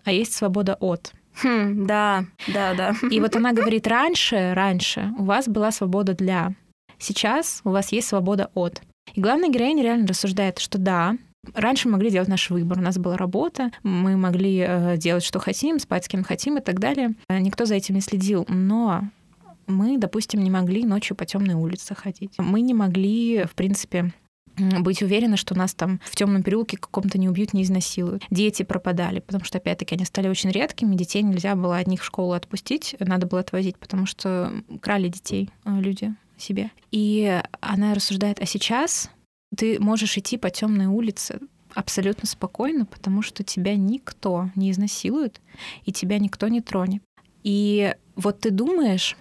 а 0.04 0.12
есть 0.12 0.34
свобода 0.34 0.76
от. 0.80 1.14
Хм, 1.42 1.86
да, 1.88 2.26
да, 2.54 2.74
да. 2.76 2.96
И 3.10 3.20
вот 3.20 3.36
она 3.36 3.54
говорит, 3.54 3.88
раньше, 3.88 4.54
раньше 4.54 5.12
у 5.18 5.24
вас 5.24 5.48
была 5.48 5.72
свобода 5.72 6.14
для, 6.14 6.54
сейчас 7.00 7.62
у 7.64 7.72
вас 7.72 7.92
есть 7.92 8.08
свобода 8.08 8.52
от. 8.54 8.82
И 9.16 9.22
главная 9.22 9.50
героиня 9.50 9.84
реально 9.84 10.08
рассуждает, 10.08 10.60
что 10.60 10.78
да, 10.78 11.18
Раньше 11.54 11.90
мы 11.90 11.94
могли 11.94 12.10
делать 12.10 12.30
наш 12.30 12.50
выбор. 12.50 12.80
У 12.80 12.82
нас 12.82 12.98
была 12.98 13.18
работа, 13.18 13.72
мы 13.84 14.16
могли 14.16 14.66
э, 14.66 14.96
делать, 14.98 15.26
что 15.26 15.40
хотим, 15.40 15.78
спать 15.78 16.06
с 16.06 16.08
кем 16.08 16.24
хотим 16.24 16.58
и 16.58 16.62
так 16.62 16.80
далее. 16.80 17.16
Э, 17.28 17.40
никто 17.40 17.66
за 17.66 17.76
этим 17.76 17.96
не 17.96 18.02
следил. 18.02 18.46
Но 18.48 19.04
мы, 19.68 19.98
допустим, 19.98 20.44
не 20.44 20.50
могли 20.50 20.86
ночью 20.86 21.16
по 21.16 21.26
темной 21.26 21.56
улице 21.56 21.96
ходить. 21.96 22.34
Мы 22.38 22.62
не 22.62 22.74
могли, 22.74 23.46
в 23.46 23.56
принципе, 23.56 24.14
быть 24.56 25.02
уверены, 25.02 25.38
что 25.38 25.56
нас 25.56 25.74
там 25.74 26.00
в 26.04 26.16
темном 26.16 26.44
переулке 26.44 26.78
каком-то 26.78 27.18
не 27.18 27.28
убьют, 27.28 27.54
не 27.54 27.64
изнасилуют. 27.64 28.24
Дети 28.30 28.64
пропадали, 28.64 29.20
потому 29.20 29.44
что, 29.46 29.58
опять-таки, 29.58 29.96
они 29.96 30.06
стали 30.06 30.28
очень 30.28 30.52
редкими. 30.52 30.96
Детей 30.96 31.24
нельзя 31.24 31.56
было 31.56 31.78
одних 31.78 32.02
в 32.02 32.06
школу 32.06 32.34
отпустить, 32.34 32.96
надо 33.00 33.26
было 33.26 33.42
отвозить, 33.42 33.78
потому 33.78 34.06
что 34.06 34.54
крали 34.82 35.08
детей 35.08 35.50
э, 35.66 35.80
люди 35.80 36.14
себе. 36.38 36.72
И 36.92 37.42
она 37.62 37.94
рассуждает, 37.94 38.40
а 38.42 38.46
сейчас 38.46 39.10
ты 39.56 39.80
можешь 39.80 40.18
идти 40.18 40.38
по 40.38 40.50
темной 40.50 40.88
улице 40.88 41.40
абсолютно 41.74 42.28
спокойно, 42.28 42.86
потому 42.86 43.22
что 43.22 43.44
тебя 43.44 43.76
никто 43.76 44.50
не 44.56 44.72
изнасилует, 44.72 45.42
и 45.86 45.92
тебя 45.92 46.20
никто 46.20 46.48
не 46.48 46.62
тронет. 46.62 47.02
И 47.44 47.96
вот 48.16 48.42
ты 48.42 48.52
думаешь, 48.52 49.18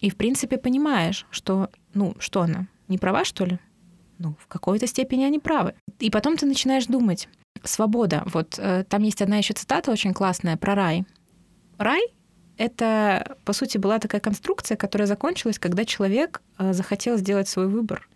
и 0.00 0.10
в 0.10 0.16
принципе 0.16 0.58
понимаешь, 0.58 1.26
что, 1.30 1.70
ну, 1.94 2.14
что 2.18 2.42
она, 2.42 2.66
не 2.88 2.98
права, 2.98 3.24
что 3.24 3.44
ли? 3.44 3.58
Ну, 4.18 4.34
в 4.38 4.46
какой-то 4.46 4.86
степени 4.86 5.24
они 5.24 5.38
правы. 5.38 5.74
И 5.98 6.10
потом 6.10 6.36
ты 6.36 6.46
начинаешь 6.46 6.86
думать, 6.86 7.28
свобода. 7.64 8.22
Вот 8.26 8.58
э, 8.58 8.84
там 8.88 9.02
есть 9.02 9.22
одна 9.22 9.38
еще 9.38 9.54
цитата 9.54 9.90
очень 9.90 10.14
классная 10.14 10.56
про 10.56 10.74
рай. 10.74 11.04
Рай— 11.78 12.02
это, 12.56 13.36
по 13.44 13.52
сути, 13.52 13.78
была 13.78 13.98
такая 13.98 14.20
конструкция, 14.20 14.76
которая 14.76 15.06
закончилась, 15.06 15.58
когда 15.58 15.84
человек 15.84 16.42
э, 16.58 16.72
захотел 16.72 17.16
сделать 17.16 17.48
свой 17.48 17.66
выбор 17.66 18.08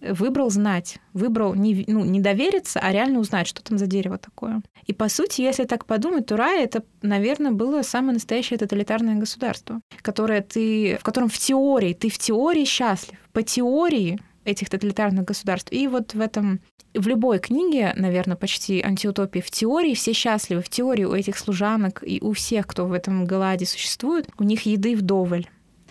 выбрал 0.00 0.50
знать, 0.50 0.98
выбрал 1.12 1.54
не, 1.54 1.84
ну, 1.88 2.04
не 2.04 2.20
довериться, 2.20 2.80
а 2.80 2.92
реально 2.92 3.20
узнать, 3.20 3.46
что 3.46 3.62
там 3.62 3.78
за 3.78 3.86
дерево 3.86 4.18
такое. 4.18 4.62
И 4.86 4.92
по 4.92 5.08
сути, 5.08 5.40
если 5.40 5.64
так 5.64 5.86
подумать, 5.86 6.26
то 6.26 6.36
рай 6.36 6.62
это, 6.62 6.84
наверное, 7.02 7.52
было 7.52 7.82
самое 7.82 8.14
настоящее 8.14 8.58
тоталитарное 8.58 9.16
государство, 9.16 9.80
которое 10.02 10.42
ты, 10.42 10.98
в 11.00 11.04
котором 11.04 11.28
в 11.28 11.38
теории, 11.38 11.94
ты 11.94 12.08
в 12.08 12.18
теории 12.18 12.64
счастлив. 12.64 13.18
По 13.32 13.42
теории 13.42 14.18
этих 14.46 14.70
тоталитарных 14.70 15.24
государств. 15.24 15.72
И 15.72 15.88
вот 15.88 16.14
в 16.14 16.20
этом, 16.20 16.60
в 16.94 17.06
любой 17.06 17.38
книге, 17.38 17.92
наверное, 17.96 18.36
почти 18.36 18.80
антиутопии, 18.80 19.40
в 19.40 19.50
теории 19.50 19.94
все 19.94 20.12
счастливы. 20.12 20.62
В 20.62 20.68
теории 20.68 21.04
у 21.04 21.14
этих 21.14 21.36
служанок 21.36 22.02
и 22.06 22.20
у 22.22 22.32
всех, 22.32 22.66
кто 22.66 22.86
в 22.86 22.92
этом 22.92 23.24
Галаде 23.24 23.66
существует, 23.66 24.28
у 24.38 24.44
них 24.44 24.62
еды 24.62 24.96
вдоволь. 24.96 25.46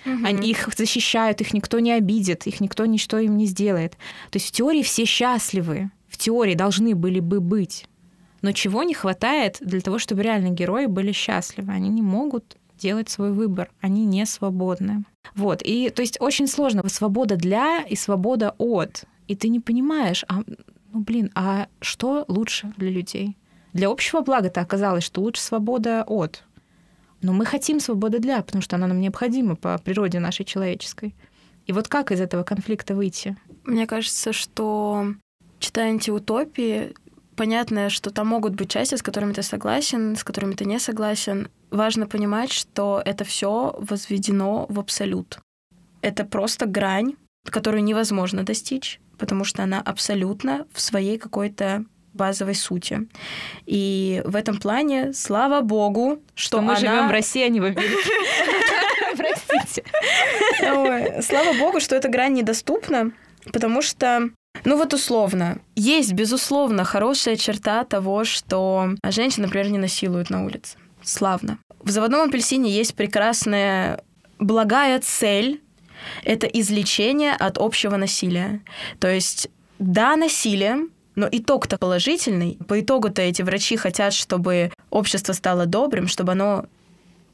Угу. 0.06 0.26
Они 0.26 0.52
их 0.52 0.70
защищают, 0.76 1.42
их 1.42 1.54
никто 1.54 1.80
не 1.80 1.92
обидит, 1.92 2.48
их 2.48 2.62
никто 2.62 2.86
ничто 2.86 3.20
им 3.20 3.38
не 3.38 3.46
сделает. 3.46 3.94
То 4.32 4.38
есть 4.38 4.48
в 4.48 4.52
теории 4.52 4.84
все 4.84 5.06
счастливы, 5.06 5.92
в 6.08 6.18
теории 6.18 6.56
должны 6.56 6.96
были 6.96 7.20
бы 7.20 7.40
быть. 7.40 7.86
Но 8.42 8.52
чего 8.52 8.84
не 8.84 8.94
хватает 8.94 9.58
для 9.62 9.82
того, 9.82 9.98
чтобы 9.98 10.22
реально 10.22 10.50
герои 10.50 10.86
были 10.86 11.12
счастливы? 11.12 11.74
Они 11.74 11.90
не 11.90 12.04
могут 12.04 12.58
делать 12.78 13.10
свой 13.10 13.32
выбор, 13.32 13.72
они 13.82 14.06
не 14.06 14.26
свободны. 14.26 15.06
Вот, 15.34 15.62
и 15.64 15.90
то 15.90 16.02
есть 16.02 16.18
очень 16.20 16.48
сложно. 16.48 16.88
Свобода 16.88 17.36
для 17.36 17.82
и 17.82 17.96
свобода 17.96 18.54
от. 18.58 19.06
И 19.28 19.36
ты 19.36 19.48
не 19.48 19.60
понимаешь, 19.60 20.24
а, 20.28 20.44
ну 20.94 21.00
блин, 21.00 21.32
а 21.34 21.68
что 21.82 22.26
лучше 22.28 22.72
для 22.78 22.92
людей? 22.92 23.36
Для 23.74 23.90
общего 23.90 24.22
блага-то 24.22 24.62
оказалось, 24.62 25.04
что 25.04 25.22
лучше 25.22 25.42
свобода 25.42 26.04
от. 26.08 26.44
Но 27.26 27.34
мы 27.34 27.44
хотим 27.44 27.80
свободы 27.80 28.20
для, 28.20 28.44
потому 28.44 28.62
что 28.62 28.76
она 28.76 28.86
нам 28.86 29.02
необходима 29.02 29.56
по 29.56 29.80
природе 29.80 30.20
нашей 30.20 30.46
человеческой. 30.46 31.16
И 31.66 31.72
вот 31.72 31.88
как 31.88 32.12
из 32.12 32.22
этого 32.22 32.44
конфликта 32.44 32.94
выйти? 32.94 33.36
Мне 33.64 33.88
кажется, 33.88 34.32
что 34.32 35.08
читая 35.58 35.90
антиутопии, 35.90 36.94
понятно, 37.36 37.90
что 37.90 38.12
там 38.12 38.28
могут 38.28 38.54
быть 38.54 38.70
части, 38.70 38.94
с 38.94 39.02
которыми 39.02 39.34
ты 39.34 39.42
согласен, 39.42 40.16
с 40.16 40.24
которыми 40.24 40.54
ты 40.54 40.66
не 40.66 40.78
согласен. 40.78 41.50
Важно 41.72 42.06
понимать, 42.06 42.52
что 42.52 43.02
это 43.04 43.24
все 43.24 43.76
возведено 43.80 44.68
в 44.70 44.80
абсолют. 44.80 45.40
Это 46.02 46.26
просто 46.26 46.68
грань, 46.68 47.16
которую 47.50 47.84
невозможно 47.84 48.44
достичь, 48.44 49.00
потому 49.18 49.46
что 49.46 49.64
она 49.64 49.82
абсолютно 49.82 50.68
в 50.72 50.80
своей 50.80 51.18
какой-то 51.18 51.86
базовой 52.16 52.56
сути. 52.56 53.08
И 53.66 54.22
в 54.26 54.36
этом 54.36 54.58
плане, 54.58 55.14
слава 55.14 55.62
богу, 55.62 56.20
что, 56.34 56.58
что 56.58 56.62
мы 56.62 56.72
она... 56.72 56.80
живем 56.80 57.08
в 57.08 57.12
России, 57.12 57.44
а 57.44 57.50
не 57.50 57.60
в 57.60 57.66
Америке. 57.66 58.12
Простите. 59.18 59.84
Слава 61.22 61.54
богу, 61.58 61.80
что 61.80 61.96
эта 61.96 62.10
грань 62.10 62.34
недоступна, 62.34 63.12
потому 63.52 63.82
что 63.82 64.30
ну 64.64 64.78
вот 64.78 64.94
условно. 64.94 65.60
Есть, 65.76 66.14
безусловно, 66.14 66.86
хорошая 66.86 67.36
черта 67.36 67.84
того, 67.84 68.24
что 68.24 68.92
женщин, 69.04 69.44
например, 69.44 69.70
не 69.70 69.78
насилуют 69.78 70.30
на 70.30 70.46
улице. 70.46 70.78
Славно. 71.04 71.60
В 71.80 71.92
«Заводном 71.92 72.30
апельсине» 72.30 72.72
есть 72.72 72.96
прекрасная 72.96 74.02
благая 74.40 75.00
цель— 75.00 75.62
это 76.24 76.48
излечение 76.48 77.34
от 77.34 77.58
общего 77.58 77.96
насилия. 77.96 78.62
То 79.00 79.08
есть, 79.08 79.50
да, 79.80 80.16
насилие, 80.16 80.88
но 81.16 81.28
итог-то 81.32 81.78
положительный. 81.78 82.58
По 82.68 82.80
итогу-то 82.80 83.22
эти 83.22 83.42
врачи 83.42 83.78
хотят, 83.78 84.14
чтобы 84.14 84.72
общество 84.90 85.34
стало 85.34 85.66
добрым, 85.66 86.08
чтобы 86.08 86.34
оно 86.34 86.66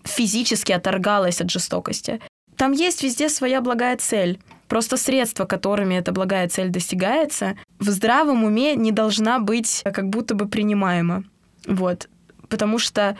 физически 0.03 0.71
оторгалось 0.71 1.41
от 1.41 1.49
жестокости. 1.49 2.21
Там 2.57 2.71
есть 2.71 3.03
везде 3.03 3.29
своя 3.29 3.61
благая 3.61 3.97
цель. 3.97 4.39
Просто 4.67 4.95
средства, 4.97 5.45
которыми 5.45 5.95
эта 5.95 6.11
благая 6.11 6.47
цель 6.47 6.69
достигается, 6.69 7.57
в 7.79 7.89
здравом 7.89 8.43
уме 8.43 8.75
не 8.75 8.91
должна 8.91 9.39
быть 9.39 9.81
как 9.83 10.09
будто 10.09 10.33
бы 10.35 10.47
принимаема. 10.47 11.23
Вот. 11.65 12.07
Потому 12.49 12.77
что 12.77 13.17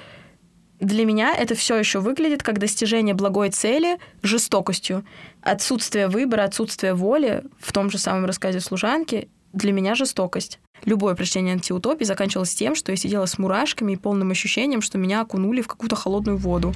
для 0.80 1.06
меня 1.06 1.36
это 1.36 1.56
все 1.56 1.76
еще 1.76 2.00
выглядит 2.00 2.42
как 2.42 2.58
достижение 2.58 3.14
благой 3.14 3.50
цели 3.50 3.98
жестокостью. 4.24 5.06
Отсутствие 5.42 6.08
выбора, 6.08 6.44
отсутствие 6.44 6.94
воли 6.94 7.44
в 7.60 7.72
том 7.72 7.90
же 7.90 7.98
самом 7.98 8.26
рассказе 8.26 8.60
служанки 8.60 9.30
для 9.54 9.72
меня 9.72 9.96
жестокость. 9.96 10.60
Любое 10.86 11.16
прочтение 11.16 11.54
антиутопии 11.54 12.06
заканчивалось 12.06 12.56
тем, 12.56 12.76
что 12.76 12.92
я 12.92 12.96
сидела 12.96 13.26
с 13.26 13.38
мурашками 13.38 13.94
и 13.94 13.98
полным 13.98 14.32
ощущением, 14.32 14.82
что 14.82 14.98
меня 14.98 15.22
окунули 15.22 15.62
в 15.62 15.68
какую-то 15.68 15.96
холодную 15.96 16.38
воду. 16.38 16.74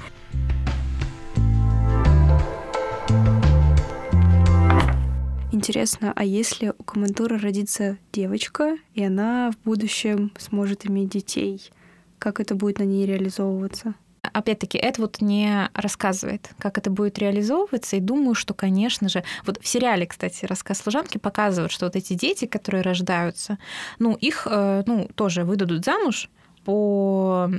Интересно, 5.51 6.11
а 6.15 6.25
если 6.25 6.73
у 6.77 6.83
командора 6.83 7.39
родится 7.39 7.97
девочка, 8.11 8.77
и 8.93 9.03
она 9.03 9.51
в 9.51 9.65
будущем 9.65 10.33
сможет 10.37 10.85
иметь 10.85 11.09
детей, 11.09 11.71
как 12.19 12.39
это 12.39 12.55
будет 12.55 12.79
на 12.79 12.83
ней 12.83 13.05
реализовываться? 13.05 13.95
Опять-таки, 14.33 14.77
это 14.77 15.01
вот 15.01 15.21
не 15.21 15.69
рассказывает, 15.73 16.49
как 16.59 16.77
это 16.77 16.89
будет 16.89 17.19
реализовываться. 17.19 17.95
И 17.95 17.99
думаю, 17.99 18.35
что, 18.35 18.53
конечно 18.53 19.09
же, 19.09 19.23
вот 19.45 19.59
в 19.61 19.67
сериале, 19.67 20.05
кстати, 20.05 20.45
рассказ 20.45 20.79
служанки 20.79 21.17
показывают, 21.17 21.71
что 21.71 21.85
вот 21.85 21.95
эти 21.95 22.13
дети, 22.13 22.45
которые 22.45 22.81
рождаются, 22.81 23.57
ну, 23.99 24.15
их, 24.15 24.47
э, 24.49 24.83
ну, 24.85 25.09
тоже 25.15 25.43
выдадут 25.43 25.85
замуж 25.85 26.29
по 26.63 27.49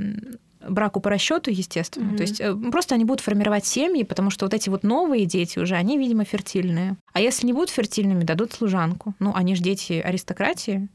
браку 0.68 1.00
по 1.00 1.10
расчету, 1.10 1.50
естественно. 1.50 2.12
Mm-hmm. 2.12 2.16
То 2.16 2.22
есть 2.22 2.40
э, 2.40 2.54
просто 2.70 2.94
они 2.94 3.04
будут 3.04 3.20
формировать 3.20 3.66
семьи, 3.66 4.02
потому 4.02 4.30
что 4.30 4.46
вот 4.46 4.54
эти 4.54 4.68
вот 4.68 4.82
новые 4.82 5.26
дети 5.26 5.58
уже, 5.58 5.76
они, 5.76 5.98
видимо, 5.98 6.24
фертильные. 6.24 6.96
А 7.12 7.20
если 7.20 7.46
не 7.46 7.52
будут 7.52 7.70
фертильными, 7.70 8.24
дадут 8.24 8.52
служанку. 8.52 9.14
Ну, 9.18 9.32
они 9.34 9.54
же 9.54 9.62
дети 9.62 9.94
аристократии. 9.94 10.88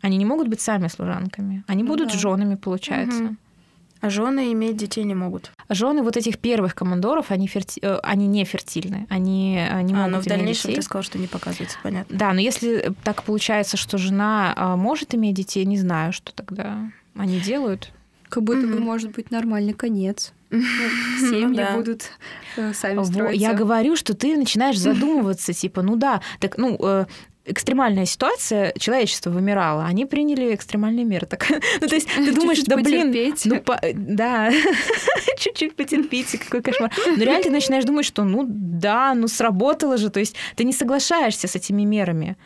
Они 0.00 0.16
не 0.16 0.24
могут 0.24 0.48
быть 0.48 0.60
сами 0.60 0.88
служанками. 0.88 1.62
Они 1.66 1.84
будут 1.84 2.08
да. 2.10 2.18
женами, 2.18 2.56
получается. 2.56 3.22
Mm-hmm. 3.22 3.36
А 4.02 4.10
жены 4.10 4.52
иметь 4.52 4.76
детей 4.76 5.04
не 5.04 5.14
могут. 5.14 5.52
Жены 5.68 6.02
вот 6.02 6.16
этих 6.16 6.38
первых 6.38 6.74
командоров, 6.74 7.30
они, 7.30 7.46
ферти... 7.46 7.78
Э, 7.82 8.00
они 8.02 8.26
не 8.26 8.44
фертильны, 8.44 9.06
они 9.08 9.56
э, 9.56 9.80
не 9.82 9.94
а, 9.94 9.96
могут 9.96 10.12
но 10.12 10.20
в 10.20 10.24
дальнейшем 10.24 10.70
детей. 10.70 10.74
ты 10.74 10.82
сказал, 10.82 11.04
что 11.04 11.18
не 11.18 11.28
показывается, 11.28 11.78
понятно. 11.84 12.18
Да, 12.18 12.32
но 12.32 12.40
если 12.40 12.92
так 13.04 13.22
получается, 13.22 13.76
что 13.76 13.98
жена 13.98 14.52
а, 14.56 14.76
может 14.76 15.14
иметь 15.14 15.36
детей, 15.36 15.64
не 15.64 15.78
знаю, 15.78 16.12
что 16.12 16.34
тогда 16.34 16.90
они 17.14 17.38
делают. 17.38 17.92
Как 18.28 18.42
будто 18.42 18.66
бы 18.66 18.80
может 18.80 19.12
быть 19.12 19.30
нормальный 19.30 19.72
конец. 19.72 20.32
Ну, 20.52 20.60
семьи 21.30 21.56
да. 21.56 21.76
будут 21.76 22.10
э, 22.56 22.74
сами 22.74 23.02
строиться. 23.04 23.40
Я 23.40 23.54
говорю, 23.54 23.96
что 23.96 24.14
ты 24.14 24.36
начинаешь 24.36 24.78
задумываться, 24.78 25.54
типа, 25.54 25.80
ну 25.80 25.96
да, 25.96 26.20
так, 26.40 26.58
ну, 26.58 26.76
э, 26.78 27.06
экстремальная 27.44 28.06
ситуация, 28.06 28.72
человечество 28.78 29.30
вымирало, 29.30 29.84
они 29.84 30.06
приняли 30.06 30.54
экстремальные 30.54 31.04
меры. 31.04 31.26
Так, 31.26 31.46
ну, 31.80 31.86
то 31.86 31.94
есть 31.94 32.08
ты 32.08 32.32
думаешь, 32.32 32.62
да 32.62 32.76
блин, 32.76 33.14
ну, 33.44 33.60
по, 33.60 33.80
да, 33.94 34.50
чуть-чуть 35.38 35.74
потерпите, 35.74 36.38
какой 36.38 36.62
кошмар. 36.62 36.92
Но 37.06 37.22
реально 37.22 37.44
ты 37.44 37.50
начинаешь 37.50 37.84
думать, 37.84 38.06
что 38.06 38.24
ну 38.24 38.44
да, 38.46 39.14
ну 39.14 39.28
сработало 39.28 39.96
же, 39.96 40.10
то 40.10 40.20
есть 40.20 40.36
ты 40.56 40.64
не 40.64 40.72
соглашаешься 40.72 41.48
с 41.48 41.56
этими 41.56 41.82
мерами. 41.82 42.36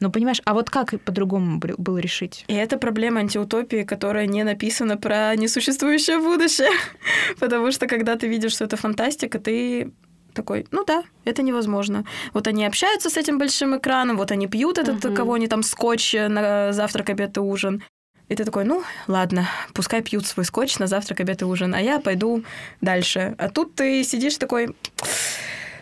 Ну, 0.00 0.10
понимаешь, 0.10 0.42
а 0.44 0.52
вот 0.52 0.68
как 0.68 1.00
по-другому 1.00 1.58
было 1.58 1.98
решить? 1.98 2.44
И 2.48 2.54
это 2.54 2.76
проблема 2.76 3.20
антиутопии, 3.20 3.82
которая 3.82 4.26
не 4.26 4.44
написана 4.44 4.98
про 4.98 5.34
несуществующее 5.36 6.18
будущее. 6.18 6.68
Потому 7.40 7.70
что, 7.72 7.86
когда 7.86 8.16
ты 8.16 8.28
видишь, 8.28 8.52
что 8.52 8.64
это 8.64 8.76
фантастика, 8.76 9.38
ты 9.38 9.92
такой, 10.36 10.66
ну 10.70 10.84
да, 10.84 11.02
это 11.24 11.42
невозможно. 11.42 12.04
Вот 12.32 12.46
они 12.46 12.64
общаются 12.64 13.10
с 13.10 13.16
этим 13.16 13.38
большим 13.38 13.76
экраном, 13.76 14.16
вот 14.16 14.30
они 14.30 14.46
пьют 14.46 14.78
этот, 14.78 15.04
uh-huh. 15.04 15.14
кого 15.14 15.34
они 15.34 15.48
там, 15.48 15.62
скотч 15.62 16.14
на 16.14 16.72
завтрак, 16.72 17.10
обед 17.10 17.36
и 17.36 17.40
ужин. 17.40 17.82
И 18.28 18.34
ты 18.34 18.44
такой, 18.44 18.64
ну, 18.64 18.82
ладно, 19.06 19.48
пускай 19.72 20.02
пьют 20.02 20.26
свой 20.26 20.44
скотч 20.44 20.78
на 20.78 20.86
завтрак, 20.86 21.20
обед 21.20 21.42
и 21.42 21.44
ужин, 21.44 21.74
а 21.74 21.80
я 21.80 22.00
пойду 22.00 22.42
дальше. 22.80 23.34
А 23.38 23.48
тут 23.48 23.74
ты 23.74 24.02
сидишь 24.04 24.36
такой, 24.36 24.74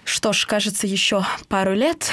что 0.05 0.33
ж, 0.33 0.47
кажется, 0.47 0.87
еще 0.87 1.25
пару 1.49 1.75
лет. 1.75 2.11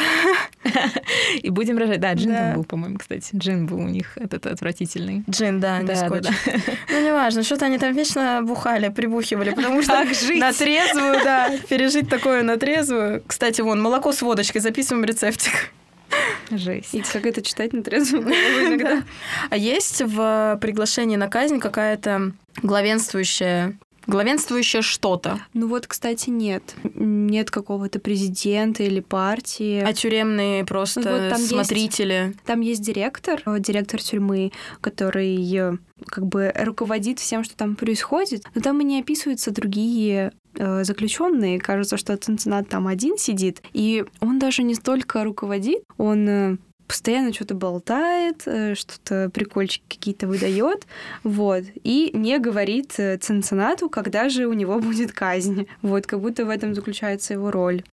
И 1.42 1.50
будем 1.50 1.78
рожать. 1.78 2.00
Да, 2.00 2.14
Джин 2.14 2.34
там 2.34 2.54
был, 2.56 2.64
по-моему, 2.64 2.98
кстати. 2.98 3.36
Джин 3.36 3.66
был 3.66 3.80
у 3.80 3.88
них 3.88 4.18
этот 4.18 4.46
отвратительный. 4.48 5.24
Джин, 5.30 5.60
да, 5.60 5.82
не 5.82 5.96
скотч. 5.96 6.28
Ну, 6.90 7.06
неважно, 7.06 7.44
что-то 7.44 7.66
они 7.66 7.78
там 7.78 7.94
вечно 7.94 8.42
бухали, 8.44 8.90
прибухивали, 8.90 9.52
потому 9.52 9.82
что 9.84 10.04
на 10.36 10.54
трезвую, 10.54 11.24
да, 11.24 11.50
пережить 11.70 12.10
такое 12.10 12.44
на 12.44 12.58
трезвую. 12.58 13.24
Кстати, 13.26 13.62
вон, 13.62 13.82
молоко 13.82 14.12
с 14.12 14.22
водочкой, 14.22 14.62
записываем 14.62 15.06
рецептик. 15.06 15.72
Жесть. 16.50 16.94
И 16.94 17.02
как 17.02 17.26
это 17.26 17.42
читать 17.42 17.72
на 17.72 17.84
трезвую 17.84 18.28
иногда. 18.28 19.04
А 19.50 19.58
есть 19.58 20.02
в 20.02 20.58
приглашении 20.62 21.16
на 21.16 21.30
казнь 21.30 21.60
какая-то 21.60 22.34
главенствующая 22.62 23.78
главенствующее 24.12 24.82
что-то. 24.82 25.40
Ну 25.54 25.68
вот, 25.68 25.88
кстати, 25.88 26.30
нет. 26.30 26.76
Нет 26.84 27.50
какого-то 27.50 28.00
президента 28.00 28.84
или 28.84 29.00
партии. 29.00 29.82
А 29.82 29.94
тюремные 29.94 30.66
просто 30.66 31.02
ну, 31.02 31.12
вот 31.12 31.30
там 31.30 31.40
смотрители. 31.40 32.28
Есть, 32.28 32.42
там 32.44 32.62
есть 32.62 32.82
директор, 32.82 33.42
э, 33.46 33.60
директор 33.60 34.02
тюрьмы, 34.02 34.52
который 34.82 35.56
э, 35.56 35.78
как 36.06 36.26
бы 36.28 36.54
руководит 36.56 37.20
всем, 37.20 37.44
что 37.44 37.56
там 37.56 37.76
происходит. 37.76 38.44
Но 38.54 38.62
там 38.62 38.80
и 38.82 38.84
не 38.84 39.00
описываются 39.00 39.52
другие 39.52 40.34
э, 40.56 40.84
заключенные. 40.84 41.60
Кажется, 41.60 41.98
что 41.98 42.16
Цинциннат 42.18 42.70
там 42.70 42.88
один 42.88 43.18
сидит. 43.18 43.64
И 43.74 44.06
он 44.20 44.38
даже 44.38 44.64
не 44.64 44.76
столько 44.76 45.24
руководит, 45.24 45.84
он 45.98 46.60
постоянно 46.92 47.32
что-то 47.32 47.56
болтает, 47.56 48.42
э, 48.46 48.76
что-то 48.76 49.30
прикольчики 49.30 49.84
какие-то 49.88 50.28
выдает, 50.28 50.88
вот, 51.24 51.64
и 51.86 52.12
не 52.14 52.38
говорит 52.38 52.96
э, 52.98 53.18
Цинциннату, 53.18 53.90
когда 53.90 54.28
же 54.28 54.46
у 54.46 54.52
него 54.52 54.78
будет 54.88 55.14
казнь. 55.14 55.68
Вот, 55.82 56.06
как 56.06 56.20
будто 56.20 56.44
в 56.44 56.50
этом 56.50 56.76
заключается 56.76 57.34
его 57.34 57.50
роль. 57.50 57.84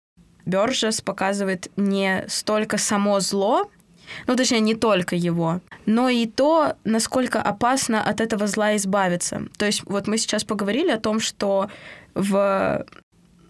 Бёрджес 0.46 1.00
показывает 1.00 1.70
не 1.76 2.24
столько 2.26 2.76
само 2.76 3.20
зло, 3.20 3.70
ну, 4.26 4.34
точнее, 4.34 4.60
не 4.60 4.74
только 4.74 5.14
его, 5.14 5.60
но 5.86 6.08
и 6.08 6.26
то, 6.26 6.74
насколько 6.82 7.40
опасно 7.40 8.02
от 8.02 8.20
этого 8.20 8.48
зла 8.48 8.74
избавиться. 8.74 9.42
То 9.58 9.66
есть 9.66 9.84
вот 9.84 10.08
мы 10.08 10.18
сейчас 10.18 10.42
поговорили 10.42 10.90
о 10.90 10.98
том, 10.98 11.20
что 11.20 11.70
в, 12.14 12.84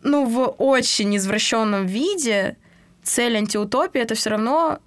ну, 0.03 0.26
в 0.26 0.40
очень 0.59 1.16
извращенном 1.16 1.86
виде 1.86 2.59
цель 3.03 3.38
антиутопии— 3.38 4.01
это 4.03 4.14
все 4.14 4.30
равно 4.30 4.80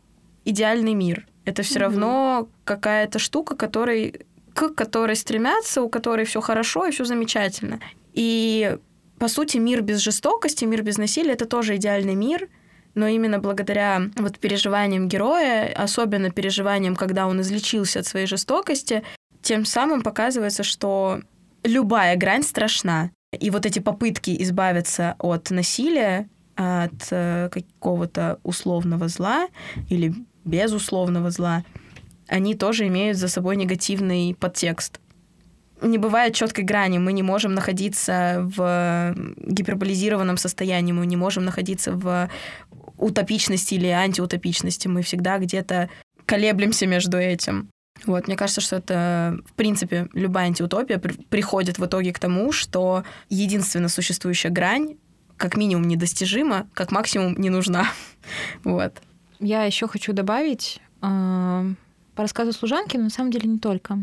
идеальный 0.45 0.93
мир. 0.93 1.27
Это 1.45 1.63
все 1.63 1.75
mm-hmm. 1.75 1.81
равно 1.81 2.49
какая-то 2.63 3.19
штука, 3.19 3.55
которой, 3.55 4.25
к 4.53 4.69
которой 4.69 5.15
стремятся, 5.15 5.81
у 5.81 5.89
которой 5.89 6.25
все 6.25 6.41
хорошо 6.41 6.85
и 6.85 6.91
все 6.91 7.05
замечательно. 7.05 7.79
И 8.13 8.77
по 9.19 9.27
сути 9.27 9.57
мир 9.57 9.81
без 9.81 9.99
жестокости, 9.99 10.65
мир 10.65 10.83
без 10.83 10.97
насилия 10.97 11.33
это 11.33 11.45
тоже 11.45 11.75
идеальный 11.75 12.15
мир, 12.15 12.49
но 12.95 13.07
именно 13.07 13.39
благодаря 13.39 14.01
вот 14.17 14.39
переживаниям 14.39 15.07
героя, 15.07 15.71
особенно 15.75 16.29
переживаниям, 16.29 16.95
когда 16.95 17.27
он 17.27 17.41
излечился 17.41 17.99
от 17.99 18.07
своей 18.07 18.25
жестокости, 18.25 19.03
тем 19.41 19.65
самым 19.65 20.01
показывается, 20.01 20.63
что 20.63 21.21
любая 21.63 22.15
грань 22.17 22.43
страшна. 22.43 23.11
И 23.39 23.49
вот 23.49 23.65
эти 23.65 23.79
попытки 23.79 24.35
избавиться 24.43 25.15
от 25.19 25.51
насилия, 25.51 26.27
от 26.55 27.07
э, 27.11 27.49
какого-то 27.51 28.39
условного 28.43 29.07
зла 29.07 29.47
или 29.89 30.13
безусловного 30.45 31.31
зла, 31.31 31.63
они 32.27 32.55
тоже 32.55 32.87
имеют 32.87 33.17
за 33.17 33.27
собой 33.27 33.57
негативный 33.57 34.35
подтекст. 34.39 34.99
Не 35.81 35.97
бывает 35.97 36.35
четкой 36.35 36.63
грани. 36.63 36.99
Мы 36.99 37.11
не 37.11 37.23
можем 37.23 37.53
находиться 37.55 38.49
в 38.55 39.15
гиперболизированном 39.37 40.37
состоянии, 40.37 40.93
мы 40.93 41.05
не 41.05 41.17
можем 41.17 41.43
находиться 41.43 41.93
в 41.93 42.29
утопичности 42.97 43.73
или 43.73 43.87
антиутопичности. 43.87 44.87
Мы 44.87 45.01
всегда 45.01 45.39
где-то 45.39 45.89
колеблемся 46.25 46.85
между 46.85 47.17
этим. 47.17 47.69
Вот, 48.05 48.27
мне 48.27 48.35
кажется, 48.35 48.61
что 48.61 48.77
это, 48.77 49.37
в 49.45 49.53
принципе, 49.53 50.07
любая 50.13 50.45
антиутопия 50.45 50.97
при- 50.97 51.13
приходит 51.13 51.77
в 51.77 51.85
итоге 51.85 52.13
к 52.13 52.19
тому, 52.19 52.51
что 52.51 53.03
единственно 53.29 53.89
существующая 53.89 54.49
грань 54.49 54.97
как 55.37 55.57
минимум 55.57 55.87
недостижима, 55.87 56.67
как 56.73 56.91
максимум 56.91 57.35
не 57.37 57.49
нужна. 57.49 57.87
вот. 58.63 58.93
Я 59.41 59.63
еще 59.63 59.87
хочу 59.87 60.13
добавить 60.13 60.79
э, 61.01 61.73
по 62.15 62.21
рассказу 62.21 62.53
служанки, 62.53 62.95
но 62.95 63.05
на 63.05 63.09
самом 63.09 63.31
деле 63.31 63.49
не 63.49 63.57
только. 63.57 63.97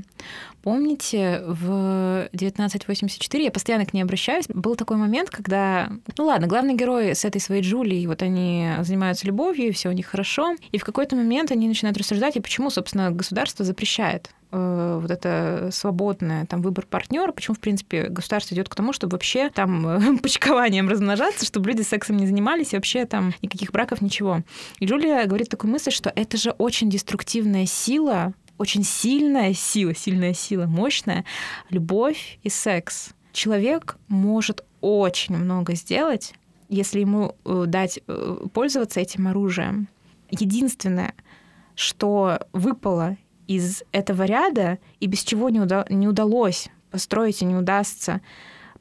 Помните, 0.62 1.43
в 1.47 2.28
1984, 2.32 3.45
я 3.45 3.51
постоянно 3.53 3.86
к 3.86 3.95
ней 3.95 4.03
обращаюсь, 4.03 4.47
был 4.49 4.74
такой 4.74 4.97
момент, 4.97 5.30
когда, 5.30 5.91
ну 6.16 6.24
ладно, 6.24 6.49
главный 6.49 6.74
герой 6.74 7.14
с 7.14 7.24
этой 7.24 7.41
своей 7.41 7.62
Джулией, 7.62 8.07
вот 8.09 8.22
они 8.22 8.68
занимаются 8.80 9.28
любовью, 9.28 9.68
и 9.68 9.72
все 9.72 9.89
у 9.89 9.93
них 9.93 10.07
хорошо, 10.07 10.57
и 10.72 10.78
в 10.78 10.84
какой-то 10.84 11.14
момент 11.14 11.53
они 11.53 11.68
начинают 11.68 11.97
рассуждать, 11.97 12.36
и 12.36 12.41
почему, 12.41 12.70
собственно, 12.70 13.12
государство 13.12 13.64
запрещает 13.64 14.30
э, 14.51 14.99
вот 15.01 15.11
это 15.11 15.71
свободное 15.73 16.47
там 16.47 16.63
выбор 16.63 16.87
партнера, 16.87 17.33
почему, 17.33 17.55
в 17.55 17.61
принципе, 17.61 18.09
государство 18.09 18.55
идет 18.55 18.69
к 18.69 18.75
тому, 18.75 18.93
чтобы 18.93 19.13
вообще 19.13 19.51
там 19.51 19.87
э, 19.87 20.19
почкованием 20.23 20.89
размножаться, 20.89 21.45
чтобы 21.45 21.69
люди 21.71 21.83
сексом 21.83 22.17
не 22.17 22.27
занимались, 22.27 22.73
и 22.73 22.77
вообще 22.77 23.05
там 23.05 23.35
никаких 23.43 23.73
браков, 23.73 24.01
ничего. 24.01 24.43
И 24.79 24.87
Джулия 24.87 25.27
говорит 25.27 25.49
такую 25.49 25.71
мысль, 25.71 25.91
что 25.91 26.13
это 26.15 26.37
же 26.37 26.51
очень 26.53 26.91
деструктивная 26.91 27.67
сила, 27.67 28.33
очень 28.59 28.85
сильная 28.85 29.55
сила, 29.55 29.95
сильная 29.95 30.35
сила, 30.35 30.67
мощная, 30.67 31.25
любовь 31.71 32.39
и 32.43 32.49
секс. 32.49 33.11
Человек 33.33 33.97
может 34.09 34.65
очень 34.81 35.37
много 35.37 35.75
сделать, 35.75 36.35
если 36.69 37.01
ему 37.01 37.37
э, 37.45 37.65
дать 37.67 38.01
э, 38.07 38.37
пользоваться 38.53 39.01
этим 39.01 39.29
оружием. 39.29 39.89
Единственное, 40.31 41.15
что 41.75 42.41
выпало 42.53 43.17
из 43.49 43.83
этого 43.91 44.23
ряда 44.23 44.79
и 45.01 45.07
без 45.07 45.25
чего 45.25 45.49
не, 45.49 45.61
уда- 45.61 45.87
не 45.89 46.07
удалось 46.07 46.69
построить 46.91 47.43
и 47.43 47.45
не 47.45 47.57
удастся 47.57 48.21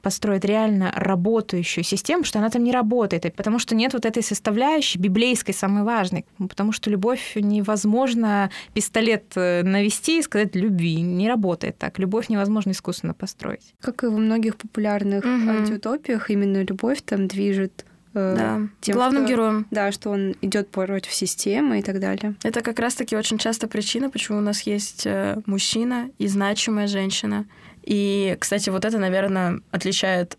построить 0.02 0.46
реально 0.46 0.92
работающую 0.96 1.84
систему, 1.84 2.24
что 2.24 2.40
она 2.40 2.50
там 2.50 2.64
не 2.64 2.72
работает, 2.72 3.36
потому 3.36 3.60
что 3.60 3.76
нет 3.76 3.94
вот 3.94 4.06
этой 4.06 4.24
составляющей 4.24 5.00
библейской, 5.00 5.52
самой 5.52 5.84
важной, 5.84 6.26
потому 6.38 6.72
что 6.72 6.90
любовь 6.90 7.34
невозможно 7.36 8.50
пистолет 8.74 9.34
э, 9.36 9.64
навести 9.64 10.20
и 10.20 10.22
сказать 10.22 10.56
любви, 10.56 11.02
не 11.02 11.28
работает 11.28 11.78
так. 11.78 12.00
Любовь 12.00 12.30
невозможно 12.30 12.72
искусственно 12.72 13.14
построить. 13.14 13.74
Как 13.82 14.04
и 14.04 14.08
во 14.08 14.18
многих 14.18 14.56
популярных 14.56 15.26
угу. 15.26 15.50
антиутопиях, 15.50 16.30
именно 16.30 16.64
любовь 16.64 17.02
там 17.04 17.28
движет 17.28 17.86
да. 18.18 18.62
тем, 18.82 18.96
главным 18.96 19.24
что, 19.24 19.34
героем. 19.34 19.68
Да, 19.72 19.92
что 19.92 20.10
он 20.10 20.36
идет 20.42 20.70
против 20.70 21.14
системы 21.14 21.80
и 21.80 21.84
так 21.84 22.00
далее. 22.00 22.36
Это 22.44 22.62
как 22.62 22.80
раз-таки 22.80 23.16
очень 23.16 23.38
часто 23.38 23.68
причина, 23.68 24.10
почему 24.10 24.40
у 24.40 24.42
нас 24.42 24.62
есть 24.62 25.06
э, 25.06 25.40
мужчина 25.46 26.10
и 26.18 26.28
значимая 26.28 26.88
женщина. 26.88 27.46
И, 27.84 28.36
кстати, 28.40 28.70
вот 28.70 28.86
это, 28.86 28.98
наверное, 28.98 29.62
отличает 29.72 30.38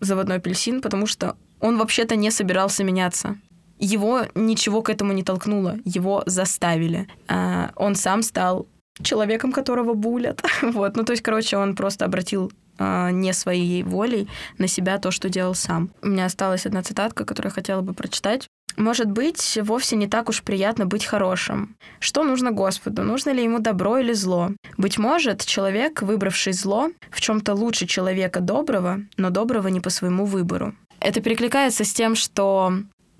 заводной 0.00 0.36
апельсин, 0.36 0.82
потому 0.82 1.06
что 1.06 1.36
он 1.60 1.78
вообще-то 1.78 2.16
не 2.16 2.30
собирался 2.30 2.84
меняться. 2.84 3.38
Его 3.78 4.22
ничего 4.34 4.82
к 4.82 4.90
этому 4.90 5.12
не 5.12 5.22
толкнуло, 5.22 5.78
его 5.84 6.22
заставили. 6.26 7.08
А 7.28 7.70
он 7.76 7.94
сам 7.94 8.22
стал 8.22 8.66
человеком, 9.02 9.52
которого 9.52 9.94
булят. 9.94 10.42
вот, 10.62 10.96
ну 10.96 11.04
то 11.04 11.12
есть, 11.12 11.22
короче, 11.22 11.56
он 11.56 11.74
просто 11.74 12.04
обратил 12.04 12.52
а, 12.82 13.10
не 13.10 13.32
своей 13.32 13.82
волей 13.82 14.28
на 14.58 14.66
себя 14.66 14.98
то, 14.98 15.10
что 15.10 15.28
делал 15.28 15.54
сам. 15.54 15.90
У 16.02 16.08
меня 16.08 16.26
осталась 16.26 16.66
одна 16.66 16.82
цитатка, 16.82 17.24
которую 17.24 17.50
я 17.50 17.54
хотела 17.54 17.80
бы 17.80 17.94
прочитать. 17.94 18.48
Может 18.76 19.10
быть, 19.10 19.58
вовсе 19.62 19.96
не 19.96 20.08
так 20.08 20.28
уж 20.28 20.42
приятно 20.42 20.86
быть 20.86 21.04
хорошим. 21.04 21.76
Что 22.00 22.24
нужно 22.24 22.52
Господу? 22.52 23.02
Нужно 23.02 23.30
ли 23.30 23.44
ему 23.44 23.58
добро 23.58 23.98
или 23.98 24.14
зло? 24.14 24.50
Быть 24.78 24.98
может, 24.98 25.44
человек, 25.44 26.02
выбравший 26.02 26.54
зло, 26.54 26.90
в 27.10 27.20
чем-то 27.20 27.54
лучше 27.54 27.86
человека 27.86 28.40
доброго, 28.40 29.00
но 29.16 29.30
доброго 29.30 29.68
не 29.68 29.80
по 29.80 29.90
своему 29.90 30.24
выбору. 30.24 30.74
Это 31.00 31.20
перекликается 31.20 31.84
с 31.84 31.92
тем, 31.92 32.14
что 32.14 32.72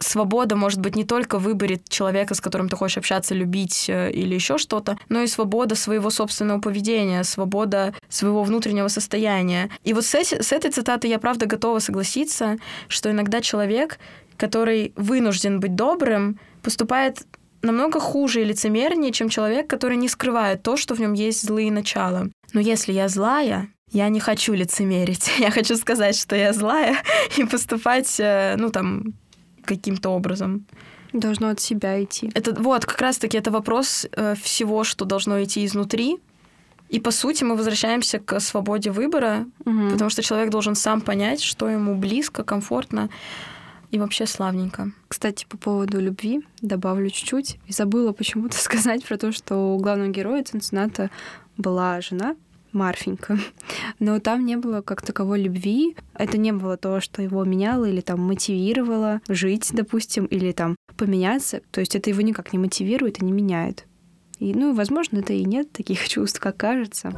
свобода 0.03 0.57
может 0.57 0.81
быть 0.81 0.97
не 0.97 1.05
только 1.05 1.39
в 1.39 1.43
выборе 1.43 1.81
человека, 1.89 2.35
с 2.35 2.41
которым 2.41 2.69
ты 2.69 2.77
хочешь 2.77 2.99
общаться, 2.99 3.35
любить 3.35 3.87
э, 3.89 4.11
или 4.11 4.35
еще 4.35 4.59
что-то, 4.59 4.99
но 5.09 5.23
и 5.23 5.27
свобода 5.27 5.75
своего 5.75 6.11
собственного 6.11 6.61
поведения, 6.61 7.25
свобода 7.25 7.95
своего 8.09 8.43
внутреннего 8.43 8.89
состояния. 8.89 9.71
И 9.85 9.95
вот 9.95 10.05
с, 10.05 10.15
эти, 10.15 10.41
с 10.41 10.53
этой 10.53 10.71
цитатой 10.71 11.11
я 11.11 11.19
правда 11.19 11.47
готова 11.47 11.79
согласиться, 11.79 12.57
что 12.89 13.11
иногда 13.11 13.41
человек, 13.41 13.99
который 14.37 14.93
вынужден 14.97 15.61
быть 15.61 15.75
добрым, 15.75 16.39
поступает 16.63 17.23
намного 17.63 18.01
хуже 18.01 18.43
и 18.43 18.45
лицемернее, 18.45 19.13
чем 19.13 19.29
человек, 19.29 19.69
который 19.69 19.97
не 19.97 20.09
скрывает 20.09 20.63
то, 20.63 20.77
что 20.77 20.95
в 20.95 21.01
нем 21.01 21.13
есть 21.13 21.43
злые 21.45 21.71
начала. 21.71 22.29
Но 22.53 22.61
если 22.61 22.93
я 22.93 23.09
злая, 23.09 23.69
я 23.93 24.09
не 24.09 24.21
хочу 24.21 24.55
лицемерить. 24.55 25.31
Я 25.39 25.51
хочу 25.51 25.77
сказать, 25.77 26.17
что 26.17 26.35
я 26.35 26.53
злая 26.53 26.97
и 27.37 27.45
поступать, 27.45 28.19
э, 28.19 28.57
ну, 28.59 28.71
там, 28.71 29.15
каким-то 29.65 30.11
образом. 30.11 30.67
Должно 31.13 31.49
от 31.49 31.61
себя 31.61 32.03
идти. 32.03 32.31
Это 32.35 32.55
вот 32.55 32.87
как 32.87 33.01
раз-таки 33.01 33.37
это 33.37 33.51
вопрос 33.51 34.07
э, 34.13 34.35
всего, 34.43 34.85
что 34.85 35.05
должно 35.05 35.43
идти 35.43 35.65
изнутри. 35.65 36.19
И 36.89 37.01
по 37.01 37.11
сути 37.11 37.45
мы 37.45 37.57
возвращаемся 37.57 38.19
к 38.19 38.39
свободе 38.41 38.91
выбора, 38.91 39.47
угу. 39.65 39.91
потому 39.93 40.11
что 40.11 40.23
человек 40.23 40.51
должен 40.51 40.75
сам 40.75 41.01
понять, 41.01 41.43
что 41.43 41.69
ему 41.69 41.95
близко, 41.95 42.45
комфортно 42.45 43.09
и 43.91 43.99
вообще 43.99 44.27
славненько. 44.27 44.93
Кстати, 45.09 45.47
по 45.49 45.57
поводу 45.57 46.01
любви 46.01 46.43
добавлю 46.63 47.11
чуть-чуть. 47.11 47.59
И 47.67 47.73
забыла 47.73 48.13
почему-то 48.13 48.57
сказать 48.59 49.05
про 49.05 49.17
то, 49.17 49.33
что 49.33 49.75
у 49.75 49.79
главного 49.79 50.11
героя 50.11 50.43
Цинцината 50.43 51.11
была 51.57 52.01
жена, 52.01 52.37
Марфенька. 52.73 53.39
Но 53.99 54.19
там 54.21 54.45
не 54.45 54.57
было 54.57 54.81
как 54.83 55.03
таковой 55.03 55.43
любви. 55.43 55.97
Это 56.15 56.39
не 56.39 56.53
было 56.53 56.77
то, 56.77 57.01
что 57.01 57.23
его 57.23 57.45
меняло 57.45 57.85
или 57.85 58.01
там 58.01 58.21
мотивировало 58.21 59.21
жить, 59.29 59.71
допустим, 59.73 60.27
или 60.27 60.53
там 60.53 60.77
поменяться. 60.97 61.61
То 61.71 61.81
есть 61.81 61.97
это 61.97 62.11
его 62.11 62.23
никак 62.23 62.53
не 62.53 62.59
мотивирует 62.59 63.21
и 63.21 63.25
не 63.25 63.33
меняет. 63.33 63.87
И, 64.39 64.55
ну, 64.55 64.75
возможно, 64.75 65.19
это 65.19 65.33
и 65.33 65.45
нет 65.45 65.71
таких 65.73 66.09
чувств, 66.09 66.41
как 66.41 66.57
кажется. 66.57 67.11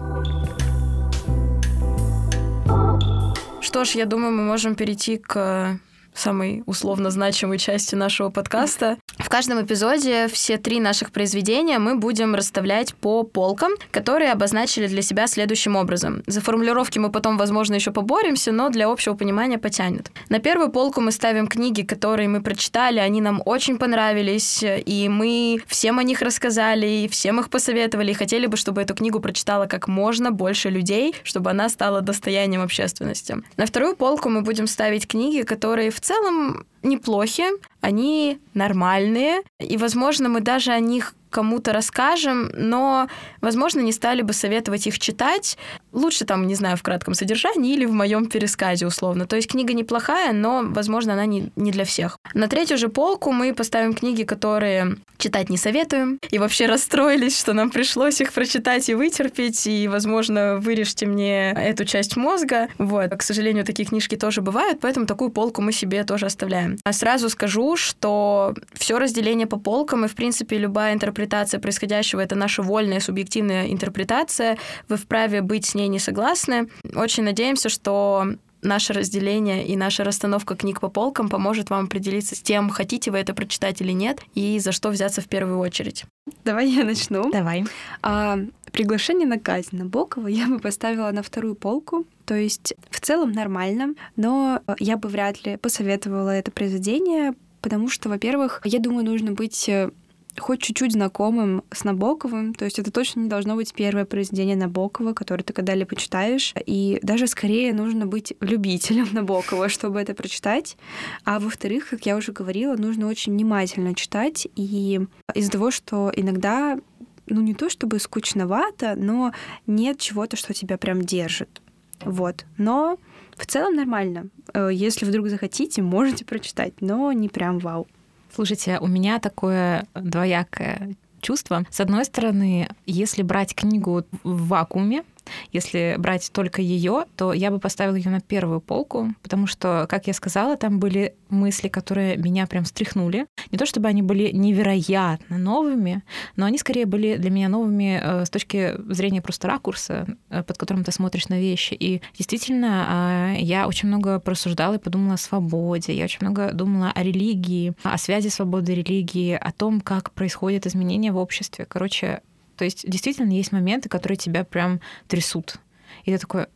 Что 3.60 3.84
ж, 3.84 3.90
я 3.92 4.06
думаю, 4.06 4.32
мы 4.32 4.44
можем 4.44 4.74
перейти 4.74 5.16
к 5.16 5.78
самой 6.14 6.62
условно 6.66 7.10
значимой 7.10 7.58
части 7.58 7.94
нашего 7.94 8.30
подкаста. 8.30 8.98
В 9.18 9.28
каждом 9.28 9.64
эпизоде 9.64 10.28
все 10.28 10.56
три 10.56 10.80
наших 10.80 11.10
произведения 11.10 11.78
мы 11.78 11.96
будем 11.96 12.34
расставлять 12.34 12.94
по 12.94 13.22
полкам, 13.22 13.72
которые 13.90 14.32
обозначили 14.32 14.86
для 14.86 15.02
себя 15.02 15.26
следующим 15.26 15.76
образом. 15.76 16.22
За 16.26 16.40
формулировки 16.40 16.98
мы 16.98 17.10
потом, 17.10 17.36
возможно, 17.36 17.74
еще 17.74 17.90
поборемся, 17.90 18.52
но 18.52 18.70
для 18.70 18.88
общего 18.88 19.14
понимания 19.14 19.58
потянет. 19.58 20.10
На 20.28 20.38
первую 20.38 20.70
полку 20.70 21.00
мы 21.00 21.10
ставим 21.10 21.46
книги, 21.46 21.82
которые 21.82 22.28
мы 22.28 22.42
прочитали, 22.42 22.98
они 22.98 23.20
нам 23.20 23.42
очень 23.44 23.78
понравились, 23.78 24.62
и 24.62 25.08
мы 25.08 25.60
всем 25.66 25.98
о 25.98 26.02
них 26.02 26.22
рассказали, 26.22 26.86
и 26.86 27.08
всем 27.08 27.40
их 27.40 27.50
посоветовали, 27.50 28.12
и 28.12 28.14
хотели 28.14 28.46
бы, 28.46 28.56
чтобы 28.56 28.82
эту 28.82 28.94
книгу 28.94 29.20
прочитала 29.20 29.66
как 29.66 29.88
можно 29.88 30.30
больше 30.30 30.70
людей, 30.70 31.14
чтобы 31.22 31.50
она 31.50 31.68
стала 31.68 32.00
достоянием 32.00 32.62
общественности. 32.62 33.36
На 33.56 33.66
вторую 33.66 33.96
полку 33.96 34.28
мы 34.28 34.42
будем 34.42 34.66
ставить 34.66 35.08
книги, 35.08 35.42
которые 35.42 35.90
в 35.90 36.00
целом 36.04 36.66
неплохи, 36.82 37.44
они 37.80 38.38
нормальные, 38.52 39.42
и, 39.58 39.76
возможно, 39.76 40.28
мы 40.28 40.40
даже 40.40 40.72
о 40.72 40.80
них 40.80 41.14
кому-то 41.34 41.72
расскажем, 41.72 42.50
но, 42.54 43.08
возможно, 43.40 43.80
не 43.80 43.92
стали 43.92 44.22
бы 44.22 44.32
советовать 44.32 44.86
их 44.86 45.00
читать. 45.00 45.58
Лучше 45.92 46.24
там, 46.24 46.46
не 46.46 46.54
знаю, 46.54 46.76
в 46.76 46.82
кратком 46.82 47.14
содержании 47.14 47.74
или 47.74 47.84
в 47.84 47.92
моем 47.92 48.26
пересказе 48.26 48.86
условно. 48.86 49.26
То 49.26 49.36
есть 49.36 49.50
книга 49.50 49.74
неплохая, 49.74 50.32
но, 50.32 50.62
возможно, 50.64 51.14
она 51.14 51.26
не, 51.26 51.50
не 51.56 51.72
для 51.72 51.84
всех. 51.84 52.18
На 52.34 52.46
третью 52.46 52.78
же 52.78 52.88
полку 52.88 53.32
мы 53.32 53.52
поставим 53.52 53.94
книги, 53.94 54.22
которые 54.22 54.96
читать 55.18 55.50
не 55.50 55.56
советуем, 55.56 56.18
и 56.30 56.38
вообще 56.38 56.66
расстроились, 56.66 57.38
что 57.38 57.52
нам 57.52 57.70
пришлось 57.70 58.20
их 58.20 58.32
прочитать 58.32 58.88
и 58.88 58.94
вытерпеть, 58.94 59.66
и, 59.66 59.88
возможно, 59.88 60.58
вырежьте 60.58 61.06
мне 61.06 61.50
эту 61.50 61.84
часть 61.84 62.16
мозга. 62.16 62.68
Вот. 62.78 63.10
К 63.10 63.22
сожалению, 63.22 63.64
такие 63.64 63.88
книжки 63.88 64.16
тоже 64.16 64.40
бывают, 64.40 64.78
поэтому 64.80 65.06
такую 65.06 65.30
полку 65.30 65.62
мы 65.62 65.72
себе 65.72 66.04
тоже 66.04 66.26
оставляем. 66.26 66.78
А 66.84 66.92
сразу 66.92 67.28
скажу, 67.28 67.76
что 67.76 68.54
все 68.72 68.98
разделение 68.98 69.46
по 69.46 69.58
полкам 69.58 70.04
и, 70.04 70.08
в 70.08 70.14
принципе, 70.14 70.58
любая 70.58 70.94
интерпретация 70.94 71.23
происходящего— 71.58 72.20
это 72.20 72.34
наша 72.34 72.62
вольная 72.62 73.00
субъективная 73.00 73.66
интерпретация. 73.66 74.58
Вы 74.88 74.96
вправе 74.96 75.42
быть 75.42 75.66
с 75.66 75.74
ней 75.74 75.88
не 75.88 75.98
согласны. 75.98 76.68
Очень 76.94 77.24
надеемся, 77.24 77.68
что 77.68 78.26
наше 78.64 78.92
разделение 78.92 79.66
и 79.66 79.76
наша 79.76 80.04
расстановка 80.04 80.56
книг 80.56 80.80
по 80.80 80.88
полкам 80.88 81.28
поможет 81.28 81.70
вам 81.70 81.84
определиться 81.84 82.34
с 82.34 82.40
тем, 82.40 82.70
хотите 82.70 83.10
вы 83.10 83.18
это 83.18 83.34
прочитать 83.34 83.80
или 83.80 83.92
нет, 83.92 84.20
и 84.34 84.58
за 84.58 84.72
что 84.72 84.88
взяться 84.88 85.20
в 85.20 85.28
первую 85.28 85.58
очередь. 85.58 86.04
Давай 86.44 86.68
я 86.68 86.84
начну. 86.84 87.30
Давай. 87.30 87.64
А, 88.02 88.38
приглашение 88.72 89.28
на 89.28 89.38
казнь 89.38 89.76
Набокова 89.76 90.26
я 90.26 90.48
бы 90.48 90.58
поставила 90.58 91.10
на 91.10 91.22
вторую 91.22 91.54
полку. 91.54 92.06
То 92.24 92.34
есть 92.34 92.74
в 92.90 93.00
целом 93.00 93.32
нормально, 93.32 93.94
но 94.16 94.62
я 94.78 94.96
бы 94.96 95.08
вряд 95.08 95.44
ли 95.44 95.58
посоветовала 95.58 96.30
это 96.30 96.50
произведение, 96.50 97.34
потому 97.60 97.88
что, 97.88 98.08
во-первых, 98.08 98.62
я 98.64 98.78
думаю, 98.78 99.04
нужно 99.04 99.32
быть 99.32 99.68
э, 99.68 99.90
хоть 100.38 100.60
чуть-чуть 100.60 100.92
знакомым 100.92 101.62
с 101.70 101.84
Набоковым. 101.84 102.54
То 102.54 102.64
есть 102.64 102.78
это 102.78 102.90
точно 102.90 103.20
не 103.20 103.28
должно 103.28 103.54
быть 103.54 103.72
первое 103.72 104.04
произведение 104.04 104.56
Набокова, 104.56 105.12
которое 105.12 105.42
ты 105.42 105.52
когда-либо 105.52 105.96
читаешь. 105.96 106.54
И 106.66 106.98
даже 107.02 107.26
скорее 107.26 107.72
нужно 107.72 108.06
быть 108.06 108.34
любителем 108.40 109.08
Набокова, 109.12 109.68
чтобы 109.68 110.00
это 110.00 110.14
прочитать. 110.14 110.76
А 111.24 111.38
во-вторых, 111.38 111.88
как 111.90 112.06
я 112.06 112.16
уже 112.16 112.32
говорила, 112.32 112.76
нужно 112.76 113.06
очень 113.06 113.32
внимательно 113.32 113.94
читать. 113.94 114.48
И 114.56 115.00
из-за 115.34 115.50
того, 115.50 115.70
что 115.70 116.12
иногда 116.14 116.78
ну 117.26 117.40
не 117.40 117.54
то 117.54 117.70
чтобы 117.70 117.98
скучновато, 117.98 118.94
но 118.96 119.32
нет 119.66 119.98
чего-то, 119.98 120.36
что 120.36 120.52
тебя 120.52 120.76
прям 120.76 121.02
держит. 121.02 121.62
Вот. 122.04 122.44
Но 122.58 122.98
в 123.36 123.46
целом 123.46 123.74
нормально. 123.74 124.28
Э, 124.52 124.68
если 124.72 125.04
вдруг 125.06 125.28
захотите, 125.28 125.82
можете 125.82 126.24
прочитать, 126.24 126.74
но 126.80 127.12
не 127.12 127.28
прям 127.28 127.58
вау. 127.58 127.86
Слушайте, 128.34 128.78
у 128.80 128.88
меня 128.88 129.20
такое 129.20 129.86
двоякое 129.94 130.96
чувство. 131.20 131.64
С 131.70 131.80
одной 131.80 132.04
стороны, 132.04 132.68
если 132.84 133.22
брать 133.22 133.54
книгу 133.54 134.04
в 134.24 134.48
вакууме, 134.48 135.04
если 135.52 135.96
брать 135.98 136.30
только 136.32 136.62
ее, 136.62 137.04
то 137.16 137.32
я 137.32 137.50
бы 137.50 137.58
поставила 137.58 137.96
ее 137.96 138.10
на 138.10 138.20
первую 138.20 138.60
полку, 138.60 139.14
потому 139.22 139.46
что, 139.46 139.86
как 139.88 140.06
я 140.06 140.14
сказала, 140.14 140.56
там 140.56 140.78
были 140.78 141.14
мысли, 141.28 141.68
которые 141.68 142.16
меня 142.16 142.46
прям 142.46 142.64
встряхнули. 142.64 143.26
Не 143.50 143.58
то 143.58 143.66
чтобы 143.66 143.88
они 143.88 144.02
были 144.02 144.30
невероятно 144.32 145.38
новыми, 145.38 146.02
но 146.36 146.46
они 146.46 146.58
скорее 146.58 146.86
были 146.86 147.16
для 147.16 147.30
меня 147.30 147.48
новыми 147.48 148.00
э, 148.02 148.24
с 148.24 148.30
точки 148.30 148.74
зрения 148.92 149.20
просто 149.20 149.48
ракурса, 149.48 150.06
э, 150.30 150.42
под 150.42 150.56
которым 150.58 150.84
ты 150.84 150.92
смотришь 150.92 151.28
на 151.28 151.38
вещи. 151.38 151.74
И 151.74 152.02
действительно, 152.16 152.86
а, 152.88 153.34
я 153.36 153.66
очень 153.66 153.88
много 153.88 154.20
просуждала 154.20 154.74
и 154.74 154.78
подумала 154.78 155.14
о 155.14 155.18
свободе, 155.18 155.94
я 155.94 156.04
очень 156.04 156.18
много 156.20 156.52
думала 156.52 156.92
о 156.94 157.02
религии, 157.02 157.74
о 157.82 157.98
связи 157.98 158.28
свободы 158.28 158.72
и 158.72 158.76
религии, 158.76 159.32
о 159.32 159.52
том, 159.52 159.80
как 159.80 160.12
происходят 160.12 160.66
изменения 160.66 161.12
в 161.12 161.16
обществе. 161.16 161.66
Короче, 161.66 162.20
то 162.56 162.64
есть 162.64 162.88
действительно 162.88 163.32
есть 163.32 163.52
моменты, 163.52 163.88
которые 163.88 164.16
тебя 164.16 164.44
прям 164.44 164.80
трясут. 165.08 165.56
И 166.04 166.12
ты 166.12 166.18
такой, 166.18 166.46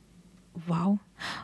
вау. 0.54 0.98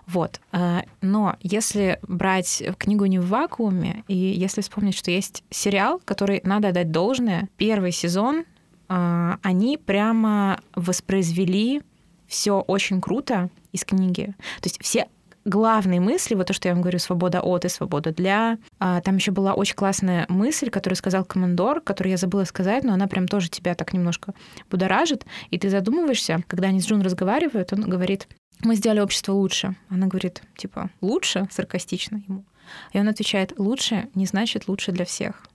Вот. 0.06 0.40
Э, 0.52 0.82
но 1.00 1.36
если 1.40 1.98
брать 2.06 2.62
книгу 2.78 3.06
не 3.06 3.18
в 3.18 3.28
вакууме, 3.28 4.04
и 4.08 4.14
если 4.16 4.60
вспомнить, 4.60 4.96
что 4.96 5.10
есть 5.10 5.42
сериал, 5.50 6.00
который 6.04 6.40
надо 6.44 6.68
отдать 6.68 6.90
должное, 6.90 7.48
первый 7.56 7.92
сезон, 7.92 8.44
э, 8.88 9.36
они 9.42 9.78
прямо 9.78 10.60
воспроизвели 10.74 11.82
все 12.26 12.60
очень 12.60 13.00
круто 13.00 13.50
из 13.72 13.84
книги. 13.84 14.34
То 14.60 14.68
есть 14.68 14.82
все 14.82 15.08
главные 15.44 16.00
мысли, 16.00 16.34
вот 16.34 16.46
то, 16.46 16.52
что 16.52 16.68
я 16.68 16.74
вам 16.74 16.82
говорю, 16.82 16.98
свобода 16.98 17.40
от 17.40 17.64
и 17.64 17.68
свобода 17.68 18.12
для. 18.12 18.58
А, 18.78 19.00
там 19.00 19.16
еще 19.16 19.30
была 19.30 19.54
очень 19.54 19.74
классная 19.74 20.26
мысль, 20.28 20.70
которую 20.70 20.96
сказал 20.96 21.24
командор, 21.24 21.80
которую 21.80 22.12
я 22.12 22.16
забыла 22.16 22.44
сказать, 22.44 22.84
но 22.84 22.92
она 22.92 23.06
прям 23.06 23.28
тоже 23.28 23.48
тебя 23.48 23.74
так 23.74 23.92
немножко 23.92 24.34
будоражит. 24.70 25.24
И 25.50 25.58
ты 25.58 25.68
задумываешься, 25.70 26.42
когда 26.46 26.68
они 26.68 26.80
с 26.80 26.86
Джун 26.86 27.02
разговаривают, 27.02 27.72
он 27.72 27.82
говорит, 27.82 28.28
мы 28.62 28.76
сделали 28.76 29.00
общество 29.00 29.32
лучше. 29.32 29.76
Она 29.88 30.06
говорит, 30.06 30.42
типа, 30.56 30.90
лучше, 31.00 31.48
саркастично 31.50 32.22
ему. 32.26 32.44
И 32.92 32.98
он 32.98 33.08
отвечает, 33.08 33.58
лучше 33.58 34.08
не 34.14 34.26
значит 34.26 34.68
лучше 34.68 34.92
для 34.92 35.04
всех. 35.04 35.46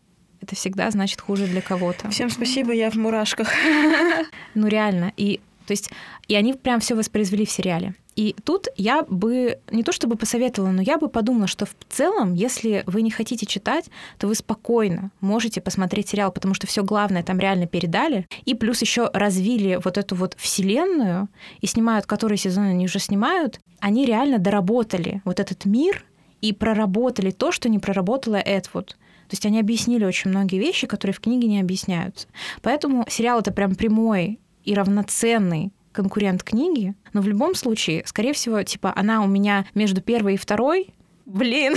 Это 0.42 0.56
всегда 0.56 0.90
значит 0.92 1.20
хуже 1.20 1.48
для 1.48 1.62
кого-то. 1.62 2.10
Всем 2.12 2.30
спасибо, 2.30 2.72
я 2.72 2.90
в 2.90 2.96
мурашках. 2.96 3.50
Ну 4.56 4.68
реально. 4.68 5.14
И 5.16 5.42
то 5.70 5.74
есть, 5.74 5.92
и 6.28 6.36
они 6.36 6.54
прям 6.54 6.80
все 6.80 6.96
воспроизвели 6.96 7.46
в 7.46 7.52
сериале. 7.52 7.94
И 8.20 8.36
тут 8.44 8.68
я 8.76 9.04
бы 9.04 9.60
не 9.72 9.82
то 9.82 9.94
чтобы 9.94 10.18
посоветовала, 10.18 10.72
но 10.72 10.82
я 10.82 10.98
бы 10.98 11.08
подумала, 11.08 11.48
что 11.48 11.66
в 11.66 11.74
целом, 11.88 12.34
если 12.34 12.84
вы 12.86 13.02
не 13.02 13.12
хотите 13.12 13.46
читать, 13.46 13.86
то 14.18 14.28
вы 14.28 14.36
спокойно 14.36 15.12
можете 15.22 15.62
посмотреть 15.62 16.10
сериал, 16.10 16.30
потому 16.34 16.54
что 16.54 16.68
все 16.68 16.84
главное 16.84 17.24
там 17.24 17.40
реально 17.40 17.66
передали. 17.66 18.28
И 18.44 18.56
плюс 18.56 18.82
еще 18.82 19.10
развили 19.14 19.80
вот 19.82 19.98
эту 19.98 20.16
вот 20.16 20.36
вселенную 20.38 21.30
и 21.62 21.66
снимают, 21.66 22.08
которые 22.08 22.38
сезоны 22.38 22.72
они 22.72 22.88
уже 22.88 23.00
снимают, 23.00 23.62
они 23.80 24.06
реально 24.06 24.38
доработали 24.38 25.22
вот 25.24 25.40
этот 25.40 25.64
мир 25.64 26.04
и 26.42 26.52
проработали 26.52 27.32
то, 27.32 27.54
что 27.54 27.70
не 27.70 27.80
проработала 27.80 28.36
Эдвуд. 28.36 28.98
То 29.30 29.34
есть 29.34 29.46
они 29.46 29.62
объяснили 29.62 30.04
очень 30.04 30.30
многие 30.30 30.60
вещи, 30.60 30.88
которые 30.88 31.14
в 31.14 31.22
книге 31.22 31.48
не 31.48 31.62
объясняются. 31.62 32.28
Поэтому 32.64 33.06
сериал 33.08 33.40
это 33.40 33.54
прям 33.54 33.76
прямой 33.76 34.42
и 34.66 34.74
равноценный 34.74 35.72
конкурент 35.92 36.44
книги, 36.44 36.94
но 37.14 37.22
в 37.22 37.28
любом 37.28 37.56
случае, 37.56 38.04
скорее 38.06 38.34
всего, 38.34 38.62
типа 38.64 38.94
она 38.96 39.24
у 39.24 39.28
меня 39.28 39.66
между 39.74 40.02
первой 40.02 40.36
и 40.36 40.38
второй, 40.38 40.94
блин, 41.26 41.76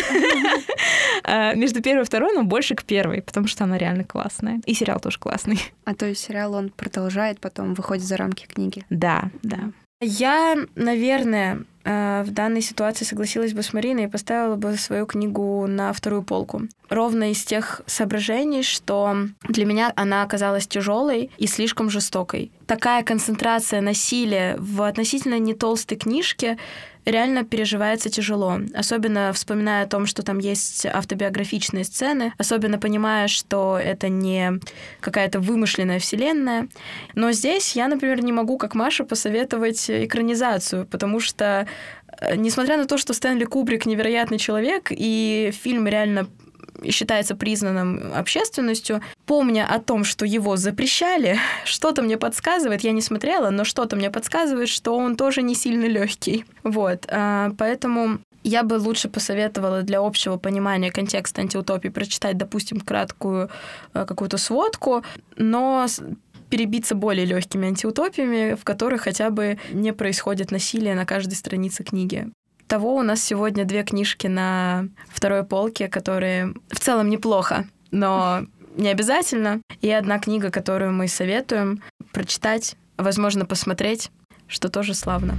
а, 1.25 1.55
между 1.55 1.83
первой 1.83 2.03
и 2.03 2.07
второй, 2.07 2.33
но 2.35 2.43
больше 2.43 2.75
к 2.75 2.85
первой, 2.85 3.23
потому 3.23 3.47
что 3.47 3.65
она 3.65 3.79
реально 3.79 4.05
классная. 4.05 4.61
И 4.67 4.75
сериал 4.75 5.01
тоже 5.01 5.19
классный. 5.19 5.61
А 5.85 5.95
то 5.95 6.07
есть 6.07 6.23
сериал 6.23 6.55
он 6.55 6.71
продолжает, 6.71 7.41
потом 7.41 7.75
выходит 7.75 8.05
за 8.05 8.17
рамки 8.17 8.47
книги. 8.47 8.85
Да, 8.91 9.31
да. 9.43 9.73
Я, 10.01 10.57
наверное, 10.75 11.59
э, 11.59 11.65
в 11.85 12.27
данной 12.31 12.63
ситуации 12.63 13.05
согласилась 13.05 13.53
бы 13.53 13.63
с 13.63 13.73
Мариной 13.73 14.05
и 14.05 14.09
поставила 14.09 14.57
бы 14.57 14.77
свою 14.77 15.07
книгу 15.07 15.67
на 15.67 15.93
вторую 15.93 16.23
полку. 16.23 16.63
Ровно 16.89 17.31
из 17.31 17.43
тех 17.45 17.81
соображений, 17.87 18.63
что 18.63 19.17
для 19.49 19.65
меня 19.65 19.93
она 19.97 20.23
оказалась 20.23 20.67
тяжелой 20.67 21.31
и 21.39 21.47
слишком 21.47 21.91
жестокой. 21.91 22.53
Такая 22.67 23.03
концентрация 23.03 23.81
насилия 23.81 24.57
в 24.59 24.83
относительно 24.83 25.39
не 25.39 25.55
толстой 25.55 25.99
книжке 25.99 26.59
реально 27.05 27.45
переживается 27.45 28.11
тяжело. 28.11 28.61
Особенно 28.75 29.33
вспоминая 29.33 29.85
о 29.85 29.89
том, 29.89 30.07
что 30.07 30.23
там 30.23 30.39
есть 30.39 30.87
автобиографичные 30.87 31.85
сцены, 31.85 32.33
особенно 32.39 32.79
понимая, 32.79 33.29
что 33.29 33.79
это 33.83 34.09
не 34.09 34.61
какая-то 35.01 35.41
вымышленная 35.41 35.99
вселенная. 35.99 36.69
Но 37.15 37.33
здесь 37.33 37.75
я, 37.75 37.89
например, 37.89 38.23
не 38.23 38.33
могу, 38.33 38.59
как 38.59 38.75
Маша, 38.75 39.05
посоветовать 39.05 39.91
экранизацию, 39.91 40.87
потому 40.87 41.21
что 41.21 41.67
э, 42.21 42.37
несмотря 42.37 42.77
на 42.77 42.87
то, 42.87 42.99
что 42.99 43.13
Стэнли 43.13 43.45
Кубрик 43.45 43.87
невероятный 43.87 44.39
человек, 44.39 44.89
и 44.91 45.53
фильм 45.53 45.87
реально 45.87 46.29
считается 46.91 47.35
признанным 47.35 48.13
общественностью, 48.15 49.03
помня 49.27 49.67
о 49.69 49.79
том, 49.79 50.05
что 50.05 50.25
его 50.25 50.57
запрещали, 50.57 51.39
что-то 51.65 52.03
мне 52.03 52.17
подсказывает, 52.17 52.83
я 52.83 52.93
не 52.93 53.03
смотрела, 53.03 53.51
но 53.51 53.65
что-то 53.65 53.97
мне 53.97 54.11
подсказывает, 54.11 54.69
что 54.69 54.97
он 54.97 55.17
тоже 55.17 55.43
не 55.43 55.55
сильно 55.55 55.87
легкий. 55.87 56.45
Вот, 56.63 57.07
а, 57.09 57.53
поэтому 57.59 58.19
я 58.45 58.63
бы 58.63 58.75
лучше 58.75 59.09
посоветовала 59.09 59.83
для 59.83 60.01
общего 60.01 60.37
понимания 60.37 60.91
контекста 60.91 61.43
антиутопии 61.43 61.89
прочитать, 61.89 62.37
допустим, 62.37 62.81
краткую 62.81 63.51
э, 63.95 64.05
какую-то 64.05 64.37
сводку, 64.37 65.05
но 65.37 65.87
перебиться 66.51 66.95
более 66.95 67.25
легкими 67.25 67.69
антиутопиями, 67.69 68.55
в 68.55 68.65
которых 68.65 69.03
хотя 69.03 69.31
бы 69.31 69.59
не 69.73 69.93
происходит 69.93 70.51
насилие 70.51 70.95
на 70.95 71.07
каждой 71.07 71.35
странице 71.35 71.85
книги 71.85 72.31
того 72.73 72.97
у 72.97 73.03
нас 73.03 73.23
сегодня 73.23 73.67
две 73.67 73.83
книжки 73.83 74.29
на 74.29 74.87
второй 75.11 75.45
полке, 75.45 75.89
которые 75.89 76.55
в 76.71 76.81
целом 76.81 77.11
неплохо, 77.11 77.67
но 77.91 78.47
не 78.77 78.89
обязательно. 78.89 79.61
И 79.83 79.91
одна 79.91 80.19
книга, 80.19 80.51
которую 80.51 80.95
мы 80.95 81.07
советуем 81.07 81.83
прочитать, 82.15 82.77
возможно, 82.97 83.45
посмотреть, 83.45 84.11
что 84.49 84.71
тоже 84.71 84.95
славно. 84.95 85.35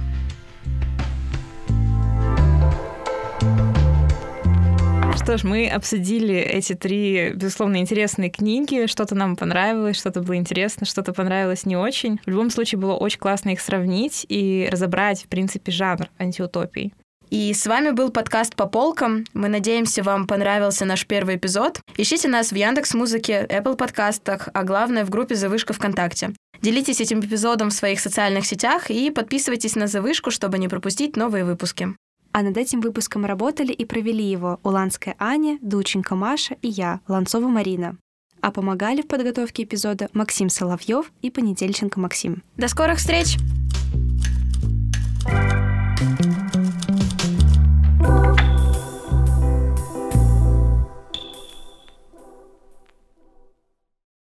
Что 5.16 5.36
ж, 5.36 5.42
мы 5.42 5.68
обсудили 5.68 6.36
эти 6.36 6.74
три, 6.74 7.32
безусловно, 7.34 7.78
интересные 7.78 8.30
книги. 8.30 8.86
Что-то 8.86 9.16
нам 9.16 9.34
понравилось, 9.34 9.96
что-то 9.96 10.20
было 10.20 10.36
интересно, 10.36 10.86
что-то 10.86 11.12
понравилось 11.12 11.66
не 11.66 11.76
очень. 11.76 12.20
В 12.24 12.28
любом 12.28 12.50
случае, 12.50 12.80
было 12.80 12.94
очень 12.94 13.18
классно 13.18 13.50
их 13.50 13.60
сравнить 13.60 14.24
и 14.28 14.68
разобрать, 14.70 15.24
в 15.24 15.26
принципе, 15.26 15.72
жанр 15.72 16.08
антиутопий. 16.16 16.92
И 17.30 17.52
с 17.52 17.66
вами 17.66 17.90
был 17.90 18.10
подкаст 18.10 18.54
по 18.54 18.66
полкам. 18.66 19.24
Мы 19.34 19.48
надеемся, 19.48 20.02
вам 20.02 20.26
понравился 20.26 20.84
наш 20.84 21.06
первый 21.06 21.36
эпизод. 21.36 21.80
Ищите 21.96 22.28
нас 22.28 22.52
в 22.52 22.54
Яндекс 22.54 22.94
Музыке, 22.94 23.46
Apple 23.48 23.76
подкастах, 23.76 24.48
а 24.52 24.62
главное 24.64 25.04
в 25.04 25.10
группе 25.10 25.34
Завышка 25.34 25.72
ВКонтакте. 25.72 26.32
Делитесь 26.62 27.00
этим 27.00 27.20
эпизодом 27.20 27.70
в 27.70 27.74
своих 27.74 28.00
социальных 28.00 28.46
сетях 28.46 28.90
и 28.90 29.10
подписывайтесь 29.10 29.76
на 29.76 29.86
Завышку, 29.86 30.30
чтобы 30.30 30.58
не 30.58 30.68
пропустить 30.68 31.16
новые 31.16 31.44
выпуски. 31.44 31.94
А 32.32 32.42
над 32.42 32.56
этим 32.56 32.80
выпуском 32.80 33.24
работали 33.24 33.72
и 33.72 33.84
провели 33.84 34.24
его 34.24 34.58
Уланская 34.62 35.14
Аня, 35.18 35.58
Дученко 35.62 36.16
Маша 36.16 36.56
и 36.62 36.68
я, 36.68 37.00
Ланцова 37.06 37.48
Марина. 37.48 37.96
А 38.40 38.50
помогали 38.50 39.02
в 39.02 39.06
подготовке 39.06 39.62
эпизода 39.62 40.08
Максим 40.12 40.48
Соловьев 40.48 41.12
и 41.22 41.30
Понедельченко 41.30 42.00
Максим. 42.00 42.42
До 42.56 42.68
скорых 42.68 42.98
встреч! 42.98 43.38